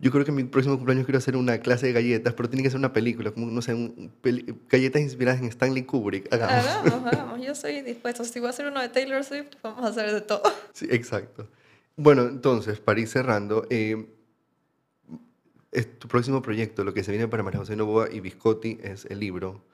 Yo 0.01 0.13
creo 0.13 0.25
que 0.25 0.31
mi 0.31 0.45
próximo 0.45 0.77
cumpleaños 0.77 1.07
quiero 1.07 1.19
hacer 1.19 1.37
una 1.37 1.59
clase 1.59 1.87
de 1.87 1.93
galletas, 1.93 2.33
pero 2.35 2.49
tiene 2.49 2.63
que 2.63 2.71
ser 2.71 2.79
una 2.79 2.93
película, 2.93 3.33
como, 3.33 3.47
no 3.47 3.61
sé, 3.63 3.75
un- 3.75 4.13
peli- 4.23 4.55
galletas 4.69 5.03
inspiradas 5.03 5.41
en 5.41 5.47
Stanley 5.49 5.83
Kubrick. 5.83 6.33
Hagamos. 6.33 6.67
Hagamos, 6.67 7.07
hagamos. 7.13 7.41
Yo 7.45 7.55
soy 7.57 7.83
dispuesta. 7.83 8.23
Si 8.25 8.39
voy 8.39 8.47
a 8.47 8.51
hacer 8.51 8.67
uno 8.67 8.81
de 8.81 8.89
Taylor 8.91 9.25
Swift, 9.25 9.49
vamos 9.63 9.85
a 9.85 9.89
hacer 9.89 10.13
de 10.13 10.21
todo. 10.21 10.43
Sí, 10.73 10.87
exacto. 10.91 11.49
Bueno, 11.97 12.23
entonces, 12.23 12.79
para 12.79 13.01
ir 13.01 13.09
cerrando, 13.09 13.67
eh, 13.71 14.07
es 15.73 15.99
tu 15.99 16.07
próximo 16.09 16.43
proyecto, 16.43 16.85
lo 16.85 16.95
que 16.95 17.03
se 17.03 17.11
viene 17.11 17.27
para 17.29 17.43
María 17.43 17.59
José 17.59 17.75
Novoa 17.77 18.09
y 18.11 18.21
Biscotti 18.21 18.79
es 18.83 19.05
el 19.07 19.19
libro. 19.21 19.65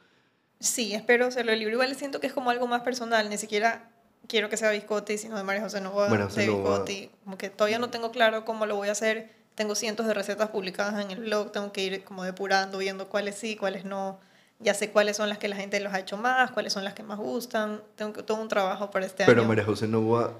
Sí, 0.59 0.95
espero 0.95 1.27
hacerlo 1.27 1.53
el 1.53 1.59
libro. 1.59 1.75
Igual 1.75 1.95
siento 1.97 2.21
que 2.21 2.27
es 2.27 2.33
como 2.33 2.49
algo 2.51 2.67
más 2.67 2.81
personal, 2.81 3.29
ni 3.29 3.37
siquiera 3.37 3.91
quiero 4.27 4.49
que 4.49 4.57
sea 4.57 4.71
Biscotti, 4.71 5.19
sino 5.19 5.37
de 5.37 5.45
María 5.45 5.61
José 5.63 5.83
Novoa, 5.83 6.09
María 6.09 6.25
José 6.27 6.41
de 6.41 6.47
Novoa. 6.47 6.71
Biscotti. 6.71 7.11
Como 7.25 7.37
que 7.37 7.51
todavía 7.51 7.79
no 7.79 7.91
tengo 7.91 8.11
claro 8.11 8.47
cómo 8.47 8.65
lo 8.65 8.77
voy 8.77 8.89
a 8.89 8.93
hacer. 8.93 9.44
Tengo 9.55 9.75
cientos 9.75 10.07
de 10.07 10.15
recetas 10.15 10.49
publicadas 10.51 11.05
en 11.05 11.11
el 11.11 11.21
blog, 11.21 11.53
tengo 11.53 11.73
que 11.73 11.85
ir 11.85 12.05
como 12.05 12.25
depurando, 12.25 12.79
viendo 12.79 13.09
cuáles 13.09 13.37
sí, 13.37 13.57
cuáles 13.57 13.85
no. 13.85 14.19
Ya 14.61 14.75
sé 14.75 14.91
cuáles 14.91 15.17
son 15.17 15.29
las 15.29 15.39
que 15.39 15.49
la 15.49 15.57
gente 15.57 15.79
los 15.81 15.93
ha 15.93 16.01
hecho 16.01 16.17
más, 16.17 16.51
cuáles 16.51 16.73
son 16.73 16.85
las 16.85 16.95
que 16.95 17.03
más 17.03 17.19
gustan. 17.19 17.83
Tengo 17.97 18.13
que- 18.13 18.23
todo 18.23 18.41
un 18.41 18.49
trabajo 18.49 18.91
para 18.91 19.05
este 19.07 19.25
Pero 19.27 19.41
año. 19.41 19.49
María 19.49 19.65
José 19.65 19.87
Novoa, 19.89 20.33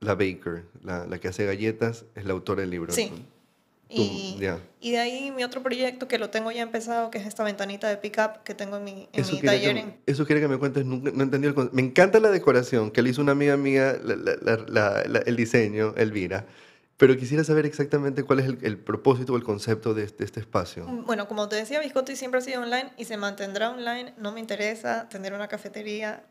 la 0.00 0.14
baker, 0.14 0.64
la, 0.82 1.06
la 1.06 1.18
que 1.18 1.28
hace 1.28 1.44
galletas, 1.46 2.04
es 2.14 2.24
la 2.24 2.32
autora 2.32 2.60
del 2.62 2.70
libro. 2.70 2.92
Sí. 2.92 3.12
Y, 3.88 4.36
ya. 4.40 4.58
y 4.80 4.90
de 4.92 4.98
ahí 4.98 5.30
mi 5.30 5.44
otro 5.44 5.62
proyecto 5.62 6.08
que 6.08 6.18
lo 6.18 6.28
tengo 6.28 6.50
ya 6.50 6.62
empezado, 6.62 7.08
que 7.10 7.18
es 7.18 7.26
esta 7.26 7.44
ventanita 7.44 7.88
de 7.88 7.96
pickup 7.96 8.42
que 8.42 8.52
tengo 8.52 8.78
en 8.78 8.84
mi, 8.84 9.08
en 9.12 9.20
Eso 9.20 9.34
mi 9.36 9.42
taller. 9.42 9.74
que, 9.74 9.80
en- 9.80 9.96
eso 10.06 10.26
quiere 10.26 10.40
que 10.40 10.48
me 10.48 10.58
cuentes, 10.58 10.84
nunca, 10.84 11.12
no 11.14 11.22
entendí 11.22 11.46
el 11.46 11.54
concepto. 11.54 11.76
Me 11.76 11.82
encanta 11.82 12.18
la 12.18 12.30
decoración, 12.32 12.90
que 12.90 13.00
le 13.02 13.10
hizo 13.10 13.20
una 13.22 13.30
amiga 13.32 13.56
mía, 13.56 13.96
la- 14.02 15.02
la- 15.06 15.20
el 15.20 15.36
diseño, 15.36 15.94
Elvira. 15.96 16.46
Pero 16.96 17.16
quisiera 17.16 17.44
saber 17.44 17.66
exactamente 17.66 18.22
cuál 18.24 18.40
es 18.40 18.46
el, 18.46 18.58
el 18.62 18.78
propósito 18.78 19.34
o 19.34 19.36
el 19.36 19.42
concepto 19.44 19.92
de 19.92 20.04
este, 20.04 20.18
de 20.18 20.24
este 20.24 20.40
espacio. 20.40 20.86
Bueno, 20.86 21.28
como 21.28 21.46
te 21.48 21.56
decía, 21.56 21.78
Biscotti 21.80 22.16
siempre 22.16 22.38
ha 22.38 22.42
sido 22.42 22.62
online 22.62 22.90
y 22.96 23.04
se 23.04 23.16
mantendrá 23.18 23.70
online. 23.70 24.14
No 24.16 24.32
me 24.32 24.40
interesa 24.40 25.06
tener 25.10 25.34
una 25.34 25.46
cafetería. 25.46 26.22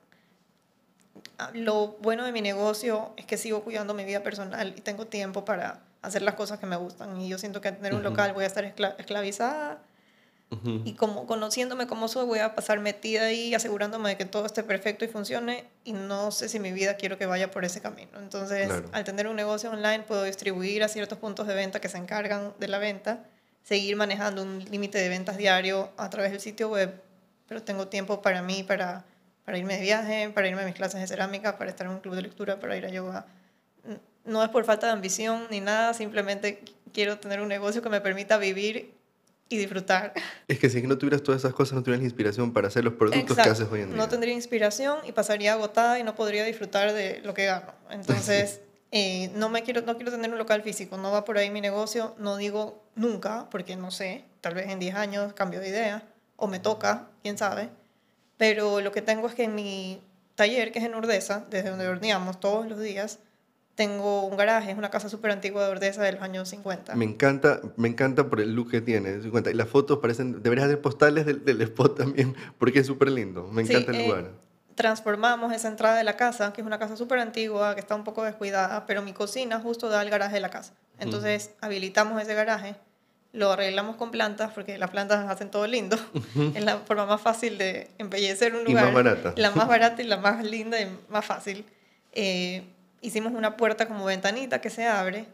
Ah, 1.37 1.51
Lo 1.53 1.97
bueno 2.01 2.25
de 2.25 2.31
mi 2.31 2.41
negocio 2.41 3.11
es 3.17 3.25
que 3.25 3.37
sigo 3.37 3.63
cuidando 3.63 3.93
mi 3.93 4.05
vida 4.05 4.23
personal 4.23 4.73
y 4.75 4.81
tengo 4.81 5.05
tiempo 5.05 5.45
para 5.45 5.81
hacer 6.01 6.23
las 6.23 6.33
cosas 6.33 6.59
que 6.59 6.65
me 6.65 6.75
gustan. 6.77 7.19
Y 7.21 7.29
yo 7.29 7.37
siento 7.37 7.61
que 7.61 7.67
al 7.67 7.75
tener 7.77 7.93
un 7.93 7.99
Ujú. 8.01 8.09
local 8.09 8.33
voy 8.33 8.43
a 8.43 8.47
estar 8.47 8.63
escla- 8.65 8.95
y 10.85 10.93
como 10.93 11.25
conociéndome 11.27 11.85
como 11.85 12.07
soy 12.07 12.25
voy 12.25 12.39
a 12.39 12.55
pasar 12.55 12.79
metida 12.79 13.25
ahí 13.25 13.53
asegurándome 13.53 14.09
de 14.09 14.17
que 14.17 14.25
todo 14.25 14.45
esté 14.45 14.63
perfecto 14.63 15.03
y 15.03 15.07
funcione 15.07 15.65
y 15.83 15.91
no 15.93 16.31
sé 16.31 16.47
si 16.49 16.59
mi 16.59 16.71
vida 16.71 16.95
quiero 16.95 17.17
que 17.17 17.25
vaya 17.25 17.51
por 17.51 17.65
ese 17.65 17.81
camino. 17.81 18.11
Entonces, 18.19 18.67
Claro. 18.67 18.89
al 18.93 19.03
tener 19.03 19.27
un 19.27 19.35
negocio 19.35 19.69
online 19.69 20.03
puedo 20.03 20.23
distribuir 20.23 20.83
a 20.83 20.87
ciertos 20.87 21.17
puntos 21.17 21.47
de 21.47 21.55
venta 21.55 21.81
que 21.81 21.89
se 21.89 21.97
encargan 21.97 22.53
de 22.59 22.67
la 22.67 22.77
venta, 22.77 23.25
seguir 23.63 23.95
manejando 23.97 24.43
un 24.43 24.63
límite 24.65 24.97
de 24.97 25.09
ventas 25.09 25.35
diario 25.37 25.89
a 25.97 26.09
través 26.09 26.31
del 26.31 26.39
sitio 26.39 26.69
web, 26.69 27.01
pero 27.47 27.61
tengo 27.61 27.87
tiempo 27.87 28.21
para 28.21 28.41
mí, 28.41 28.63
para, 28.63 29.03
para 29.43 29.57
irme 29.57 29.75
de 29.75 29.81
viaje, 29.81 30.29
para 30.29 30.47
irme 30.47 30.61
a 30.61 30.65
mis 30.65 30.75
clases 30.75 31.01
de 31.01 31.07
cerámica, 31.07 31.57
para 31.57 31.69
estar 31.69 31.85
en 31.87 31.93
un 31.93 31.99
club 31.99 32.15
de 32.15 32.21
lectura, 32.21 32.59
para 32.59 32.77
ir 32.77 32.85
a 32.85 32.89
yoga. 32.89 33.25
No 34.23 34.41
es 34.43 34.49
por 34.49 34.63
falta 34.65 34.87
de 34.87 34.93
ambición 34.93 35.47
ni 35.51 35.59
nada, 35.59 35.93
simplemente 35.93 36.63
quiero 36.93 37.19
tener 37.19 37.41
un 37.41 37.47
negocio 37.49 37.81
que 37.81 37.89
me 37.89 38.01
permita 38.01 38.37
vivir 38.37 38.94
y 39.49 39.57
disfrutar. 39.57 40.13
Es 40.47 40.59
que 40.59 40.69
si 40.69 40.81
no 40.81 40.97
tuvieras 40.97 41.21
todas 41.21 41.41
esas 41.41 41.53
cosas, 41.53 41.73
no 41.73 41.83
tuvieras 41.83 42.01
la 42.01 42.05
inspiración 42.05 42.53
para 42.53 42.67
hacer 42.67 42.83
los 42.83 42.93
productos 42.93 43.23
que 43.23 43.41
Exacto. 43.41 43.51
haces 43.51 43.67
hoy 43.71 43.81
en 43.81 43.89
día. 43.89 43.97
No 43.97 44.09
tendría 44.09 44.33
inspiración 44.33 44.97
y 45.07 45.11
pasaría 45.11 45.53
agotada 45.53 45.99
y 45.99 46.03
no 46.03 46.15
podría 46.15 46.43
disfrutar 46.43 46.93
de 46.93 47.21
lo 47.23 47.33
que 47.33 47.45
gano. 47.45 47.73
Entonces, 47.89 48.61
eh, 48.91 49.29
no, 49.35 49.49
me 49.49 49.63
quiero, 49.63 49.81
no 49.81 49.95
quiero 49.95 50.11
tener 50.11 50.31
un 50.31 50.37
local 50.37 50.63
físico, 50.63 50.97
no 50.97 51.11
va 51.11 51.25
por 51.25 51.37
ahí 51.37 51.51
mi 51.51 51.61
negocio, 51.61 52.15
no 52.17 52.37
digo 52.37 52.83
nunca, 52.95 53.47
porque 53.51 53.75
no 53.75 53.91
sé, 53.91 54.25
tal 54.41 54.55
vez 54.55 54.69
en 54.69 54.79
10 54.79 54.95
años 54.95 55.33
cambio 55.33 55.59
de 55.59 55.69
idea 55.69 56.03
o 56.37 56.47
me 56.47 56.59
toca, 56.59 57.07
quién 57.21 57.37
sabe. 57.37 57.69
Pero 58.37 58.81
lo 58.81 58.91
que 58.91 59.01
tengo 59.01 59.27
es 59.27 59.35
que 59.35 59.43
en 59.43 59.55
mi 59.55 60.01
taller, 60.35 60.71
que 60.71 60.79
es 60.79 60.85
en 60.85 60.95
Urdesa, 60.95 61.45
desde 61.49 61.69
donde 61.69 61.87
horneamos 61.87 62.39
todos 62.39 62.67
los 62.67 62.79
días, 62.79 63.19
tengo 63.75 64.25
un 64.25 64.37
garaje, 64.37 64.71
es 64.71 64.77
una 64.77 64.89
casa 64.89 65.09
súper 65.09 65.31
antigua 65.31 65.65
de 65.65 65.71
Urdesa 65.71 66.01
de 66.03 66.13
los 66.13 66.21
años 66.21 66.47
50. 66.49 66.95
Me 66.95 67.05
encanta, 67.05 67.59
me 67.75 67.87
encanta 67.89 68.29
por 68.29 68.39
el 68.39 68.55
look 68.55 68.71
que 68.71 68.81
tiene. 68.81 69.21
50. 69.21 69.51
Y 69.51 69.53
las 69.53 69.67
fotos 69.67 69.99
parecen, 69.99 70.41
deberías 70.41 70.67
hacer 70.67 70.81
postales 70.81 71.25
del, 71.25 71.43
del 71.43 71.61
spot 71.61 71.97
también, 71.97 72.35
porque 72.57 72.79
es 72.79 72.87
súper 72.87 73.09
lindo. 73.11 73.47
Me 73.51 73.65
Sí, 73.65 73.73
encanta 73.73 73.91
el 73.91 73.97
eh, 74.01 74.07
lugar. 74.07 74.31
transformamos 74.75 75.53
esa 75.53 75.67
entrada 75.67 75.97
de 75.97 76.03
la 76.03 76.15
casa, 76.15 76.53
que 76.53 76.61
es 76.61 76.67
una 76.67 76.79
casa 76.79 76.95
súper 76.95 77.19
antigua, 77.19 77.75
que 77.75 77.81
está 77.81 77.95
un 77.95 78.03
poco 78.03 78.23
descuidada, 78.23 78.85
pero 78.85 79.01
mi 79.01 79.13
cocina 79.13 79.59
justo 79.59 79.89
da 79.89 79.99
al 79.99 80.09
garaje 80.09 80.35
de 80.35 80.41
la 80.41 80.49
casa. 80.49 80.73
Entonces 80.99 81.51
habilitamos 81.61 82.21
ese 82.21 82.33
garaje, 82.33 82.75
lo 83.33 83.51
arreglamos 83.51 83.97
con 83.97 84.11
plantas, 84.11 84.51
porque 84.53 84.77
las 84.77 84.89
plantas 84.91 85.29
hacen 85.29 85.51
todo 85.51 85.67
lindo. 85.67 85.97
Es 86.55 86.63
la 86.63 86.77
forma 86.77 87.05
más 87.05 87.19
fácil 87.19 87.57
de 87.57 87.89
embellecer 87.97 88.55
un 88.55 88.69
Y 88.69 88.73
más 88.73 88.85
lugar. 88.85 89.03
barata. 89.03 89.33
La 89.35 89.51
más 89.51 89.67
barata 89.75 90.01
y 90.01 90.05
la 90.07 90.15
más 90.15 90.41
linda 90.45 90.79
y 90.79 90.87
más 91.09 91.25
fácil. 91.25 91.65
Eh, 92.13 92.63
hicimos 93.01 93.33
una 93.33 93.57
puerta 93.57 93.87
como 93.87 94.05
ventanita 94.05 94.61
que 94.61 94.69
se 94.69 94.87
abre. 94.87 95.27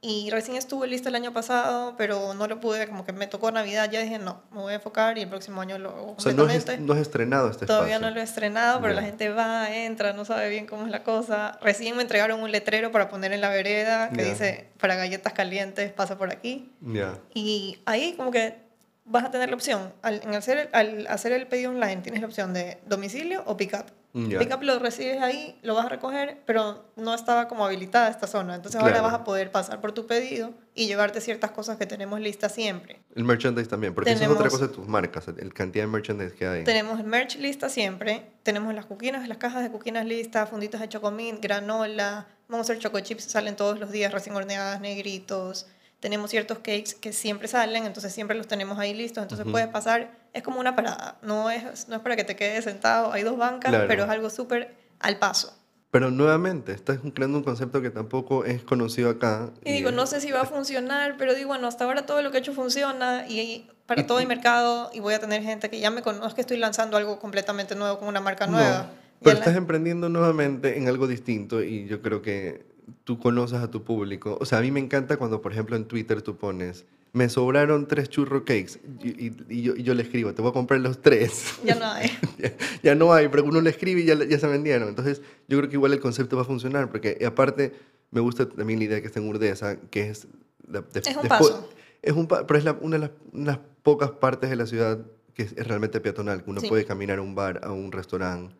Y 0.00 0.30
recién 0.30 0.56
estuve 0.56 0.86
lista 0.86 1.08
el 1.08 1.16
año 1.16 1.32
pasado, 1.32 1.96
pero 1.98 2.32
no 2.32 2.46
lo 2.46 2.60
pude, 2.60 2.86
como 2.86 3.04
que 3.04 3.12
me 3.12 3.26
tocó 3.26 3.50
Navidad, 3.50 3.90
ya 3.90 4.00
dije, 4.00 4.20
no, 4.20 4.42
me 4.52 4.60
voy 4.60 4.72
a 4.72 4.76
enfocar 4.76 5.18
y 5.18 5.22
el 5.22 5.28
próximo 5.28 5.60
año 5.60 5.76
lo 5.76 5.88
hago 5.90 6.14
O 6.16 6.20
sea, 6.20 6.32
no 6.34 6.44
has, 6.44 6.78
no 6.78 6.92
has 6.92 7.00
estrenado 7.00 7.50
este 7.50 7.66
Todavía 7.66 7.94
espacio. 7.96 8.08
no 8.08 8.14
lo 8.14 8.20
he 8.20 8.24
estrenado, 8.24 8.80
pero 8.80 8.94
la 8.94 9.02
gente 9.02 9.28
va, 9.30 9.74
entra, 9.74 10.12
no 10.12 10.24
sabe 10.24 10.50
bien 10.50 10.66
cómo 10.66 10.84
es 10.86 10.92
la 10.92 11.02
cosa. 11.02 11.58
Recién 11.62 11.96
me 11.96 12.02
entregaron 12.02 12.40
un 12.40 12.52
letrero 12.52 12.92
para 12.92 13.08
poner 13.08 13.32
en 13.32 13.40
la 13.40 13.48
vereda 13.48 14.10
que 14.10 14.22
Ya. 14.22 14.28
dice, 14.30 14.68
para 14.78 14.94
galletas 14.94 15.32
calientes, 15.32 15.90
pasa 15.90 16.16
por 16.16 16.30
aquí. 16.30 16.70
Ya. 16.80 17.18
Y 17.34 17.80
ahí 17.84 18.14
como 18.16 18.30
que 18.30 18.67
vas 19.08 19.24
a 19.24 19.30
tener 19.30 19.48
la 19.48 19.56
opción, 19.56 19.92
al, 20.02 20.20
en 20.22 20.34
hacer, 20.34 20.70
al 20.72 21.06
hacer 21.08 21.32
el 21.32 21.46
pedido 21.46 21.70
online, 21.70 21.96
tienes 21.98 22.20
la 22.20 22.26
opción 22.26 22.52
de 22.54 22.78
domicilio 22.86 23.42
o 23.46 23.56
pick-up. 23.56 23.86
Ya. 24.14 24.38
Pick-up 24.38 24.62
lo 24.62 24.78
recibes 24.78 25.20
ahí, 25.20 25.58
lo 25.62 25.74
vas 25.74 25.86
a 25.86 25.88
recoger, 25.90 26.38
pero 26.46 26.86
no 26.96 27.14
estaba 27.14 27.46
como 27.46 27.64
habilitada 27.64 28.08
esta 28.08 28.26
zona. 28.26 28.54
Entonces 28.54 28.80
ahora 28.80 28.94
Claro. 28.94 29.04
vas 29.06 29.14
a 29.14 29.24
poder 29.24 29.50
pasar 29.52 29.80
por 29.80 29.92
tu 29.92 30.06
pedido 30.06 30.54
y 30.74 30.86
llevarte 30.86 31.20
ciertas 31.20 31.50
cosas 31.50 31.76
que 31.76 31.86
tenemos 31.86 32.18
listas 32.18 32.52
siempre. 32.52 33.00
El 33.14 33.24
merchandise 33.24 33.68
también, 33.68 33.94
porque 33.94 34.10
eso 34.10 34.22
es 34.24 34.28
otra 34.28 34.38
Tenemos- 34.44 34.52
cosa 34.54 34.66
de 34.68 34.74
tus 34.74 34.88
marcas, 34.88 35.28
el 35.28 35.52
cantidad 35.52 35.84
de 35.84 35.88
merchandise 35.88 36.32
que 36.34 36.46
hay. 36.46 36.64
Tenemos 36.64 36.98
el 36.98 37.06
merch 37.06 37.36
lista 37.36 37.68
siempre. 37.68 38.30
Tenemos 38.42 38.74
las 38.74 38.86
cuquinas, 38.86 39.28
las 39.28 39.38
cajas 39.38 39.62
de 39.62 39.70
cuquinas 39.70 40.06
listas, 40.06 40.48
funditas 40.48 40.80
de 40.80 40.88
chocomint, 40.88 41.40
granola, 41.42 42.26
Monster 42.48 42.78
Choco 42.78 42.98
Chips 43.00 43.24
salen 43.24 43.56
todos 43.56 43.78
los 43.78 43.90
días 43.90 44.10
recién 44.10 44.34
horneadas, 44.34 44.80
negritos. 44.80 45.66
Tenemos 46.00 46.30
ciertos 46.30 46.58
cakes 46.58 46.94
que 47.00 47.12
siempre 47.12 47.48
salen, 47.48 47.84
entonces 47.84 48.12
siempre 48.12 48.36
los 48.36 48.46
tenemos 48.46 48.78
ahí 48.78 48.94
listos. 48.94 49.22
Entonces 49.22 49.44
Ujú. 49.44 49.52
puedes 49.52 49.68
pasar, 49.68 50.12
es 50.32 50.42
como 50.42 50.60
una 50.60 50.76
parada. 50.76 51.18
No 51.22 51.50
es, 51.50 51.88
no 51.88 51.96
es 51.96 52.02
para 52.02 52.14
que 52.16 52.24
te 52.24 52.36
quedes 52.36 52.64
sentado, 52.64 53.12
hay 53.12 53.22
dos 53.24 53.36
bancas, 53.36 53.70
Claro. 53.70 53.88
pero 53.88 54.04
es 54.04 54.10
algo 54.10 54.30
súper 54.30 54.76
al 55.00 55.18
paso. 55.18 55.54
Pero 55.90 56.10
nuevamente, 56.10 56.72
estás 56.72 56.98
creando 57.14 57.38
un 57.38 57.44
concepto 57.44 57.80
que 57.80 57.88
tampoco 57.90 58.44
es 58.44 58.62
conocido 58.62 59.08
acá. 59.10 59.50
Y 59.64 59.72
digo, 59.72 59.88
eh, 59.88 59.92
no 59.92 60.06
sé 60.06 60.20
si 60.20 60.30
va 60.30 60.42
a 60.42 60.44
funcionar, 60.44 61.16
pero 61.18 61.34
digo, 61.34 61.48
bueno, 61.48 61.66
hasta 61.66 61.84
ahora 61.84 62.04
todo 62.04 62.20
lo 62.22 62.30
que 62.30 62.36
he 62.36 62.40
hecho 62.40 62.52
funciona 62.52 63.24
y 63.26 63.68
para 63.86 64.02
Y- 64.02 64.04
todo 64.04 64.18
y- 64.18 64.22
el 64.22 64.28
mercado 64.28 64.90
y 64.92 65.00
voy 65.00 65.14
a 65.14 65.18
tener 65.18 65.42
gente 65.42 65.70
que 65.70 65.80
ya 65.80 65.90
me 65.90 66.02
no 66.02 66.34
que 66.34 66.42
estoy 66.42 66.58
lanzando 66.58 66.98
algo 66.98 67.18
completamente 67.18 67.74
nuevo 67.74 67.98
con 67.98 68.06
una 68.06 68.20
marca 68.20 68.46
no, 68.46 68.52
nueva. 68.58 68.90
pero 69.20 69.30
Ya 69.30 69.32
la- 69.32 69.38
estás 69.46 69.56
emprendiendo 69.56 70.10
nuevamente 70.10 70.76
en 70.76 70.88
algo 70.88 71.06
distinto 71.06 71.62
y 71.62 71.86
yo 71.86 72.02
creo 72.02 72.20
que 72.20 72.66
tú 73.04 73.18
conoces 73.18 73.58
a 73.60 73.70
tu 73.70 73.82
público. 73.84 74.38
O 74.40 74.44
sea, 74.46 74.58
a 74.58 74.60
mí 74.62 74.70
me 74.70 74.80
encanta 74.80 75.16
cuando, 75.16 75.40
por 75.42 75.52
ejemplo, 75.52 75.76
en 75.76 75.84
Twitter 75.86 76.22
tú 76.22 76.36
pones, 76.36 76.84
me 77.12 77.28
sobraron 77.28 77.88
tres 77.88 78.08
churro 78.10 78.44
cakes 78.44 78.78
y, 79.02 79.26
y- 79.26 79.36
y 79.48 79.62
yo, 79.62 79.74
y 79.76 79.82
yo 79.82 79.94
le 79.94 80.02
escribo, 80.02 80.34
te 80.34 80.42
voy 80.42 80.50
a 80.50 80.52
comprar 80.54 80.80
los 80.80 81.00
tres. 81.00 81.54
Ya 81.64 81.74
no 81.74 81.86
hay. 81.86 82.10
ya, 82.38 82.52
ya 82.82 82.94
no 82.94 83.12
hay, 83.12 83.28
pero 83.28 83.44
uno 83.44 83.60
le 83.60 83.70
escribe 83.70 84.02
y 84.02 84.04
ya, 84.04 84.14
ya 84.24 84.38
se 84.38 84.46
vendieron. 84.46 84.88
Entonces, 84.88 85.22
yo 85.48 85.58
creo 85.58 85.68
que 85.70 85.76
igual 85.76 85.92
el 85.92 86.00
concepto 86.00 86.36
va 86.36 86.42
a 86.42 86.44
funcionar, 86.44 86.90
porque 86.90 87.18
aparte 87.26 87.72
me 88.10 88.20
gusta 88.20 88.48
también 88.48 88.78
la 88.78 88.84
idea 88.86 89.00
que 89.00 89.06
está 89.06 89.20
en 89.20 89.28
Urdesa, 89.28 89.76
que 89.90 90.08
es... 90.10 90.26
la- 90.70 90.82
de- 90.82 91.00
Es 91.00 91.16
un 91.16 91.28
paso. 91.28 91.70
Es 92.02 92.12
un 92.12 92.28
pero 92.28 92.56
es 92.58 92.64
la- 92.64 92.78
una 92.80 92.96
de 92.96 93.00
las, 93.00 93.10
unas 93.32 93.58
pocas 93.82 94.10
partes 94.12 94.50
de 94.50 94.56
la 94.56 94.66
ciudad 94.66 94.98
que 95.34 95.42
es, 95.44 95.52
es 95.56 95.66
realmente 95.66 96.00
peatonal, 96.00 96.42
que 96.44 96.50
uno 96.50 96.60
Sí. 96.60 96.68
puede 96.68 96.84
caminar 96.84 97.18
a 97.18 97.22
un 97.22 97.34
bar, 97.34 97.60
a 97.64 97.72
un 97.72 97.90
restaurante. 97.92 98.54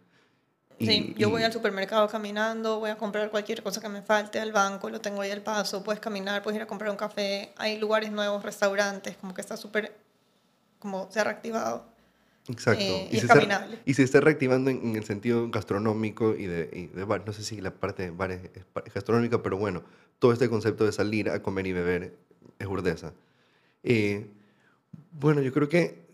Y- 0.79 0.87
Sí, 0.87 1.14
yo 1.17 1.31
voy 1.31 1.43
y- 1.43 1.45
al 1.45 1.53
supermercado 1.53 2.07
caminando, 2.09 2.79
voy 2.79 2.91
a 2.91 2.97
comprar 2.97 3.31
cualquier 3.31 3.62
cosa 3.62 3.81
que 3.81 3.88
me 3.88 4.03
falte 4.03 4.38
al 4.41 4.53
banco, 4.53 4.91
lo 4.91 5.01
tengo 5.01 5.21
ahí 5.23 5.31
al 5.31 5.43
paso, 5.43 5.83
puedes 5.83 6.01
caminar, 6.01 6.43
puedes 6.43 6.57
ir 6.57 6.62
a 6.62 6.67
comprar 6.67 6.91
un 6.91 6.97
café, 6.97 7.53
hay 7.57 7.79
lugares 7.79 8.12
nuevos, 8.12 8.43
restaurantes, 8.45 9.17
como 9.17 9.35
que 9.35 9.41
está 9.41 9.57
súper, 9.57 9.95
como 10.79 11.11
se 11.11 11.21
ha 11.21 11.25
reactivado. 11.25 11.85
Exacto. 12.49 12.81
eh, 12.81 13.09
y 13.11 13.17
es 13.17 13.21
se 13.21 13.27
está, 13.27 13.69
y 13.85 13.95
se 13.95 14.03
está 14.05 14.21
reactivando 14.21 14.71
en, 14.71 14.81
en 14.83 14.97
el 14.97 15.05
sentido 15.05 15.51
gastronómico 15.51 16.35
y 16.35 16.47
de, 16.47 16.71
y 16.73 16.87
de 16.87 17.05
bar. 17.05 17.23
No 17.27 17.33
sé 17.35 17.43
si 17.43 17.61
la 17.61 17.73
parte 17.73 18.05
de 18.05 18.11
bar 18.11 18.31
es, 18.31 18.41
es 18.55 18.95
gastronómica, 18.95 19.43
pero 19.43 19.59
bueno, 19.59 19.83
todo 20.19 20.33
este 20.33 20.49
concepto 20.49 20.87
de 20.87 20.93
salir 20.93 21.29
a 21.29 21.43
comer 21.43 21.67
y 21.67 21.73
beber 21.73 22.14
es 22.59 22.67
urdesa. 22.67 23.12
Eh, 23.83 24.27
bueno, 25.21 25.43
yo 25.43 25.53
creo 25.53 25.69
que 25.69 26.07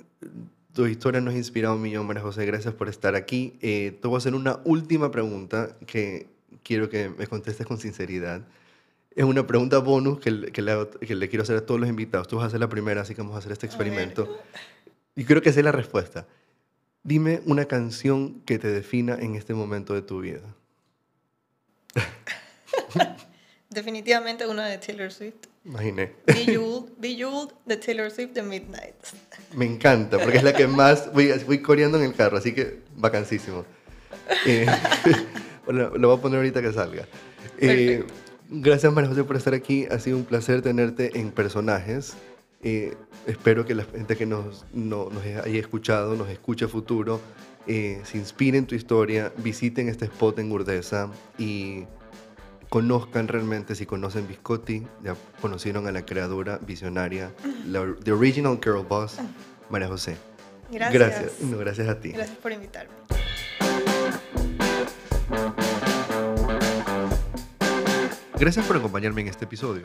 tu 0.74 0.86
historia 0.86 1.20
nos 1.20 1.34
ha 1.34 1.36
inspirado 1.36 1.76
un 1.76 1.82
millón, 1.82 2.06
María 2.06 2.22
José. 2.22 2.44
Gracias 2.46 2.74
por 2.74 2.88
estar 2.88 3.14
aquí. 3.14 3.56
Eh, 3.62 3.96
te 4.02 4.08
voy 4.08 4.16
a 4.16 4.18
hacer 4.18 4.34
una 4.34 4.60
última 4.64 5.10
pregunta 5.10 5.76
que 5.86 6.26
quiero 6.62 6.88
que 6.90 7.08
me 7.08 7.26
contestes 7.26 7.66
con 7.66 7.78
sinceridad. 7.78 8.42
Es 9.14 9.24
una 9.24 9.46
pregunta 9.46 9.78
bonus 9.78 10.18
que, 10.20 10.30
le- 10.32 10.50
que, 10.52 10.60
le, 10.62 10.72
hago- 10.72 10.90
que 10.90 11.14
le 11.14 11.28
quiero 11.28 11.44
hacer 11.44 11.56
a 11.56 11.64
todos 11.64 11.78
los 11.80 11.88
invitados. 11.88 12.26
Tú 12.28 12.36
vas 12.36 12.44
a 12.44 12.46
hacer 12.48 12.58
la 12.60 12.68
primera, 12.68 13.02
así 13.02 13.14
que 13.14 13.22
vamos 13.22 13.36
a 13.36 13.38
hacer 13.38 13.52
este 13.52 13.66
experimento. 13.66 14.28
Y 15.14 15.24
creo 15.24 15.40
que 15.40 15.52
sé 15.52 15.62
la 15.62 15.70
respuesta. 15.72 16.26
Dime 17.04 17.40
una 17.46 17.66
canción 17.66 18.40
que 18.40 18.58
te 18.58 18.68
defina 18.68 19.14
en 19.14 19.36
este 19.36 19.54
momento 19.54 19.94
de 19.94 20.02
tu 20.02 20.20
vida. 20.20 20.40
Definitivamente 23.70 24.46
una 24.46 24.66
de 24.66 24.78
Taylor 24.78 25.12
Swift. 25.12 25.34
Imaginé. 25.64 26.12
Bejeweled, 26.26 26.92
Bejeweled 26.98 27.52
de 27.64 27.76
Taylor 27.78 28.10
Swift 28.10 28.32
de 28.32 28.42
Midnight. 28.42 28.94
Me 29.54 29.64
encanta, 29.64 30.18
porque 30.18 30.36
es 30.38 30.42
la 30.44 30.52
que 30.52 30.66
más 30.66 31.10
voy, 31.12 31.32
voy 31.46 31.60
coreando 31.62 31.96
en 31.98 32.04
el 32.04 32.14
carro, 32.14 32.36
así 32.36 32.52
que 32.52 32.80
vacancísimo. 32.96 33.64
Eh, 34.46 34.66
bueno, 35.64 35.90
lo 35.96 36.08
voy 36.08 36.18
a 36.18 36.20
poner 36.20 36.38
ahorita 36.38 36.60
que 36.60 36.72
salga. 36.72 37.06
Eh, 37.58 38.04
gracias, 38.50 38.92
María 38.92 39.08
José, 39.08 39.24
por 39.24 39.36
estar 39.36 39.54
aquí. 39.54 39.86
Ha 39.90 39.98
sido 39.98 40.16
un 40.18 40.24
placer 40.24 40.60
tenerte 40.60 41.18
en 41.18 41.30
personajes. 41.30 42.14
Eh, 42.62 42.94
espero 43.26 43.64
que 43.64 43.74
la 43.74 43.84
gente 43.84 44.16
que 44.16 44.26
nos, 44.26 44.64
no- 44.72 45.08
nos 45.10 45.22
haya 45.24 45.60
escuchado, 45.60 46.14
nos 46.16 46.28
escuche 46.28 46.64
a 46.66 46.68
futuro, 46.68 47.20
eh, 47.66 48.00
se 48.04 48.18
inspire 48.18 48.58
en 48.58 48.66
tu 48.66 48.74
historia, 48.74 49.32
visiten 49.38 49.88
este 49.88 50.06
spot 50.06 50.38
en 50.38 50.50
Urdesa 50.52 51.10
y 51.38 51.84
conozcan 52.74 53.28
realmente, 53.28 53.76
si 53.76 53.86
conocen 53.86 54.26
Biscotti, 54.26 54.84
ya 55.00 55.14
conocieron 55.40 55.86
a 55.86 55.92
la 55.92 56.04
creadora 56.04 56.58
visionaria, 56.58 57.30
la 57.68 57.86
The 58.02 58.10
Original 58.10 58.58
Girl 58.60 58.84
Boss, 58.84 59.18
María 59.70 59.86
José. 59.86 60.16
Gracias. 60.72 60.92
Gracias. 60.92 61.40
No, 61.42 61.56
gracias 61.56 61.88
a 61.88 62.00
ti. 62.00 62.08
Gracias 62.10 62.36
por 62.36 62.50
invitarme. 62.50 62.92
Gracias 68.40 68.66
por 68.66 68.76
acompañarme 68.76 69.20
en 69.20 69.28
este 69.28 69.44
episodio. 69.44 69.84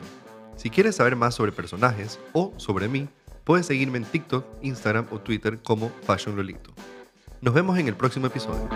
Si 0.56 0.68
quieres 0.68 0.96
saber 0.96 1.14
más 1.14 1.36
sobre 1.36 1.52
personajes 1.52 2.18
o 2.32 2.52
sobre 2.56 2.88
mí, 2.88 3.08
puedes 3.44 3.66
seguirme 3.66 3.98
en 3.98 4.04
TikTok, 4.04 4.44
Instagram 4.62 5.06
o 5.12 5.20
Twitter 5.20 5.60
como 5.62 5.92
Fashion 6.02 6.34
Lolito. 6.34 6.72
Nos 7.40 7.54
vemos 7.54 7.78
en 7.78 7.86
el 7.86 7.94
próximo 7.94 8.26
episodio. 8.26 8.68